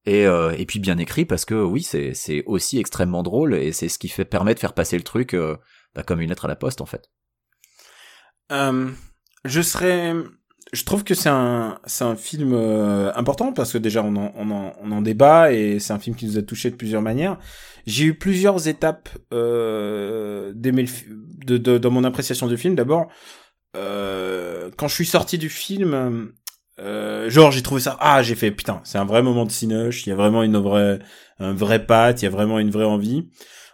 [0.05, 3.71] Et, euh, et puis bien écrit parce que oui c'est c'est aussi extrêmement drôle et
[3.71, 5.55] c'est ce qui fait permet de faire passer le truc euh,
[5.95, 7.09] bah, comme une lettre à la poste en fait
[8.51, 8.89] Euh,
[9.45, 10.13] je serais,
[10.73, 14.31] je trouve que c'est un, c'est un film euh, important parce que déjà on en,
[14.35, 17.01] on en, on en débat et c'est un film qui nous a touché de plusieurs
[17.01, 17.37] manières.
[17.85, 20.89] J'ai eu plusieurs étapes euh, d'aimer le
[21.45, 22.75] de, de, dans mon appréciation du film.
[22.75, 23.07] D'abord,
[23.75, 26.31] euh, quand je suis sorti du film,
[26.79, 30.05] euh, genre j'ai trouvé ça, ah j'ai fait putain, c'est un vrai moment de cinéche.
[30.05, 30.99] Il y a vraiment une vraie,
[31.39, 33.29] un vrai patte, il y a vraiment une vraie envie.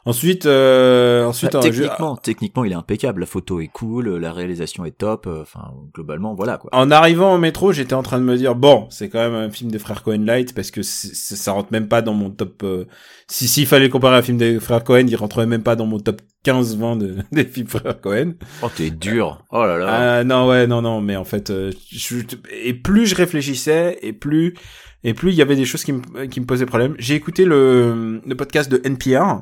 [0.10, 3.22] Ensuite, euh, ensuite, Bah, euh, je- techniquement, techniquement, il est impeccable.
[3.22, 5.28] La photo est cool, la réalisation est top.
[5.28, 6.70] euh, Enfin, globalement, voilà quoi.
[6.74, 9.49] En arrivant au métro, j'étais en train de me dire bon, c'est quand même un
[9.49, 12.64] film des frères Cohen light parce que ça rentre même pas dans mon top.
[12.64, 12.86] euh,
[13.28, 15.99] si s'il fallait comparer un film des frères Cohen, il rentrerait même pas dans mon
[15.99, 18.34] top 15-20 de, des films frères Cohen.
[18.64, 19.43] Oh, t'es dur.
[19.51, 20.18] Oh là là.
[20.20, 22.18] Ah non ouais non non mais en fait euh, je,
[22.64, 24.55] et plus je réfléchissais et plus
[25.03, 26.95] et plus il y avait des choses qui me qui me posaient problème.
[26.97, 29.41] J'ai écouté le le podcast de NPR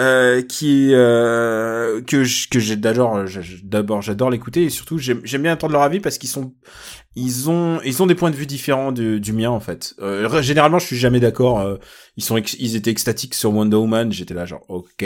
[0.00, 5.72] euh, qui euh, que que j'ai je- d'abord j'adore l'écouter et surtout j'aime bien entendre
[5.74, 6.52] leur avis parce qu'ils sont
[7.16, 9.94] ils ont ils ont des points de vue différents du, du mien en fait.
[10.00, 11.60] Euh, généralement je suis jamais d'accord.
[11.60, 11.76] euh,
[12.16, 14.12] ils sont ils étaient extatiques sur Wonder Woman.
[14.12, 15.04] J'étais là genre ok.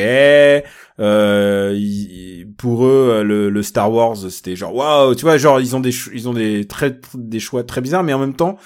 [1.00, 5.76] Euh, pour eux euh, le, le Star Wars c'était genre waouh tu vois genre ils
[5.76, 8.56] ont des ils ont des très des choix très bizarres mais en même temps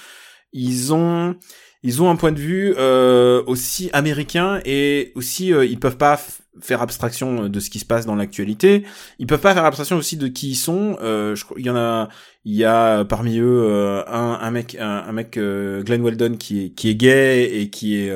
[0.53, 1.35] ils ont
[1.83, 6.17] ils ont un point de vue euh, aussi américain et aussi euh, ils peuvent pas
[6.61, 8.83] faire abstraction de ce qui se passe dans l'actualité.
[9.19, 10.97] Ils peuvent pas faire abstraction aussi de qui ils sont.
[11.01, 12.09] Euh, je il y en a
[12.45, 16.35] il y a parmi eux euh, un, un mec un, un mec euh, Glenn Weldon
[16.37, 18.13] qui est qui est gay et qui est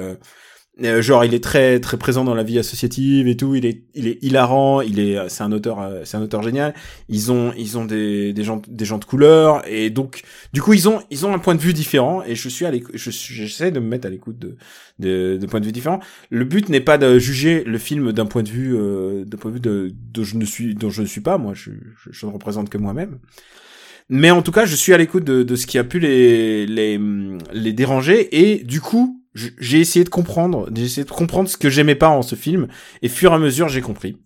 [0.84, 3.56] euh, euh, genre il est très très présent dans la vie associative et tout.
[3.56, 4.82] Il est il est hilarant.
[4.82, 6.74] Il est c'est un auteur euh, c'est un auteur génial.
[7.10, 9.68] Ils ont ils ont des des gens des gens de couleur.
[9.68, 10.22] Et donc
[10.54, 12.24] du coup ils ont ils ont un point de vue différent.
[12.24, 14.58] Et je suis à l'écoute je j'essaie de me mettre à l'écoute de,
[15.00, 16.00] de de points de vue différents.
[16.30, 19.52] Le but n'est pas de juger le film d'un point de vue euh, d'un point
[19.52, 21.38] de vue de, de je ne suis dont je ne suis pas.
[21.38, 21.72] Moi je
[22.04, 23.20] je, je ne représente que moi-même.
[24.10, 26.66] Mais en tout cas je suis à l'écoute de, de ce qui a pu les
[26.66, 27.00] les
[27.52, 28.30] les déranger.
[28.32, 29.17] Et du coup
[29.60, 32.68] j'ai essayé de comprendre j'ai essayé de comprendre ce que j'aimais pas en ce film
[33.02, 34.18] et fur et à mesure j'ai compris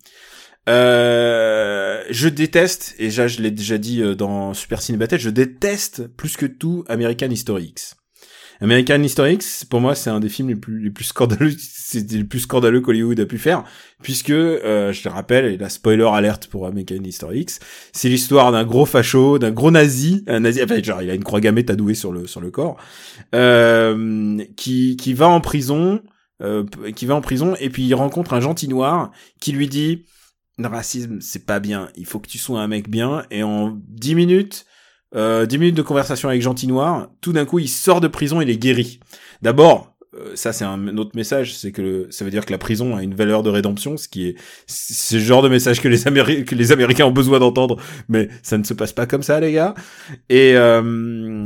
[0.70, 5.30] euh, je déteste, et déjà je l'ai déjà dit euh, dans Super Ciné Battle, je
[5.30, 7.96] déteste plus que tout American History X.
[8.62, 12.10] American History X, pour moi, c'est un des films les plus les plus scandaleux, c'est
[12.12, 13.64] le plus scandaleux qu'Hollywood a pu faire,
[14.02, 17.60] puisque euh, je le rappelle, et la spoiler alerte pour American History X,
[17.92, 21.24] c'est l'histoire d'un gros facho, d'un gros nazi, un nazi, enfin, genre il a une
[21.24, 22.78] croix gammée tatouée sur le sur le corps,
[23.34, 26.02] euh, qui qui va en prison,
[26.42, 26.64] euh,
[26.96, 30.06] qui va en prison, et puis il rencontre un gentil noir qui lui dit
[30.58, 31.90] le racisme, c'est pas bien.
[31.96, 33.26] Il faut que tu sois un mec bien.
[33.32, 34.66] Et en 10 minutes,
[35.16, 38.42] euh, 10 minutes de conversation avec Gentil Noir, tout d'un coup, il sort de prison,
[38.42, 39.00] il est guéri.
[39.42, 42.96] D'abord, euh, ça c'est un autre message, c'est que ça veut dire que la prison
[42.96, 44.36] a une valeur de rédemption, ce qui est
[45.14, 47.78] le genre de message que les, Améri- que les Américains ont besoin d'entendre,
[48.10, 49.74] mais ça ne se passe pas comme ça, les gars.
[50.30, 51.44] Et euh,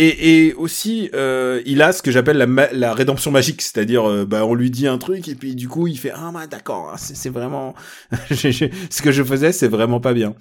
[0.00, 4.08] et, et aussi, euh, il a ce que j'appelle la, ma- la rédemption magique, c'est-à-dire,
[4.08, 6.46] euh, bah, on lui dit un truc et puis du coup, il fait ah bah
[6.46, 7.74] d'accord, c'est c'est vraiment
[8.30, 10.34] ce que je faisais, c'est vraiment pas bien.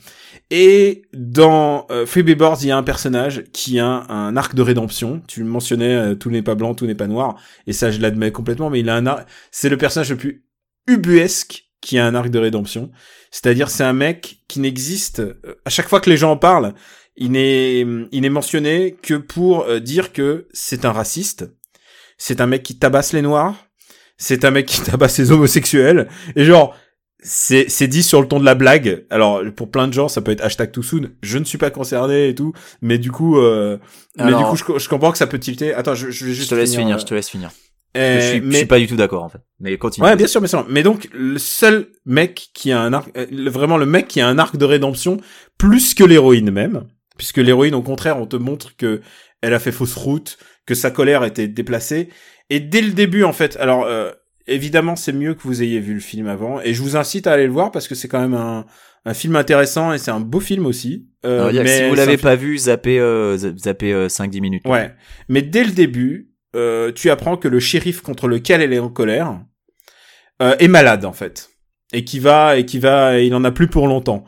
[0.51, 2.05] Et dans euh,
[2.35, 5.21] Boards, il y a un personnage qui a un, arc de rédemption.
[5.27, 7.35] Tu le mentionnais, euh, tout n'est pas blanc, tout n'est pas noir,
[7.65, 8.69] et ça, je l'admets complètement.
[8.69, 9.27] Mais il a un arc.
[9.51, 10.45] C'est le personnage le plus
[10.87, 12.91] ubuesque qui a un arc de rédemption.
[13.31, 15.19] C'est-à-dire, c'est un mec qui n'existe.
[15.19, 16.73] euh, À chaque fois que les gens en parlent,
[17.17, 21.49] il n'est, il n'est mentionné que pour euh, dire que c'est un raciste.
[22.17, 23.55] C'est un mec qui tabasse les noirs.
[24.17, 26.07] C'est un mec qui tabasse les homosexuels.
[26.35, 26.75] Et genre,
[27.19, 29.05] c'est, c'est dit sur le ton de la blague.
[29.09, 31.09] Alors, pour plein de gens, ça peut être hashtag too soon.
[31.21, 32.53] Je ne suis pas concerné et tout.
[32.81, 33.77] Mais du coup, euh,
[34.17, 35.73] mais du coup, je, co- je comprends que ça peut tilter.
[35.73, 37.49] Attends, je, je vais Je juste te laisse finir, euh, je te laisse finir.
[37.97, 39.39] euh, je, suis, je mais- suis pas du tout d'accord en fait.
[39.59, 40.05] Mais continue.
[40.05, 40.65] Ouais, bien sûr, sûr.
[40.69, 44.27] Mais donc, le seul mec qui a un arc, euh, vraiment le mec qui a
[44.27, 45.17] un arc de rédemption,
[45.57, 46.85] plus que l'héroïne même,
[47.17, 49.01] puisque l'héroïne, au contraire, on te montre que
[49.41, 52.09] elle a fait fausse route, que sa colère était déplacée,
[52.49, 54.11] et dès le début, en fait, alors, euh,
[54.47, 57.33] évidemment, c'est mieux que vous ayez vu le film avant, et je vous incite à
[57.33, 58.65] aller le voir parce que c'est quand même un,
[59.05, 61.07] un film intéressant et c'est un beau film aussi.
[61.25, 64.63] Euh, mais si vous l'avez film- pas vu, zappez, euh, za- zappez euh, 5-10 minutes.
[64.65, 64.93] Ouais.
[65.29, 68.89] Mais dès le début, euh, tu apprends que le shérif contre lequel elle est en
[68.89, 69.39] colère
[70.41, 71.49] euh, est malade en fait,
[71.93, 74.23] et qui va et qui va, il en a plus pour longtemps.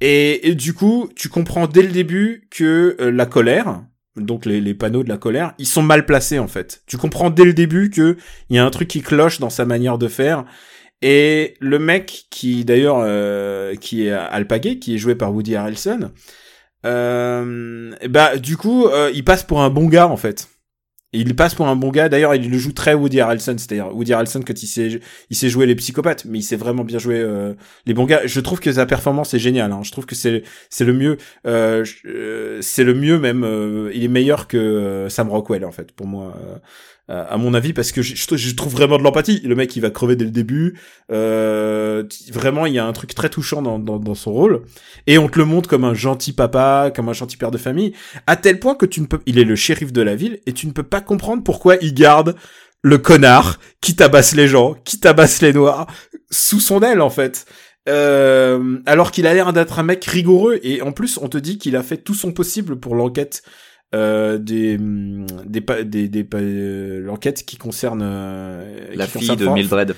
[0.00, 3.82] Et, du coup, tu comprends dès le début que euh, la colère,
[4.16, 6.82] donc les, les panneaux de la colère, ils sont mal placés en fait.
[6.86, 8.16] Tu comprends dès le début que
[8.50, 10.44] il y a un truc qui cloche dans sa manière de faire.
[11.02, 16.10] Et le mec qui d'ailleurs euh, qui est alpagué, qui est joué par Woody Harrelson,
[16.86, 20.48] euh, bah du coup euh, il passe pour un bon gars en fait.
[21.16, 22.08] Il passe pour un bon gars.
[22.08, 23.56] D'ailleurs, il le joue très Woody Harrelson.
[23.56, 25.00] C'est-à-dire Woody Harrelson quand il sait,
[25.30, 27.54] il sait jouer les psychopathes, mais il sait vraiment bien jouer euh,
[27.86, 28.20] les bons gars.
[28.26, 29.72] Je trouve que sa performance est géniale.
[29.72, 29.80] Hein.
[29.82, 30.42] Je trouve que c'est
[30.80, 31.16] le mieux.
[31.46, 33.44] Euh, euh, c'est le mieux même.
[33.94, 36.36] il est meilleur que Sam Rockwell en fait pour moi.
[37.08, 39.40] Euh, à mon avis, parce que je, trouve vraiment de l'empathie.
[39.44, 40.78] Le mec, il va crever dès le début.
[41.12, 42.02] Euh,
[42.32, 44.62] vraiment, il y a un truc très touchant dans, dans, dans son rôle.
[45.06, 47.92] Et on te le montre comme un gentil papa, comme un gentil père de famille,
[48.26, 50.52] à tel point que tu ne peux, il est le shérif de la ville, et
[50.52, 52.34] tu ne peux pas comprendre pourquoi il garde
[52.82, 55.86] le connard qui tabasse les gens, qui tabasse les noirs,
[56.30, 57.46] sous son aile, en fait.
[57.88, 61.58] Euh, alors qu'il a l'air d'être un mec rigoureux, et en plus, on te dit
[61.58, 63.44] qu'il a fait tout son possible pour l'enquête
[63.94, 69.38] euh, des hum, des des, des euh, l'enquête qui concerne euh, La qui fille concerne
[69.38, 69.94] de Mildred.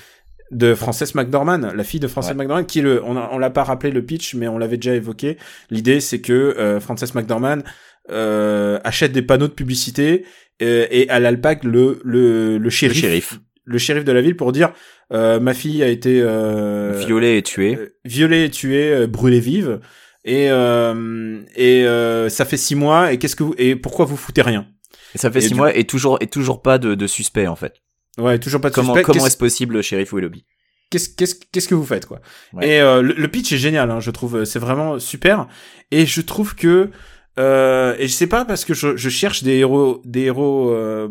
[0.51, 2.35] de Frances McDormand, la fille de Frances Ouais.
[2.35, 5.37] McDormand, qui le, on, on l'a pas rappelé le pitch, mais on l'avait déjà évoqué.
[5.69, 7.63] L'idée, c'est que euh, Frances McDormand
[8.11, 10.25] euh, achète des panneaux de publicité
[10.61, 13.39] euh, et elle alpague le le le Le shérif, shérif.
[13.65, 14.71] le shérif de la ville pour dire
[15.13, 17.75] euh, ma fille a été euh, Violée et tuée.
[17.77, 19.79] euh, violée et tuée, euh, brûlée vive,
[20.25, 23.11] et euh, et euh, ça fait six mois.
[23.13, 24.67] Et qu'est-ce que vous et pourquoi vous foutez rien?
[25.15, 27.47] Et ça fait et six du- mois et toujours et toujours pas de, de suspect
[27.47, 27.73] en fait.
[28.17, 29.03] Ouais, toujours pas de Comment suspect.
[29.13, 30.45] comment est-ce possible, le shérif Willoughby?
[30.89, 32.19] Qu'est-ce qu'est-ce qu'est-ce que vous faites quoi?
[32.53, 32.67] Ouais.
[32.67, 35.47] Et euh, le, le pitch est génial, hein, je trouve, c'est vraiment super.
[35.91, 36.89] Et je trouve que
[37.37, 41.07] euh, et je sais pas parce que je, je cherche des héros des héros euh,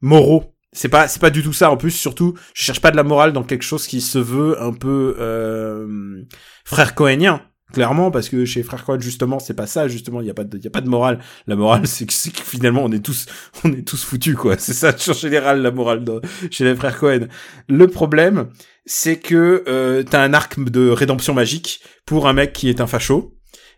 [0.00, 0.50] moraux.
[0.72, 1.92] C'est pas c'est pas du tout ça en plus.
[1.92, 5.14] Surtout, je cherche pas de la morale dans quelque chose qui se veut un peu
[5.20, 6.22] euh,
[6.64, 7.40] frère cohénien.
[7.74, 10.44] Clairement, parce que chez Frère Cohen, justement, c'est pas ça, justement, il y a pas
[10.44, 11.18] de, y a pas de morale.
[11.48, 13.26] La morale, c'est que, finalement, on est tous,
[13.64, 14.56] on est tous foutus, quoi.
[14.58, 16.04] C'est ça, en général, la morale
[16.52, 17.26] chez les Frères Cohen.
[17.68, 18.46] Le problème,
[18.86, 22.86] c'est que euh, t'as un arc de rédemption magique pour un mec qui est un
[22.86, 23.33] facho.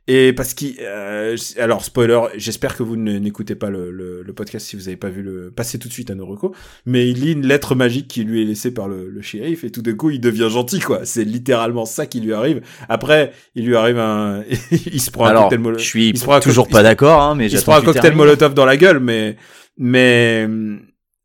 [0.08, 4.64] Et parce qu'il, euh, alors spoiler, j'espère que vous n'écoutez pas le, le, le podcast
[4.66, 6.54] si vous avez pas vu le, passez tout de suite à Noroko.
[6.84, 9.70] Mais il lit une lettre magique qui lui est laissée par le, le shérif et
[9.70, 11.04] tout d'un coup il devient gentil quoi.
[11.04, 12.60] C'est littéralement ça qui lui arrive.
[12.88, 15.82] Après, il lui arrive un, il se prend un Alors, cocktail molotov.
[15.82, 17.82] je suis il se prend un toujours pas d'accord, hein, mais il se prend un
[17.82, 19.36] cocktail molotov dans la gueule, mais
[19.76, 20.48] mais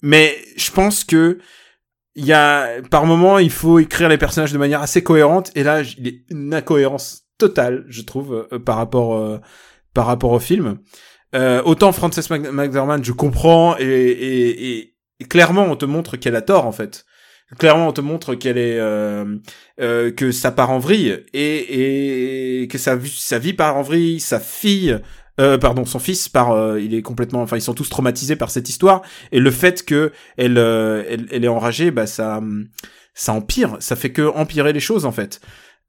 [0.02, 1.38] mais je pense que
[2.16, 5.64] il y a par moment il faut écrire les personnages de manière assez cohérente et
[5.64, 9.40] là il est une incohérence totale je trouve euh, par rapport euh,
[9.94, 10.78] par rapport au film.
[11.34, 14.94] Euh, autant Frances McDormand je comprends et,
[15.30, 17.06] clairement on te montre qu'elle a tort en fait.
[17.60, 18.78] Clairement, on te montre qu'elle est
[19.78, 24.98] que ça part en vrille et, que sa, vie- part en vrille, sa fille,
[25.36, 29.02] pardon, son fils part, il est complètement, enfin ils sont tous traumatisés par cette histoire
[29.34, 32.40] et le fait que elle, elle, est enragée, bah ça,
[33.14, 35.42] ça empire, ça fait que empirer les choses en fait.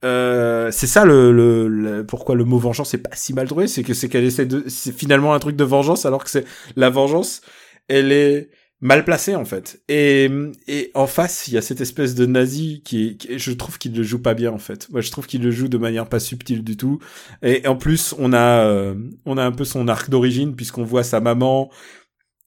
[0.05, 3.68] Euh, c'est ça le, le, le- pourquoi le mot vengeance est pas si mal trouvé,
[3.68, 6.44] c'est que c'est qu'elle essaie de, c'est finalement un truc de vengeance alors que c'est
[6.74, 7.40] la vengeance,
[7.86, 8.50] elle est
[8.80, 9.80] mal placée en fait.
[9.88, 10.28] Et,
[10.66, 14.03] et en face, il y a cette espèce de nazi qui, je trouve qu'il le
[14.03, 14.88] joue pas bien en fait.
[14.90, 16.98] Moi, je trouve qu'il le joue de manière pas subtile du tout.
[17.42, 21.05] Et en plus, on a, euh, on a un peu son arc d'origine puisqu'on voit
[21.05, 21.70] sa maman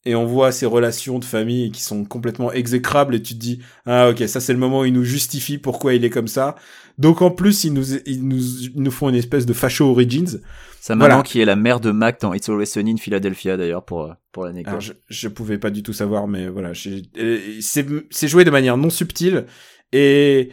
[0.05, 3.59] et on voit ses relations de famille qui sont complètement exécrables et tu te dis
[3.85, 6.55] ah ok ça c'est le moment où il nous justifie pourquoi il est comme ça
[6.97, 10.39] donc en plus ils nous ils nous ils nous font une espèce de facho origins
[10.79, 11.23] Sa maman Voilà.
[11.23, 14.13] qui est la mère de Mac dans It's Always Sunny in Philadelphia d'ailleurs pour euh,
[14.31, 14.81] pour l'anecdote.
[14.81, 16.71] Je, je pouvais pas du tout savoir, mais voilà,
[17.17, 19.45] euh, c'est c'est joué de manière non subtile
[19.93, 20.49] et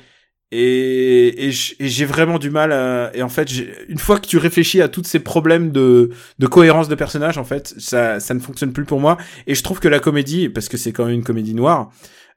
[0.54, 3.50] et, et j'ai vraiment du mal à et en fait
[3.88, 7.44] une fois que tu réfléchis à tous ces problèmes de de cohérence de personnage en
[7.44, 9.16] fait ça ça ne fonctionne plus pour moi.
[9.46, 11.90] Et je trouve que la comédie parce que c'est quand même une comédie noire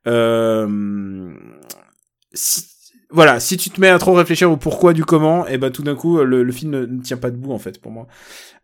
[0.07, 1.33] euh,
[2.33, 2.63] si,
[3.09, 5.83] voilà si tu te mets à trop réfléchir au pourquoi du comment et ben tout
[5.83, 8.07] d'un coup le, le film ne, tient pas debout en fait pour moi.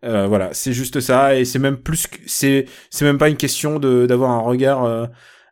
[0.04, 3.78] Euh, voilà c'est juste ça et c'est même plus c'est c'est même pas une question
[3.78, 5.06] de d'avoir un regard euh,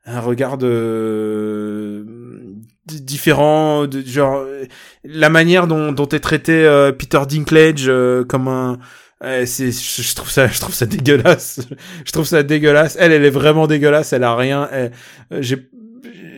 [0.06, 2.06] un regard de
[2.90, 4.44] d- différent de genre
[5.04, 8.78] la manière dont dont est traité euh, Peter Dinklage euh, comme un
[9.22, 11.60] euh, c'est je, trouve ça je trouve ça dégueulasse.
[12.06, 12.96] Je trouve ça dégueulasse.
[12.98, 14.12] Elle elle est vraiment dégueulasse.
[14.14, 14.88] Elle a rien euh,
[15.40, 15.68] j'ai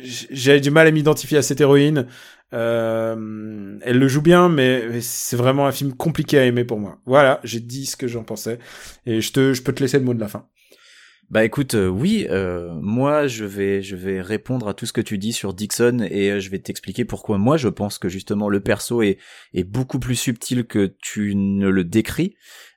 [0.05, 2.07] j'ai du mal à m'identifier à cette héroïne.
[2.55, 6.79] Euh, elle le joue bien mais mais c'est vraiment un film compliqué à aimer pour
[6.79, 6.99] moi.
[7.07, 8.59] Voilà j'ai dit ce que j'en pensais.
[9.07, 10.47] Et je te je peux te laisser le mot de la fin
[11.33, 15.01] Bah écoute, euh, oui, euh, moi je vais je vais répondre à tout ce que
[15.01, 18.51] tu dis sur Dixon et euh, je vais t'expliquer pourquoi moi je pense que justement
[18.51, 19.17] le perso est
[19.55, 22.35] est beaucoup plus subtil que tu ne le décris.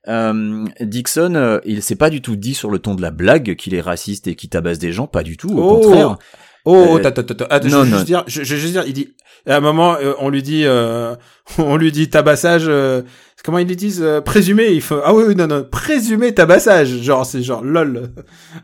[0.08, 3.56] Euh, Dixon, euh, il s'est pas du tout dit sur le ton de la blague
[3.58, 5.80] qu'il est raciste et qu'il tabasse des gens, pas du tout, au Oh.
[5.82, 6.18] contraire.
[6.64, 8.93] Oh, Euh, attends, attends, attends, je, veux juste dire, je, je veux juste dire, il
[8.93, 9.14] dit,
[9.45, 11.16] à un moment, euh, on lui dit, euh,
[11.60, 13.01] on lui dit tabassage, euh,
[13.46, 17.26] comment ils disent, euh, présumé, il faut, ah oui, oui, non, non, présumé tabassage, genre,
[17.26, 18.10] c'est genre, lol.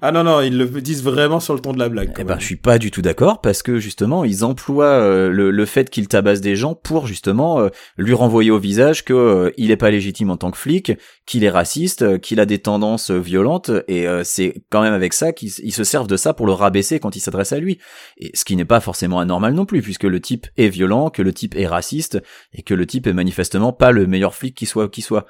[0.02, 2.14] Ah non, non, ils le disent vraiment sur le ton de la blague.
[2.18, 5.52] Eh ben, je suis pas du tout d'accord parce que justement, ils emploient euh, le,
[5.52, 9.52] le fait qu'il tabasse des gens pour justement euh, lui renvoyer au visage que euh,
[9.58, 10.94] il est pas légitime en tant que flic,
[11.26, 15.14] qu'il est raciste, euh, qu'il a des tendances violentes et euh, c'est quand même avec
[15.14, 17.78] ça qu'ils ils se servent de ça pour le rabaisser quand il s'adresse à lui.
[18.18, 21.22] Et ce qui n'est pas forcément anormal non plus puisque le type est violent, que
[21.22, 22.22] le type est raciste
[22.54, 25.26] et que le type est manifestement pas le meilleur flic qui soit qui soit.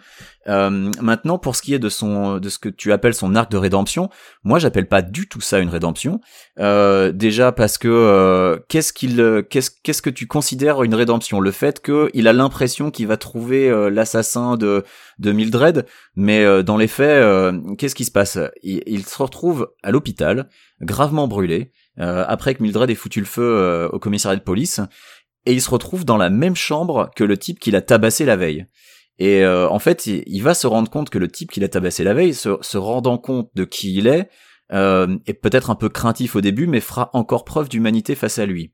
[0.48, 3.52] Euh, maintenant, pour ce qui est de son de ce que tu appelles son arc
[3.52, 4.10] de rédemption,
[4.44, 6.20] moi j'appelle pas du tout ça une rédemption.
[6.60, 11.40] Euh, déjà parce que euh, qu'est-ce qu'il qu'est-ce qu'est-ce que tu considères une rédemption?
[11.40, 14.84] Le fait que il a l'impression qu'il va trouver l'assassin de
[15.20, 15.86] de Mildred,
[16.16, 17.24] mais dans les faits,
[17.78, 18.40] qu'est-ce qui se passe?
[18.64, 20.50] Il, se retrouve à l'hôpital,
[20.82, 24.82] gravement brûlé, après que Mildred ait foutu le feu au commissariat de police,
[25.46, 28.36] et il se retrouve dans la même chambre que le type qu'il a tabassé la
[28.36, 28.66] veille.
[29.22, 32.04] Et euh, en fait, il, va se rendre compte que le type qu'il a tabassé
[32.04, 34.32] la veille, se, rendant compte de qui il est,
[34.74, 38.48] euh, est peut-être un peu craintif au début, mais fera encore preuve d'humanité face à
[38.48, 38.74] lui.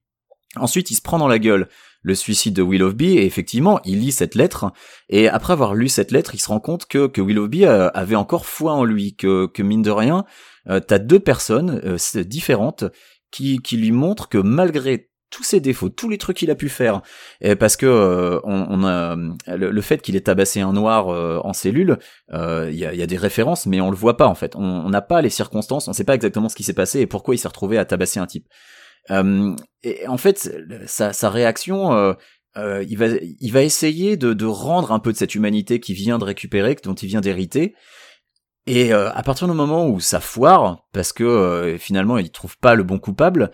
[0.56, 1.68] Ensuite, il se prend dans la gueule
[2.02, 4.72] le suicide de Willoughby et effectivement, il lit cette lettre
[5.10, 8.46] et après avoir lu cette lettre, il se rend compte que, que Willoughby avait encore
[8.46, 10.24] foi en lui, que, que mine de rien,
[10.70, 12.86] euh, t'as deux personnes différentes
[13.32, 16.70] qui, qui lui montrent que malgré tous ses défauts, tous les trucs qu'il a pu
[16.70, 17.02] faire,
[17.42, 19.16] et parce que euh, on, a
[19.48, 21.98] le, fait qu'il ait tabassé un noir euh, en cellule,
[22.32, 24.56] il y, a, y, a, des références, mais on le voit pas en fait.
[24.56, 27.36] On n'a pas les circonstances, on sait pas exactement ce qui s'est passé et pourquoi
[27.36, 28.48] il s'est retrouvé à tabasser un type.
[29.10, 30.50] et en fait,
[30.86, 32.16] sa, sa réaction,
[32.56, 33.08] il va
[33.40, 36.76] il va essayer de, de rendre un peu de cette humanité qui vient de récupérer,
[36.84, 37.74] dont il vient d'hériter,
[38.68, 42.58] et euh, à partir du moment où ça foire, parce que euh, finalement il trouve
[42.58, 43.52] pas le bon coupable,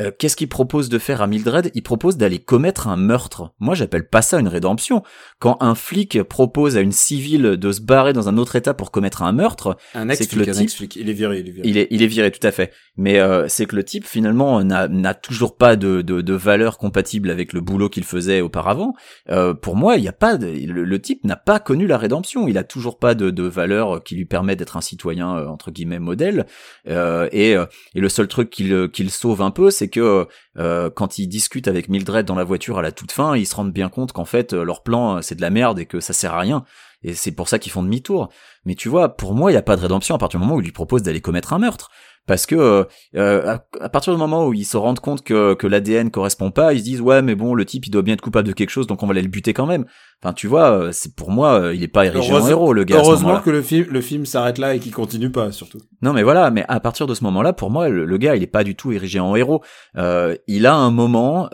[0.00, 1.70] euh, qu'est-ce qu'il propose de faire à Mildred?
[1.74, 3.52] Il propose d'aller commettre un meurtre.
[3.58, 5.02] Moi, j'appelle pas ça une rédemption.
[5.38, 8.90] Quand un flic propose à une civile de se barrer dans un autre état pour
[8.90, 10.98] commettre un meurtre, un ex -flic, un ex -flic.
[11.00, 11.68] il est viré, il est viré.
[11.68, 12.72] Il est, il est viré, tout à fait.
[12.96, 17.30] Mais euh, c'est que le type finalement n'a toujours pas de, de, de, valeur compatible
[17.30, 18.94] avec le boulot qu'il faisait auparavant.
[19.30, 22.48] Euh, pour moi, il y a pas de, le, type n'a pas connu la rédemption.
[22.48, 25.70] Il a toujours pas de, de valeur qui lui permet d'être un citoyen euh, entre
[25.70, 26.46] guillemets modèle.
[26.88, 30.26] Euh, et, et le seul truc qu'il qu'il sauve un peu, c'est c'est que
[30.58, 33.54] euh, quand ils discutent avec Mildred dans la voiture à la toute fin, ils se
[33.54, 36.00] rendent bien compte qu'en fait euh, leur plan euh, c'est de la merde et que
[36.00, 36.64] ça sert à rien.
[37.04, 38.30] Et c'est pour ça qu'ils font demi-tour.
[38.64, 40.56] Mais tu vois, pour moi, il n'y a pas de rédemption à partir du moment
[40.56, 41.90] où il lui propose d'aller commettre un meurtre
[42.26, 42.84] parce que euh,
[43.16, 46.74] euh, à, partir du moment où ils se rendent compte que, que l'ADN correspond pas,
[46.74, 48.70] ils se disent ouais mais bon le type il doit bien être coupable de quelque
[48.70, 49.84] chose donc on va aller le buter quand même.
[50.22, 52.96] Enfin tu vois, euh, c'est pour moi il est pas érigé en héros le gars.
[52.98, 55.78] Heureusement que le film le film s'arrête là et qu'il continue pas surtout.
[56.02, 58.48] Non mais voilà, mais à partir de ce moment-là pour moi le, gars il est
[58.48, 59.62] pas du tout érigé en héros.
[59.94, 61.48] il a un moment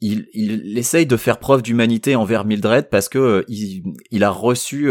[0.00, 4.90] il, il essaye de faire preuve d'humanité envers Mildred parce que il, il a reçu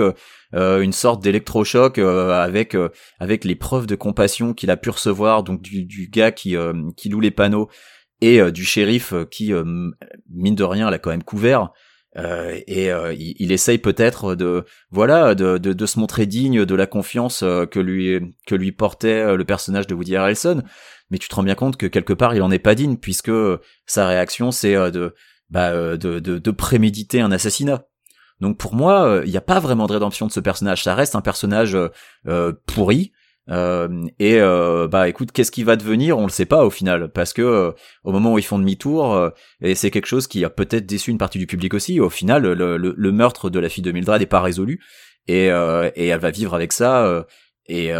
[0.53, 2.89] euh, une sorte d'électrochoc euh, avec euh,
[3.19, 6.55] avec les preuves de compassion qu'il a pu recevoir donc du, du gars qui
[6.95, 7.69] qui loue les panneaux
[8.21, 9.51] et du shérif qui
[10.29, 11.71] mine de rien l'a quand même couvert
[12.17, 16.87] et il, il, essaye peut-être de voilà de, de, de, se montrer digne de la
[16.87, 20.63] confiance que lui que lui portait le personnage de Woody Harrelson
[21.11, 23.31] mais tu te rends bien compte que quelque part il en est pas digne puisque
[23.85, 25.13] sa réaction c'est de
[25.51, 27.85] bah, de, de, de préméditer un assassinat
[28.39, 30.83] donc pour moi, euh, il n'y a pas vraiment de rédemption de ce personnage.
[30.83, 31.77] Ça reste un personnage
[32.27, 32.53] euh,
[33.49, 34.39] euh, et
[34.89, 36.17] bah écoute, qu'est-ce qui va devenir?
[36.17, 37.73] On le sait pas au final, parce que
[38.03, 39.31] au moment où ils font demi-tour,
[39.61, 41.99] et c'est quelque chose qui a peut-être déçu une partie du public aussi.
[41.99, 44.81] Au final, le, le, meurtre de la fille de Mildred n'est pas résolu,
[45.27, 47.25] et, et elle va vivre avec ça.
[47.67, 47.91] et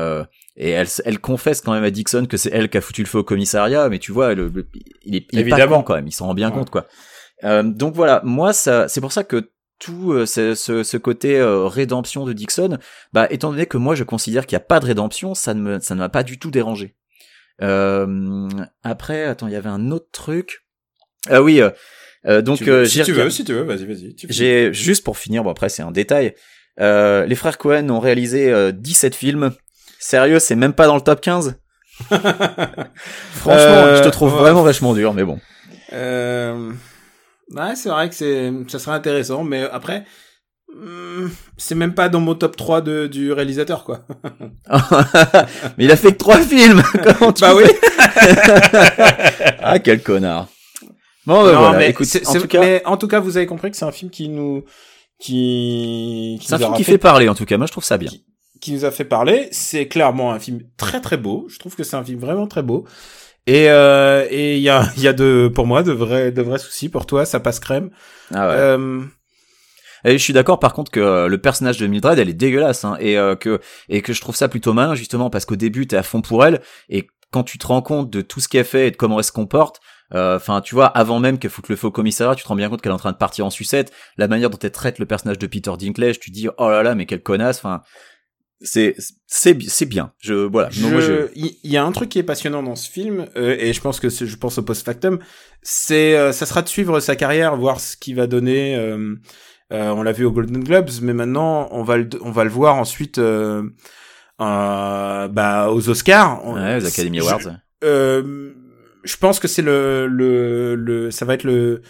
[0.60, 3.08] et elle, elle confesse quand même à Dixon que c'est elle qui a foutu le
[3.08, 4.52] feu au commissariat, mais tu vois, le,
[5.04, 5.84] il est, il Évidemment.
[5.84, 6.88] quand même, il s'en rend bien compte quoi.
[7.64, 12.26] donc voilà, moi ça, c'est pour ça que tout euh, ce, ce, côté euh, rédemption
[12.26, 12.78] de Dixon,
[13.14, 15.62] bah étant donné que moi je considère qu'il n'y a pas de rédemption, ça ne
[15.62, 16.96] me, ça ne m'a pas du tout dérangé.
[17.62, 18.48] Euh,
[18.84, 20.66] après, attends, il y avait un autre truc.
[21.30, 21.62] Ah oui,
[22.26, 24.16] donc j'ai si tu veux, si tu veux, vas-y, vas-y.
[24.30, 26.36] J'ai juste pour finir, bon après c'est un détail.
[26.78, 29.52] les frères Cohen ont réalisé 17 films.
[30.00, 31.60] Sérieux, c'est même pas dans le top 15.
[32.00, 35.40] Franchement, je te trouve vraiment vachement dur, mais bon.
[35.94, 36.72] Euh...
[37.52, 40.06] Ouais, c'est vrai que c'est, ça serait intéressant, mais après,
[40.74, 41.28] hmm,
[41.58, 44.06] c'est même pas dans mon top 3 de, du réalisateur, quoi.
[45.78, 46.84] mais il a fait que 3 films!
[47.04, 47.64] Comment tu bah oui!
[49.62, 50.48] ah, quel connard.
[51.26, 52.60] Bon, bah, voilà, mais écoute, en tout cas...
[52.60, 54.64] mais en tout cas, vous avez compris que c'est un film qui nous,
[55.20, 57.58] qui, qui c'est un film qui fait parler, en tout cas.
[57.58, 58.10] Moi, je trouve ça bien.
[58.10, 58.26] Qui,
[58.60, 59.48] qui nous a fait parler.
[59.52, 61.48] C'est clairement un film très très beau.
[61.50, 62.86] Je trouve que c'est un film vraiment très beau.
[63.48, 66.60] Et euh, et il y a y a de pour moi de vrais de vrais
[66.60, 67.90] soucis pour toi ça passe crème.
[68.34, 68.54] Ah ouais.
[68.56, 69.02] Euh...
[70.04, 72.84] Et je suis d'accord par contre que euh, le personnage de Mildred elle est dégueulasse
[72.84, 75.88] hein, et euh, que et que je trouve ça plutôt malin justement parce qu'au début
[75.88, 78.66] t'es à fond pour elle et quand tu te rends compte de tout ce qu'elle
[78.66, 79.80] fait et de comment elle se comporte
[80.14, 82.70] euh, enfin tu vois avant même qu'elle foute le au commissariat tu te rends bien
[82.70, 85.06] compte qu'elle est en train de partir en sucette la manière dont elle traite le
[85.06, 87.82] personnage de Peter Dinklage tu dis oh là là mais quelle connasse enfin
[88.62, 88.96] c'est
[89.28, 90.12] c'est c'est bien.
[90.20, 90.70] Je voilà.
[91.36, 94.00] Il y, a un truc qui est passionnant dans ce film euh, et je pense
[94.00, 95.20] que je pense au post factum,
[95.62, 98.76] c'est euh, ça sera de suivre sa carrière, voir ce qu'il va donner.
[98.76, 99.16] Euh,
[99.70, 102.76] on l'a vu aux Golden Globes, mais maintenant on va le on va le voir
[102.76, 103.20] ensuite
[104.40, 107.42] bah aux Oscars, ouais, aux Academy Awards.
[107.84, 108.54] Je,
[109.04, 111.82] je pense que c'est le, le le ça va être le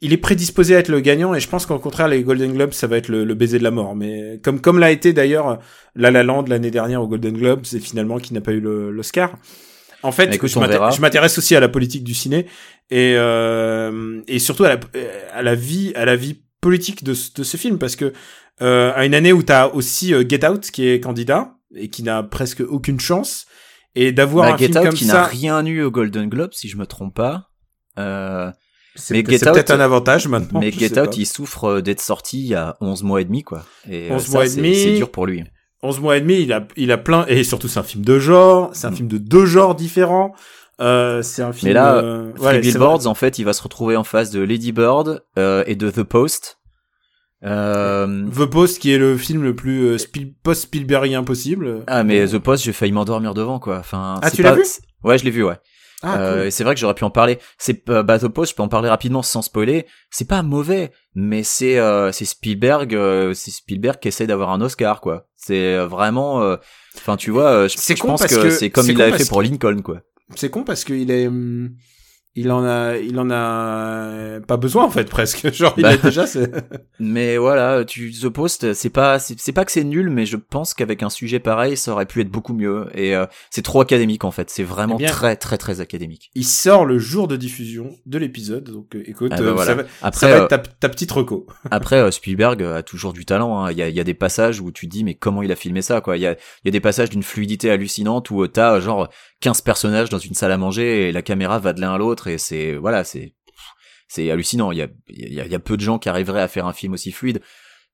[0.00, 2.72] il, est prédisposé à être le gagnant et je pense qu'au contraire les Golden Globes
[2.72, 3.94] ça va être le, baiser de la mort.
[3.94, 5.58] Mais comme comme l'a été d'ailleurs
[5.94, 9.36] La La Land l'année dernière aux Golden Globes c'est finalement qui n'a pas eu l'Oscar.
[10.02, 12.46] En fait je m'intéresse aussi à la politique du ciné
[12.90, 14.80] et euh, et surtout à la,
[15.32, 18.12] à la vie à la vie politique de, de ce film parce que
[18.62, 22.02] euh, à une année où t'as aussi euh, Get Out qui est candidat et qui
[22.02, 23.46] n'a presque aucune chance
[23.96, 26.50] Et d'avoir Bah, un Get film Out comme qui n'a rien eu au Golden Globe,
[26.52, 27.50] si je me trompe pas.
[27.98, 28.50] Euh,
[28.94, 30.60] c'est mais peut- Get c'est Out- peut-être un avantage maintenant.
[30.60, 31.16] mais Get Out, pas.
[31.16, 33.64] il souffre euh, d'être sorti il y a 11 mois et demi, quoi.
[33.90, 34.74] Et euh, 11 ça, mois et demi.
[34.74, 35.44] C'est dur pour lui.
[35.82, 38.18] 11 mois et demi, il a, il a plein, et surtout c'est un film de
[38.18, 38.96] genre, c'est un Mm.
[38.96, 40.34] film de deux genres différents.
[40.80, 41.68] Euh, c'est un film.
[41.68, 44.72] Mais là, euh, ouais, Billboards, en fait, il va se retrouver en face de Lady
[44.72, 46.58] Bird euh, et de The Post.
[47.44, 51.82] Euh, The Post, qui est le film le plus euh, Spiel- post-Spielbergien possible.
[51.86, 53.78] Ah mais The Post, j'ai failli m'endormir devant quoi.
[53.78, 54.62] Enfin, Ah, tu l'as vu?
[55.02, 55.56] Ouais, je l'ai vu, ouais.
[56.02, 56.46] Ah, Euh, cool.
[56.46, 57.38] et c'est vrai que j'aurais pu en parler.
[57.58, 59.86] C'est euh, bah, The Post, je peux en parler rapidement sans spoiler.
[60.10, 64.60] C'est pas mauvais, mais c'est euh, c'est Spielberg, euh, c'est Spielberg qui essaie d'avoir un
[64.60, 65.26] Oscar quoi.
[65.36, 66.56] C'est euh, vraiment, euh,
[66.96, 69.28] enfin tu vois, je, je con pense parce que, que- c'est comme il l'avait fait
[69.28, 70.00] pour Lincoln quoi.
[70.36, 71.70] C'est con parce qu'il est, hum,
[72.36, 75.52] il en a, il en a pas besoin en fait presque.
[75.52, 75.94] Genre il Bah.
[75.94, 76.26] est déjà.
[76.26, 76.50] c'est-
[77.00, 80.74] Mais voilà, tu The Post, c'est pas c'est pas que c'est nul, mais je pense
[80.74, 82.86] qu'avec un sujet pareil, ça aurait pu être beaucoup mieux.
[82.94, 84.50] Et euh, c'est trop académique en fait.
[84.50, 86.30] C'est vraiment Eh bien- très très très académique.
[86.34, 88.64] Il sort le jour de diffusion de l'épisode.
[88.70, 89.70] Donc euh, écoute, Ah bah euh, voilà.
[89.70, 91.46] ça va, ça Après, va euh, être ta, ta petite reco.
[91.70, 93.64] Après, euh, Spielberg a toujours du talent.
[93.64, 93.70] hein.
[93.72, 95.50] Il y, a, il y a des passages où tu te dis mais comment il
[95.52, 96.16] a filmé ça quoi.
[96.16, 99.08] Il y a, il y a des passages d'une fluidité hallucinante où t'as genre
[99.44, 102.28] 15 personnages dans une salle à manger et la caméra va de l'un à l'autre
[102.28, 103.34] et c'est voilà c'est
[104.08, 104.72] c'est hallucinant.
[104.72, 106.72] Il y a, y, a, y a peu de gens qui arriveraient à faire un
[106.72, 107.42] film aussi fluide.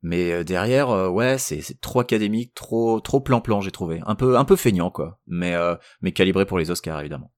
[0.00, 4.38] Mais euh, derrière, euh, ouais, c'est trop académique, trop trop plan-plan, j'ai trouvé, un peu
[4.38, 7.32] un peu feignant quoi, mais euh, mais calibré pour les Oscars évidemment.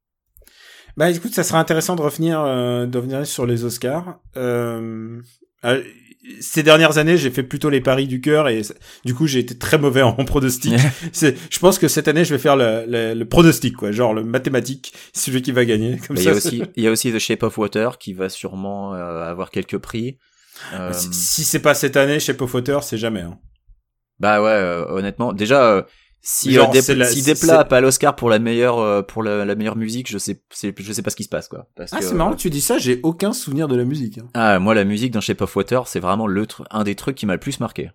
[0.98, 4.20] Bah écoute, ça sera intéressant de revenir, de revenir sur les Oscars.
[6.40, 8.74] Ces dernières années, j'ai fait plutôt les paris du cœur et ça-
[9.04, 10.72] du coup, j'ai été très mauvais en pronostic.
[11.12, 14.14] C'est, je pense que cette année, je vais faire le, le, le pronostic, quoi, genre
[14.14, 15.98] le mathématique, celui qui va gagner.
[15.98, 17.98] Comme Mais il y ça, a aussi il y a aussi The Shape of Water
[17.98, 20.18] qui va sûrement euh, avoir quelques prix.
[20.74, 23.22] Euh, Si, si c'est pas cette année, chez Pop Water, c'est jamais.
[23.22, 23.38] Hein.
[24.20, 25.86] Bah ouais, euh, honnêtement, déjà
[26.24, 29.22] si Genre, euh, la- si c'est- Desplat a pas l'Oscar pour la meilleure euh, pour
[29.24, 31.66] la, la meilleure musique, je sais c'est- je sais pas ce qui se passe quoi.
[31.76, 32.78] Parce Ah, c'est marrant que tu dis ça.
[32.78, 34.18] J'ai aucun souvenir de la musique.
[34.18, 34.26] hein.
[34.34, 37.26] Ah, moi la musique dans Shape of Water, c'est vraiment le un des trucs qui
[37.26, 37.90] m'a le plus marqué.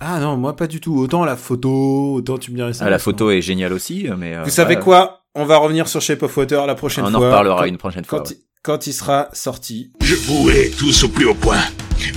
[0.00, 0.96] Ah non, moi pas du tout.
[0.98, 2.84] Autant la photo, autant tu me dirais ça.
[2.84, 5.20] Ah, la mais photo est géniale aussi, mais euh, Vous savez ouais, quoi?
[5.34, 7.20] On va revenir sur Shape of Water la prochaine On fois.
[7.20, 8.18] en reparlera quand, une prochaine fois.
[8.18, 8.36] quand, ouais.
[8.38, 9.92] il, quand il sera sorti.
[10.02, 11.60] Je vous hais tous au plus haut point.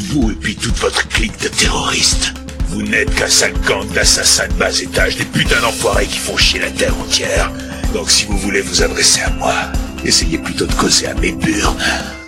[0.09, 2.33] Vous et puis toute votre clique de terroristes.
[2.67, 6.59] Vous n'êtes qu'un sale gang d'assassins de bas étage, des putains d'enfoirés qui font chier
[6.59, 7.51] la terre entière.
[7.93, 9.53] Donc si vous voulez vous adresser à moi,
[10.03, 11.77] essayez plutôt de causer à mes burnes.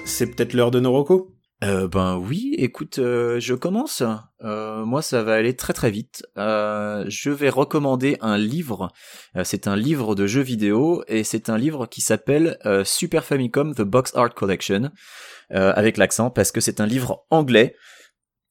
[0.06, 1.24] C'est peut-être l'heure de nos recos
[1.64, 4.04] Euh, ben oui, écoute, euh, je commence.
[4.44, 6.24] Euh, moi, ça va aller très très vite.
[6.38, 8.90] Euh, je vais recommander un livre.
[9.36, 13.26] Euh, c'est un livre de jeux vidéo et c'est un livre qui s'appelle euh, Super
[13.26, 14.92] Famicom The Box Art Collection
[15.52, 17.76] euh, avec l'accent parce que c'est un livre anglais.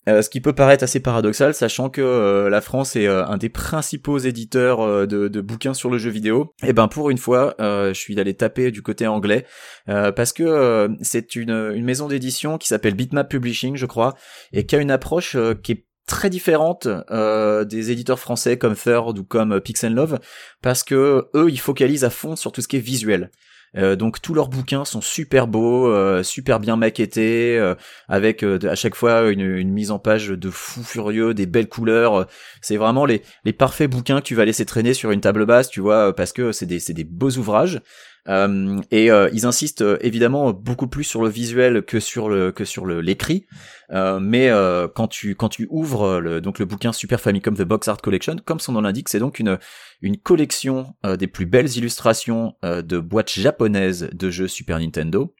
[0.08, 3.38] Euh, ce qui peut paraître assez paradoxal, sachant que euh, la France est euh, un
[3.38, 6.54] des principaux éditeurs euh, de, de bouquins sur le jeu vidéo.
[6.64, 9.44] Et ben pour une fois, euh, je suis allé taper du côté anglais
[9.88, 14.14] euh, parce que c'est une, une maison d'édition qui s'appelle Bitmap Publishing, je crois,
[14.52, 19.18] et qui a une approche qui est très différente euh, des éditeurs français comme Third
[19.18, 20.20] ou comme Pix and Love,
[20.62, 23.32] parce que eux, ils focalisent à fond sur tout ce qui est visuel.
[23.77, 27.74] Euh, donc tous leurs bouquins sont super beaux, euh, super bien maquettés, euh,
[28.09, 32.27] avec à chaque fois une, une mise en page de fou furieux, des belles couleurs.
[32.61, 35.69] C'est vraiment les, les parfaits bouquins que tu vas laisser traîner sur une table basse,
[35.69, 37.81] tu vois, parce que c'est des, c'est des beaux ouvrages.
[38.28, 42.53] Euh, et euh, ils insistent euh, évidemment beaucoup plus sur le visuel que sur le
[42.53, 43.47] que sur l'écrit.
[43.90, 47.62] Euh, mais euh, quand tu quand tu ouvres le, donc le bouquin Super Famicom The
[47.62, 49.59] Box Art Collection, comme son nom l'indique, c'est donc une
[50.03, 55.35] une collection des plus belles illustrations de boîtes japonaises de jeux Super Nintendo.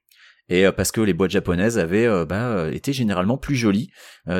[0.49, 3.91] Et euh, parce que les boîtes japonaises avaient euh, bah, euh, été généralement plus jolies,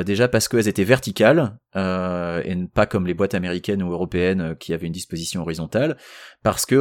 [0.05, 4.87] déjà parce qu'elles étaient verticales et pas comme les boîtes américaines ou européennes qui avaient
[4.87, 5.97] une disposition horizontale,
[6.43, 6.75] parce que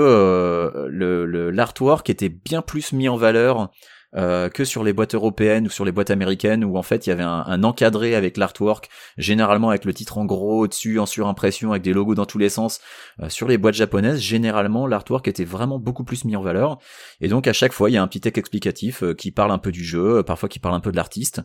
[0.89, 3.71] le- l'artwork était bien plus mis en valeur
[4.17, 7.11] euh, que sur les boîtes européennes ou sur les boîtes américaines où en fait il
[7.11, 8.89] y avait un, encadré avec l'artwork,
[9.19, 12.49] généralement avec le titre en gros au-dessus en surimpression avec des logos dans tous les
[12.49, 12.81] sens.
[13.21, 16.79] Euh, sur les boîtes japonaises, généralement l'artwork était vraiment beaucoup plus mis en valeur
[17.21, 19.51] et donc à chaque fois il y a un petit texte explicatif euh, qui parle
[19.51, 21.43] un peu du jeu, parfois qui parle un peu de l'artiste.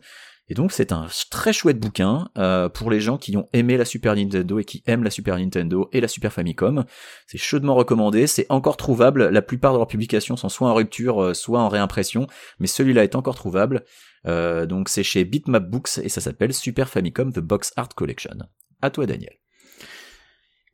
[0.51, 3.85] Et donc c'est un très chouette bouquin euh, pour les gens qui ont aimé la
[3.85, 6.83] Super Nintendo et qui aiment la Super Nintendo et la Super Famicom.
[7.25, 11.23] C'est chaudement recommandé, c'est encore trouvable, la plupart de leurs publications sont soit en rupture,
[11.23, 12.27] euh, soit en réimpression,
[12.59, 13.85] mais celui-là est encore trouvable.
[14.27, 18.35] Euh, donc c'est chez Bitmap Books et ça s'appelle Super Famicom The Box Art Collection.
[18.81, 19.37] À toi Daniel.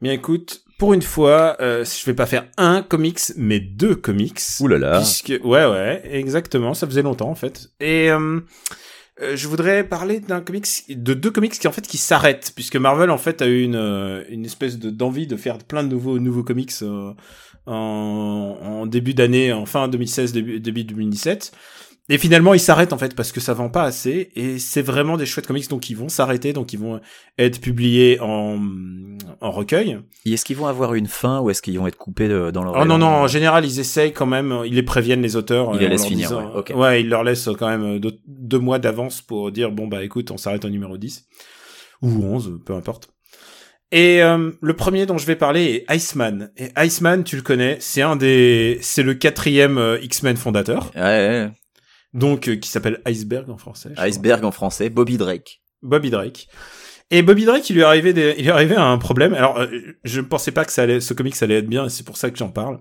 [0.01, 4.39] Bien écoute, pour une fois, euh, je vais pas faire un comics, mais deux comics.
[4.59, 4.97] Ouh là là.
[4.97, 7.69] Puisque, ouais, ouais, exactement, ça faisait longtemps en fait.
[7.79, 8.39] Et euh,
[9.21, 12.75] euh, je voudrais parler d'un comics, de deux comics qui en fait qui s'arrêtent, puisque
[12.75, 15.89] Marvel en fait a eu une euh, une espèce de d'envie de faire plein de
[15.89, 17.11] nouveaux nouveaux comics euh,
[17.65, 21.51] en, en début d'année, en fin 2016, début, début 2017.
[22.09, 25.17] Et finalement, ils s'arrêtent en fait parce que ça vend pas assez et c'est vraiment
[25.17, 27.01] des chouettes comics donc ils vont s'arrêter donc ils vont
[27.37, 28.61] être publiés en
[29.41, 29.97] en recueil.
[30.25, 32.63] Et est-ce qu'ils vont avoir une fin ou est-ce qu'ils vont être coupés de- dans
[32.63, 35.71] leur Oh non non, en général, ils essayent quand même, ils les préviennent les auteurs.
[35.73, 36.71] Ils les euh, en laissent finir, disant- ouais, ok.
[36.77, 37.99] Ouais, ils leur laissent quand même
[38.47, 41.27] deux, mois d'avance pour dire bon bah écoute, on s'arrête au numéro 10
[42.01, 43.09] ou 11, peu importe.
[43.91, 46.51] Et euh, le premier dont je vais parler est Iceman.
[46.57, 51.01] Et Iceman, tu le connais, c'est un des, c'est le quatrième euh, X-Men fondateur, Ouais,
[51.01, 51.51] ouais,
[52.13, 53.91] donc euh, qui s'appelle Iceberg en français.
[53.93, 54.03] crois.
[54.05, 55.61] Iceberg en français, Bobby Drake.
[55.81, 56.47] Bobby Drake.
[57.09, 59.33] Et Bobby Drake, il lui est arrivé, des, il est arrivé à un problème.
[59.33, 59.65] Alors,
[60.03, 62.17] je ne pensais pas que ça allait, ce comics allait être bien, et c'est pour
[62.17, 62.79] ça que j'en parle.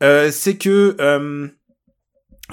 [0.00, 0.96] C'est que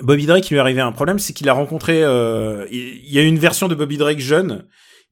[0.02, 2.02] Bobby Drake, il lui est arrivé un problème, c'est qu'il a rencontré.
[2.04, 4.66] euh, il y a eu une version de Bobby Drake jeune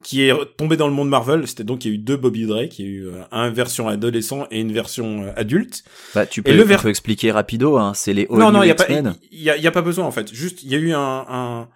[0.03, 1.45] qui est tombée dans le monde Marvel.
[1.47, 3.53] C'était donc il y a eu deux Bobby Drake, il y a eu euh, une
[3.53, 5.83] version adolescent et une version euh, adulte.
[6.15, 7.91] Bah, tu peux, le on ver- peut expliquer rapido, hein.
[7.93, 9.71] C'est les All non, non, il y a pas, il y a, il y a
[9.71, 10.33] pas besoin en fait.
[10.33, 11.67] Juste, il y a eu un, un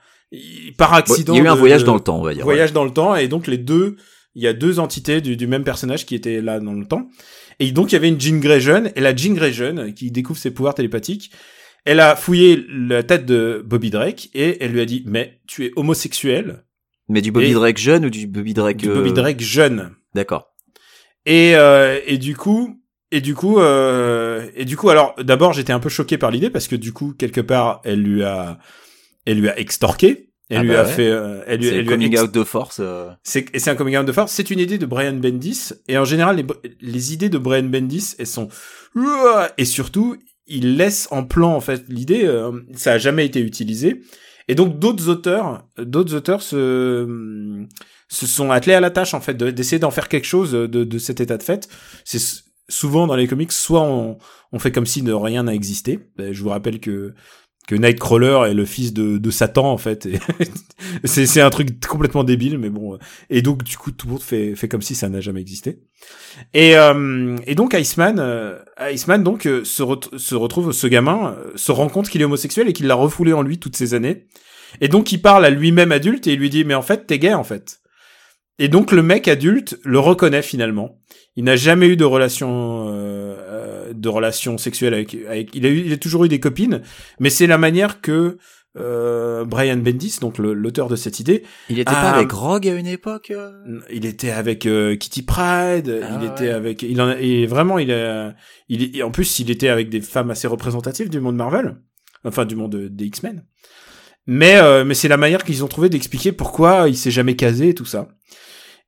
[0.77, 1.34] par accident.
[1.34, 2.43] Il y a eu un de- voyage dans le temps, on va dire.
[2.45, 3.97] voyage dans le temps et donc les deux
[4.35, 7.07] il y a deux entités du, du même personnage qui étaient là dans le temps
[7.59, 10.09] et donc il y avait une Jean Grey jeune et la Jean Grey jeune qui
[10.09, 11.30] découvre ses pouvoirs télépathiques
[11.85, 15.65] elle a fouillé la tête de Bobby Drake et elle lui a dit mais tu
[15.65, 16.64] es homosexuel.
[17.10, 19.91] Mais du Bobby Et- Drake jeune ou du Bobby Drake du euh, Bobby Drake jeune
[20.15, 20.53] D'accord.
[21.26, 22.80] et euh, et du coup
[23.11, 26.49] et du coup euh, et du coup alors d'abord j'étais un peu choqué par l'idée
[26.49, 28.57] parce que du coup quelque part elle lui a
[29.26, 30.91] elle lui a extorqué elle Ah lui bah a ouais.
[30.91, 32.77] fait euh, elle lui, C'est elle le lui a out de force.
[32.81, 33.10] euh.
[33.23, 34.31] C'est c'est un coming out de force.
[34.31, 36.45] C'est une idée de Brian Bendis et en général les,
[36.81, 38.47] les idées de Brian Bendis elles sont
[39.57, 40.15] et surtout
[40.48, 44.02] il laisse en plan en fait l'idée euh, ça a jamais été utilisé
[44.48, 47.65] et donc d'autres auteurs d'autres auteurs se
[48.10, 50.68] se sont attelés à la tâche en fait de- d'essayer d'en faire quelque chose de,
[50.68, 51.68] de cet état de fait.
[52.06, 52.22] C'est
[52.70, 54.18] souvent dans les comics soit on,
[54.52, 55.99] on fait comme si de rien n'a existé.
[56.18, 57.14] Ben, Je vous rappelle que
[57.68, 60.07] que Nightcrawler est le fils de, de Satan en fait.
[61.06, 62.98] C'est un truc complètement débile, mais bon.
[63.30, 65.80] Et donc du coup tout le monde fait fait comme si ça n'a jamais existé.
[66.53, 68.57] Et euh, et donc Iceman, euh,
[68.91, 72.26] Iceman donc euh, se ret- se retrouve ce gamin euh, se rend compte qu'il est
[72.26, 74.27] homosexuel et qu'il l'a refoulé en lui toutes ces années.
[74.81, 77.19] Et donc il parle à lui-même adulte et il lui dit mais en fait t'es
[77.19, 77.80] gay en fait.
[78.59, 80.99] Et donc le mec adulte le reconnaît finalement.
[81.35, 85.80] Il n'a jamais eu de relation euh, de relation sexuelle avec, avec il a eu
[85.85, 86.81] il a toujours eu des copines,
[87.19, 88.38] mais c'est la manière que
[88.77, 92.88] euh, Brian Bendis, donc l'auteur de cette idée, Il était pas avec Rogue à une
[92.88, 93.51] époque euh?
[93.91, 96.31] Il était avec euh, Kitty Pride, Ah il ouais.
[96.34, 98.34] était avec il en a- et vraiment il a
[98.69, 101.75] il en plus il était avec des femmes assez représentatives du monde Marvel,
[102.23, 103.43] enfin du monde des X-Men.
[104.25, 107.69] Mais euh, mais c'est la manière qu'ils ont trouvé d'expliquer pourquoi il s'est jamais casé
[107.69, 108.07] et tout ça.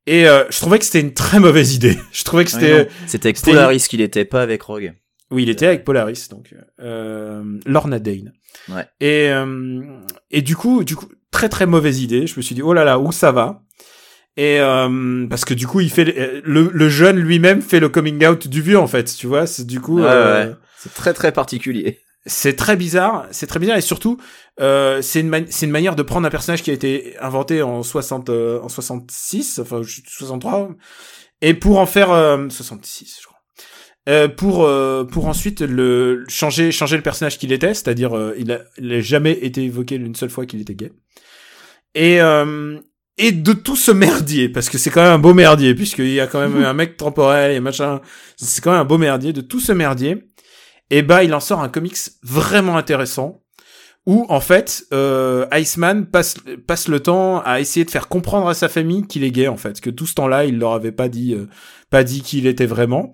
[0.07, 1.97] Et euh, je trouvais que c'était une très mauvaise idée.
[2.11, 2.87] Je trouvais que c'était.
[3.07, 4.93] C'était avec Polaris qu'il était, pas avec Rogue.
[5.31, 8.31] oui, il était avec Polaris, donc euh, Lorna Dane.
[8.69, 8.85] Ouais.
[9.01, 9.81] Et euh,
[10.31, 12.27] et du coup, du coup, très très mauvaise idée.
[12.27, 13.63] Je me suis dit oh là là, où ça va?
[14.37, 17.89] Et euh, parce que du coup, il fait le, le, le jeune lui-même fait le
[17.89, 19.05] coming out du vieux en fait.
[19.05, 19.99] Tu vois, c'est du coup.
[20.01, 20.55] Ouais, euh, ouais.
[20.77, 21.99] C'est très très particulier.
[22.25, 24.17] C'est très bizarre, c'est très bizarre et surtout
[24.59, 27.83] euh, c'est une c'est une manière de prendre un personnage qui a été inventé en
[27.83, 30.69] 60 euh, en 66 enfin je- 63
[31.41, 33.37] et pour en faire euh, 66 je crois.
[34.07, 38.51] Euh, pour euh, pour ensuite le changer changer le personnage qu'il était, c'est-à-dire euh, il
[38.51, 40.91] a il a jamais été évoqué une seule fois qu'il était gay.
[41.95, 42.77] Et euh,
[43.17, 46.19] et de tout ce merdier parce que c'est quand même un beau merdier puisqu'il y
[46.19, 48.01] a quand même un mec temporel et machin,
[48.35, 50.17] c'est quand même un beau merdier de tout ce merdier
[50.89, 53.41] et bah il en sort un comics vraiment intéressant
[54.05, 56.35] où en fait euh, Iceman passe
[56.67, 59.57] passe le temps à essayer de faire comprendre à sa famille qu'il est gay en
[59.57, 61.47] fait que tout ce temps-là il leur avait pas dit euh,
[61.89, 63.13] pas dit qu'il était vraiment.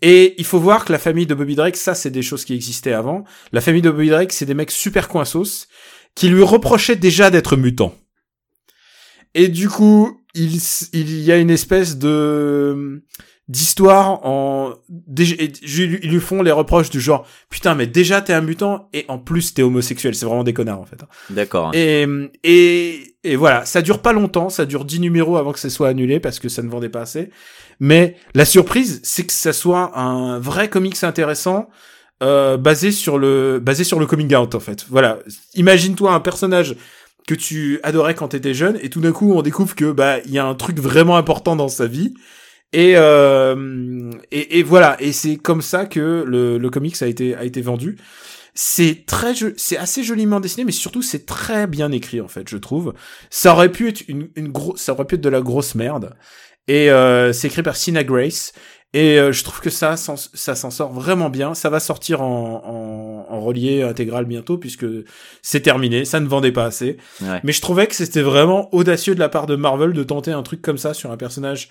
[0.00, 2.54] Et il faut voir que la famille de Bobby Drake ça c'est des choses qui
[2.54, 3.24] existaient avant.
[3.52, 5.66] La famille de Bobby Drake c'est des mecs super coinsos
[6.14, 7.94] qui lui reprochaient déjà d'être mutant
[9.34, 10.60] et du coup il
[10.92, 13.02] il y a une espèce de
[13.48, 18.40] d'histoire en déjà- ils lui font les reproches du genre putain mais déjà t'es un
[18.40, 20.14] mutant et en plus t'es homosexuel.
[20.14, 21.00] C'est vraiment des connards en fait.
[21.30, 21.70] D'accord.
[21.74, 22.06] et,
[22.44, 23.64] et et voilà.
[23.64, 24.48] Ça dure pas longtemps.
[24.48, 27.02] Ça dure 10 numéros avant que ça soit annulé parce que ça ne vendait pas
[27.02, 27.30] assez.
[27.80, 31.68] Mais la surprise c'est que ça soit un vrai comics intéressant
[32.22, 34.86] euh, basé sur le basé sur le coming out en fait.
[34.88, 35.18] Voilà.
[35.54, 36.76] Imagine-toi un personnage
[37.26, 40.30] que tu adorais quand t'étais jeune et tout d'un coup on découvre que bah il
[40.32, 42.14] y a un truc vraiment important dans sa vie
[42.72, 47.34] et, euh, et, et voilà, et c'est comme ça que le, le comics a été
[47.34, 47.98] a été vendu.
[48.54, 52.56] c'est très, c'est assez joliment dessiné, mais surtout c'est très bien écrit en fait, je
[52.58, 52.94] trouve.
[53.30, 56.14] Ça aurait pu être une, une grosse, ça aurait pu être de la grosse merde.
[56.68, 58.52] Et euh, c'est écrit par Sina Grace.
[58.94, 61.54] Et euh, je trouve que ça, ça s'en sort vraiment bien.
[61.54, 62.62] Ça va sortir en,
[63.28, 64.84] en, en relié intégral bientôt puisque
[65.40, 66.04] c'est terminé.
[66.04, 66.98] Ça ne vendait pas assez.
[67.22, 67.40] Ouais.
[67.42, 70.42] Mais je trouvais que c'était vraiment audacieux de la part de Marvel de tenter un
[70.42, 71.70] truc comme ça sur un personnage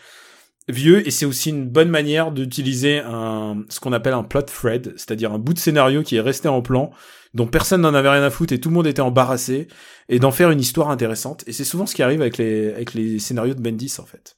[0.69, 4.93] vieux et c'est aussi une bonne manière d'utiliser un ce qu'on appelle un plot thread,
[4.95, 6.91] c'est-à-dire un bout de scénario qui est resté en plan
[7.33, 9.67] dont personne n'en avait rien à foutre et tout le monde était embarrassé
[10.09, 12.93] et d'en faire une histoire intéressante et c'est souvent ce qui arrive avec les avec
[12.93, 14.37] les scénarios de Bendis en fait.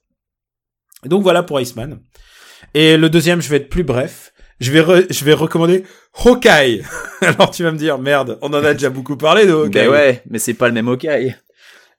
[1.05, 1.99] Donc voilà pour Iceman.
[2.73, 4.31] Et le deuxième, je vais être plus bref.
[4.59, 5.83] Je vais re- je vais recommander
[6.23, 6.83] Hawkeye.
[7.21, 9.69] Alors tu vas me dire merde, on en a déjà beaucoup parlé de Hawkeye.
[9.71, 11.35] Ben ouais, mais c'est pas le même Hawkeye.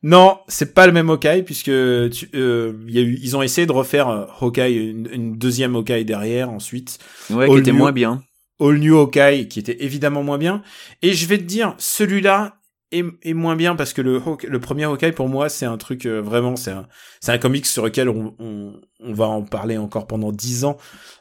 [0.06, 3.42] Non, c'est pas le même Hawkeye puisque tu, euh, il y a eu, ils ont
[3.42, 6.98] essayé de refaire euh, Hawkeye, une, une deuxième Hawkeye derrière ensuite.
[7.30, 8.22] Ouais, All qui était New- moins bien.
[8.60, 10.60] All New Hawkeye qui était évidemment moins bien.
[11.00, 12.58] Et je vais te dire, celui-là
[12.92, 14.20] est, est moins bien parce que le,
[14.60, 16.86] premier Hawkeye pour moi c'est un truc euh, vraiment, c'est un,
[17.22, 20.76] c'est un comics sur lequel on, on, on va en parler encore pendant dix ans.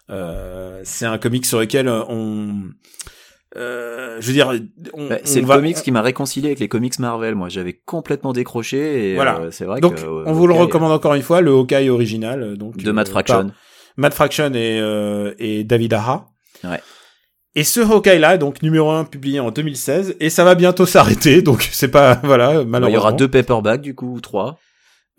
[0.10, 2.64] Euh, c'est un comics sur lequel on,
[3.56, 4.52] euh, je veux dire,
[4.94, 7.36] on, Bah, on c'est le va- comics qui m'a réconcilié avec les comics Marvel.
[7.36, 9.38] Moi, j'avais complètement décroché et Voilà.
[9.40, 11.90] euh, c'est vrai Donc, que euh, on vous le recommande encore une fois, le Hawkeye
[11.90, 13.52] original, euh, donc de Matt euh, Fraction.
[13.98, 16.26] Matt Fraction et, euh, et David Aha.
[16.64, 16.80] Ouais.
[17.56, 21.42] Et ce Hawkeye là, donc numéro 1 publié en 2016, et ça va bientôt s'arrêter,
[21.44, 22.88] donc c'est pas voilà malheureusement.
[22.88, 24.58] il y aura deux paperbacks du coup, ou trois.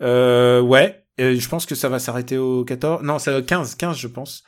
[0.01, 3.75] Euh, ouais, Euh, je pense que ça va s'arrêter au 14, non, c'est au 15,
[3.75, 4.43] 15 je pense.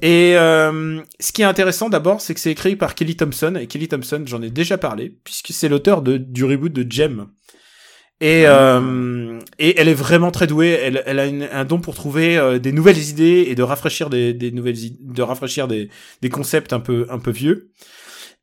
[0.00, 3.66] Et euh, ce qui est intéressant d'abord, c'est que c'est écrit par Kelly Thompson, et
[3.66, 7.26] Kelly Thompson, j'en ai déjà parlé, puisque c'est l'auteur de, du reboot de Gem.
[8.20, 10.68] Et, euh, et elle est vraiment très douée.
[10.80, 14.10] Elle, elle a une- un don pour trouver euh, des nouvelles idées et de rafraîchir
[14.10, 15.88] des, des nouvelles, de rafraîchir des,
[16.20, 17.70] des concepts un peu, un peu vieux.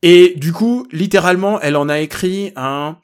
[0.01, 2.97] Et du coup, littéralement, elle en a écrit un,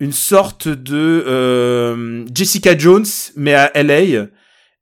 [0.00, 3.04] une sorte de euh, Jessica Jones,
[3.36, 4.26] mais à LA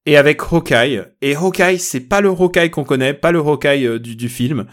[0.07, 1.03] et avec Hawkeye.
[1.21, 4.67] Et Hawkeye, c'est pas le Hawkeye qu'on connaît, pas le Hawkeye euh, du, du film.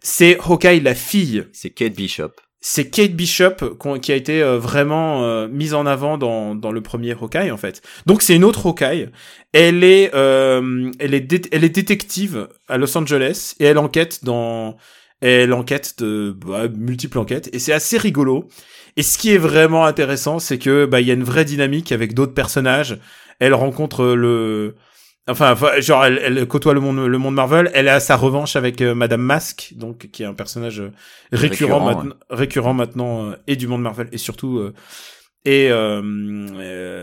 [0.00, 2.30] C'est Hawkeye la fille C'est Kate Bishop.
[2.60, 6.80] c'est Kate Bishop qui a été euh, vraiment euh, mise en avant dans, dans le
[6.80, 7.80] premier Hawkeye en fait.
[8.06, 9.08] Donc c'est une autre Hawkeye.
[9.52, 14.76] Elle est euh, elle est elle est détective à Los Angeles et elle enquête dans
[15.20, 18.48] elle enquête de bah, multiples enquêtes et c'est assez rigolo.
[18.96, 21.92] Et ce qui est vraiment intéressant, c'est que bah il y a une vraie dynamique
[21.92, 22.98] avec d'autres personnages.
[23.40, 24.74] Elle rencontre le
[25.28, 27.68] Enfin, genre, elle, elle côtoie le monde, le monde Marvel.
[27.74, 30.92] Elle a sa revanche avec euh, Madame Mask, donc qui est un personnage euh,
[31.32, 34.72] récurrent, Récurrent, maintenant, récurrent maintenant euh, et du monde Marvel et surtout euh,
[35.44, 35.68] et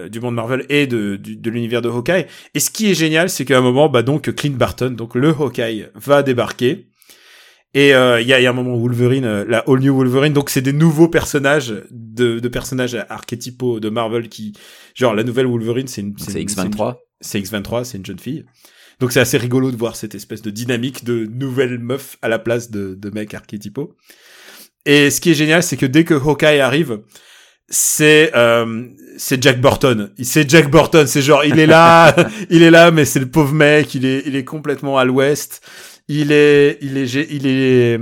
[0.09, 2.25] du monde Marvel et de du- de l'univers de Hawkeye.
[2.53, 5.29] Et ce qui est génial, c'est qu'à un moment, bah donc Clint Barton, donc le
[5.29, 6.87] Hawkeye, va débarquer.
[7.75, 9.95] Et euh, il y, a, y a un moment où Wolverine, euh, la All New
[9.95, 14.53] Wolverine, donc c'est des nouveaux personnages de, de personnages archétypaux de Marvel qui,
[14.93, 16.95] genre la nouvelle Wolverine, c'est une, C'est une- X23.
[17.21, 18.45] c'est X23, c'est une jeune fille.
[18.99, 22.37] Donc c'est assez rigolo de voir cette espèce de dynamique de nouvelles meufs à la
[22.37, 23.95] place de, de mecs archétypaux.
[24.85, 26.99] Et ce qui est génial, c'est que dès que Hawkeye arrive,
[27.69, 28.85] c'est euh,
[29.17, 30.11] c'est Jack Burton.
[30.21, 31.07] C'est Jack Burton.
[31.07, 32.13] C'est genre il est là,
[32.49, 33.95] il est là, mais c'est le pauvre mec.
[33.95, 35.61] Il est il est complètement à l'ouest.
[36.09, 37.97] Il est il est il est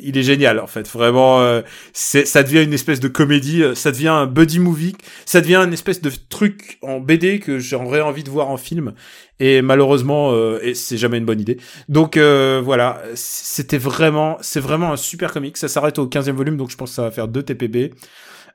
[0.00, 0.88] il est génial en fait.
[0.88, 1.62] Vraiment, euh,
[1.92, 3.62] c'est ça devient une espèce de comédie.
[3.62, 4.96] euh, Ça devient un buddy movie.
[5.24, 8.92] Ça devient une espèce de truc en BD que j'aurais envie de voir en film.
[9.38, 11.58] Et malheureusement, euh, et c'est jamais une bonne idée.
[11.88, 15.56] Donc euh, voilà, c'était vraiment, c'est vraiment un super comic.
[15.56, 17.92] Ça s'arrête au 15e volume, donc je pense que ça va faire deux TPB.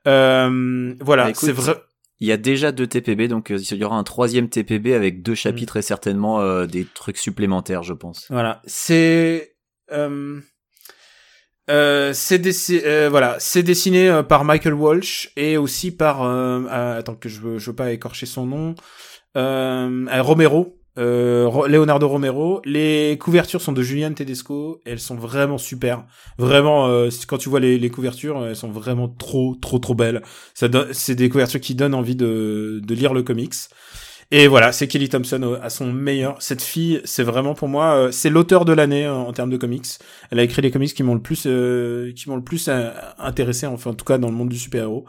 [0.07, 1.75] Euh, voilà, Bah, c'est vrai.
[2.19, 5.21] Il y a déjà deux TPB, donc euh, il y aura un troisième TPB avec
[5.23, 8.27] deux chapitres et certainement euh, des trucs supplémentaires, je pense.
[8.29, 9.55] Voilà, c'est
[9.91, 10.39] euh,
[11.69, 17.15] euh, c'est dessi- euh, voilà, c'est dessiné euh, par Michael Walsh et aussi par attends
[17.15, 18.75] que je veux je veux pas écorcher son nom
[19.35, 20.79] Romero.
[20.97, 22.61] Euh, Leonardo Romero.
[22.65, 24.81] Les couvertures sont de Julian Tedesco.
[24.85, 26.05] Elles sont vraiment super.
[26.37, 30.21] Vraiment, euh, quand tu vois les, couvertures, elles sont vraiment trop, trop, trop belles.
[30.53, 33.53] C'est des couvertures qui donnent envie de, de lire le comics.
[34.35, 36.41] Et voilà, c'est Kelly Thompson à son meilleur.
[36.41, 39.57] Cette fille, c'est vraiment pour moi, euh, c'est l'auteur de l'année euh, en termes de
[39.57, 39.85] comics.
[40.31, 42.89] Elle a écrit les comics qui m'ont le plus, euh, qui m'ont le plus euh,
[43.19, 45.05] intéressé, enfin en tout cas dans le monde du super-héros.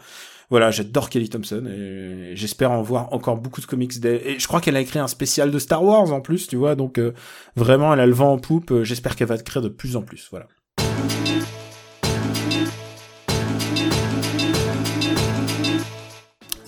[0.50, 3.98] Voilà, j'adore Kelly Thompson et j'espère en voir encore beaucoup de comics.
[4.00, 4.20] d'elle.
[4.26, 6.74] Et je crois qu'elle a écrit un spécial de Star Wars en plus, tu vois.
[6.74, 7.12] Donc euh,
[7.56, 8.70] vraiment, elle a le vent en poupe.
[8.70, 10.28] Euh, J'espère qu'elle va créer de plus en plus.
[10.30, 10.46] Voilà.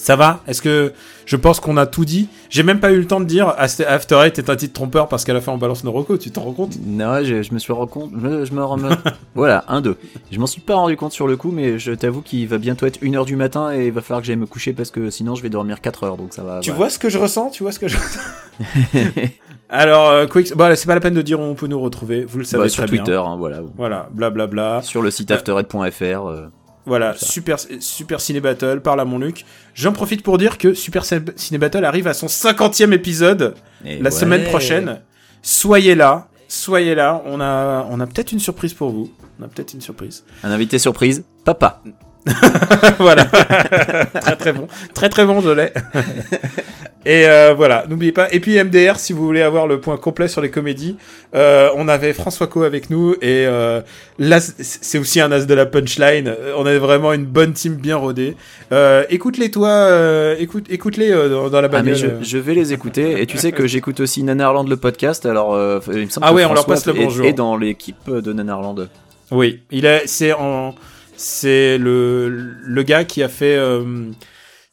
[0.06, 0.38] Ça va?
[0.46, 0.92] Est-ce que
[1.24, 2.28] je pense qu'on a tout dit?
[2.48, 5.24] J'ai même pas eu le temps de dire After Eight est un titre trompeur parce
[5.24, 6.76] qu'à la fin on balance nos recos, tu t'en rends compte?
[6.86, 8.12] Non, je, je me suis rendu compte.
[8.22, 8.78] Je, je me rends-
[9.34, 9.96] voilà, un, deux.
[10.30, 12.86] Je m'en suis pas rendu compte sur le coup, mais je t'avoue qu'il va bientôt
[12.86, 15.34] être 1h du matin et il va falloir que j'aille me coucher parce que sinon
[15.34, 16.60] je vais dormir 4 heures, donc ça va.
[16.60, 16.84] Tu voilà.
[16.84, 17.50] vois ce que je ressens?
[17.50, 18.20] Tu vois ce que je ressens?
[19.68, 22.24] Alors, euh, Quick, bon, c'est pas la peine de dire où on peut nous retrouver,
[22.24, 23.02] vous le savez Bah, très sur bien.
[23.02, 23.58] Twitter, hein, voilà.
[23.76, 24.82] Voilà, blablabla.
[24.82, 25.82] Sur le site afterhead.fr.
[26.28, 26.46] euh,
[26.86, 29.44] Voilà, super, super Ciné Battle, parle à mon Luc.
[29.74, 33.54] J'en profite pour dire que Super Cin- Ciné Battle arrive à son 50e épisode
[33.84, 34.10] et la ouais.
[34.12, 35.00] semaine prochaine.
[35.42, 37.22] Soyez là, soyez là.
[37.26, 39.12] On a, on a peut-être une surprise pour vous.
[39.40, 40.24] On a peut-être une surprise.
[40.44, 41.82] Un invité surprise, papa.
[42.98, 43.24] voilà.
[44.20, 44.66] très très bon.
[44.94, 45.70] Très très bon, je l'ai.
[47.08, 48.26] Et euh, voilà, n'oubliez pas.
[48.32, 50.96] Et puis MDR, si vous voulez avoir le point complet sur les comédies,
[51.36, 53.80] euh, on avait François Co avec nous et euh,
[54.18, 56.34] là c'est aussi un as de la punchline.
[56.56, 58.36] On avait vraiment une bonne team bien rodée.
[58.72, 62.18] Euh, écoute-les toi, euh, écoute, écoute-les euh, dans, dans la Ah mais bagnole.
[62.22, 65.54] je, je vais les écouter et tu sais que j'écoute aussi Nanarland le podcast alors
[65.54, 67.26] euh, il me semble Ah que ouais, on leur François passe le est- bonjour.
[67.26, 68.88] est dans l'équipe de Nanarland.
[69.30, 70.74] Oui, il est, c'est en,
[71.16, 74.10] c'est le le gars qui a fait euh,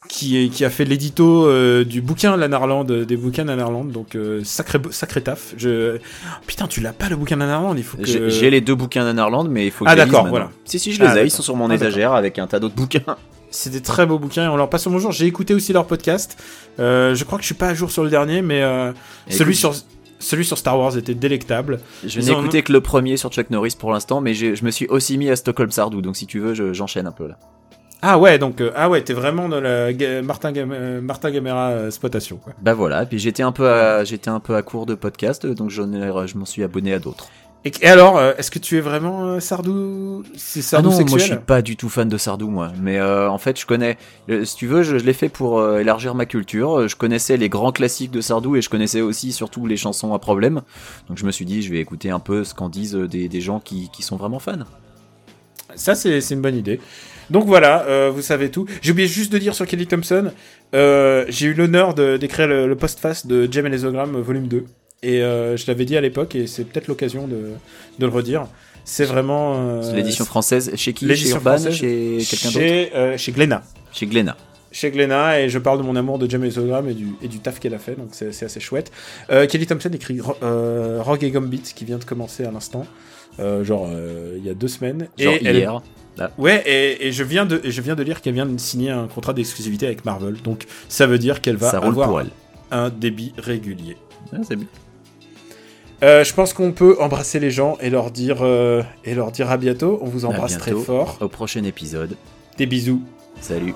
[0.09, 4.41] qui est, qui a fait l'édito euh, du bouquin Lanarland, des bouquins Lanarland, donc euh,
[4.43, 5.53] sacré sacré taf.
[5.57, 5.97] Je
[6.45, 9.03] putain, tu l'as pas le bouquin Lanarland, il faut que J'ai j'ai les deux bouquins
[9.05, 10.49] Nanarland mais il faut que Ah, d'accord, voilà.
[10.65, 12.59] Si si je les Ah, ai, ils sont sur mon Ah, étagère avec un tas
[12.59, 13.17] d'autres bouquins.
[13.49, 15.11] C'est des très beaux bouquins et on leur passe le bonjour.
[15.11, 16.41] J'ai écouté aussi leur podcast.
[16.79, 18.61] Euh, je crois que je suis pas à jour sur le dernier, mais
[19.29, 19.73] celui Écoute, sur
[20.23, 21.79] celui sur Star Wars était délectable.
[22.05, 24.87] Je n'ai écouté que le premier sur Chuck Norris pour l'instant, mais je me suis
[24.87, 27.37] aussi mis à Stockholm Sardou, donc si tu veux, je- j'enchaîne un peu là.
[28.05, 31.31] Ah ouais, donc euh, ah ouais, t'es vraiment dans la ga- Martin Gam- euh, Martin
[31.31, 32.51] Gamera euh, exploitation quoi.
[32.61, 35.69] Bah voilà, puis j'étais un peu à, j'étais un peu à court de podcast, donc
[35.69, 37.27] je m'en suis abonné à d'autres.
[37.65, 40.23] Et, et alors, euh, est-ce que tu es vraiment euh, Sardou?
[40.35, 42.73] C'est Ah Sardou non, sexuel moi je suis pas du tout fan de Sardou, moi.
[42.81, 43.97] Mais euh, en fait, je connais.
[44.43, 46.87] si tu veux, je, je l'ai fait pour euh, élargir ma culture.
[46.87, 50.19] Je connaissais les grands classiques de Sardou et je connaissais aussi surtout les chansons à
[50.19, 50.61] problème.
[51.07, 53.41] Donc je me suis dit, je vais écouter un peu ce qu'en disent des, des
[53.41, 54.65] gens qui, qui sont vraiment fans.
[55.75, 56.79] Ça, c'est une bonne idée.
[57.29, 58.65] Donc voilà, euh, vous savez tout.
[58.81, 60.31] J'ai oublié juste de dire sur Kelly Thompson,
[60.75, 64.65] euh, j'ai eu l'honneur d'écrire le, le postface de Jem et les volume 2.
[65.03, 67.51] Et euh, je l'avais dit à l'époque, et c'est peut-être l'occasion de,
[67.99, 68.47] de le redire.
[68.85, 69.53] C'est vraiment...
[69.57, 70.71] euh, C'est l'édition française.
[70.75, 71.05] Chez qui?
[71.05, 71.51] Chez l'édition Urban?
[71.51, 72.59] française, Chez quelqu'un d'autre?
[72.65, 73.63] chez, euh, chez Glénat.
[73.91, 74.35] Chez Glénat.
[74.71, 77.37] chez Glenna et je parle de mon amour de James Hologram et du, et du
[77.39, 78.91] taf qu'elle a fait, donc c'est assez chouette.
[79.29, 82.85] Euh, Kelly Thompson écrit Ro- euh, Rogue et Gambit qui vient de commencer à l'instant,
[83.39, 85.07] euh, genre euh, il y a deux semaines.
[85.19, 85.81] Genre et elle- hier.
[86.39, 89.07] Ouais, et, et je viens de je viens de lire qu'elle vient de signer un
[89.07, 92.29] contrat d'exclusivité avec Marvel, donc ça veut dire qu'elle va Ça avoir pour elle.
[92.71, 93.95] un débit régulier.
[94.33, 94.67] Ah, c'est bien.
[96.03, 99.49] Euh, je pense qu'on peut embrasser les gens et leur dire euh, et leur dire
[99.49, 99.99] à bientôt.
[100.01, 101.17] On vous embrasse très fort.
[101.21, 102.17] Au prochain épisode.
[102.57, 103.01] Des bisous.
[103.39, 103.73] Salut.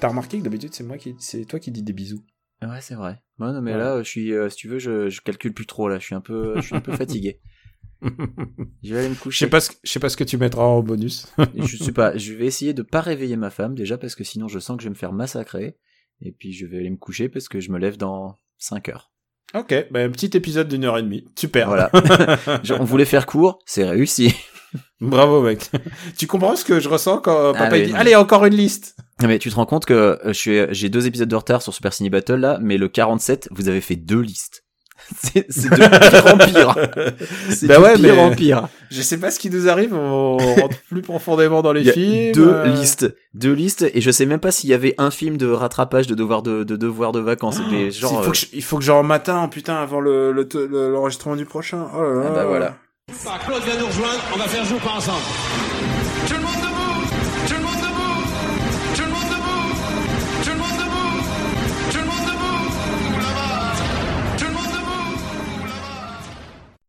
[0.00, 2.24] T'as remarqué que d'habitude c'est moi qui c'est toi qui dis des bisous.
[2.62, 3.22] Ouais, c'est vrai.
[3.38, 3.78] Ouais, non, mais Ouais.
[3.78, 5.98] là, je suis, euh, si tu veux, je, je calcule plus trop là.
[5.98, 7.40] Je suis un peu, je suis un peu fatigué.
[8.82, 9.44] Je vais aller me Je coucher.
[9.44, 11.26] sais pas ce je sais pas ce que tu mettras en bonus.
[11.54, 14.48] je sais pas, je vais essayer de pas réveiller ma femme déjà parce que sinon
[14.48, 15.76] je sens que je vais me faire massacrer.
[16.22, 19.10] Et puis je vais aller me coucher parce que je me lève dans 5 heures.
[19.54, 21.24] Ok, bah, un petit épisode d'une heure et demie.
[21.36, 21.66] Super.
[21.68, 21.90] Voilà.
[22.62, 24.34] Je- On voulait faire court, c'est réussi.
[25.00, 25.68] Bravo, mec.
[26.16, 27.98] tu comprends ce que je ressens quand papa Ah oui, il dit non.
[27.98, 28.96] Allez, encore une liste
[29.26, 31.72] Mais tu te rends compte que euh, je suis, j'ai deux épisodes de retard sur
[31.74, 34.64] Super Ciné Battle là, mais le 47, vous avez fait deux listes.
[35.24, 35.76] C'est c'est de
[36.10, 36.74] pire en pire.
[37.50, 38.68] C'est Bah de ouais, pire mais- en pire.
[38.90, 41.90] Je sais pas ce qui nous arrive, on rentre plus profondément dans les Il y
[41.90, 42.32] a films.
[42.32, 45.36] deux euh, listes, deux listes, et je sais même pas s'il y avait un film
[45.38, 47.58] de rattrapage de devoirs de, de devoirs de vacances.
[47.70, 50.32] mais genre, il, faut euh, que je, il faut que genre matin, putain, avant le,
[50.32, 51.86] le, le- l'enregistrement du prochain.
[51.96, 52.24] Oh là là.
[52.28, 52.76] Ah bah voilà.
[53.46, 55.22] Claude vient nous rejoindre, on va faire jouer pas ensemble?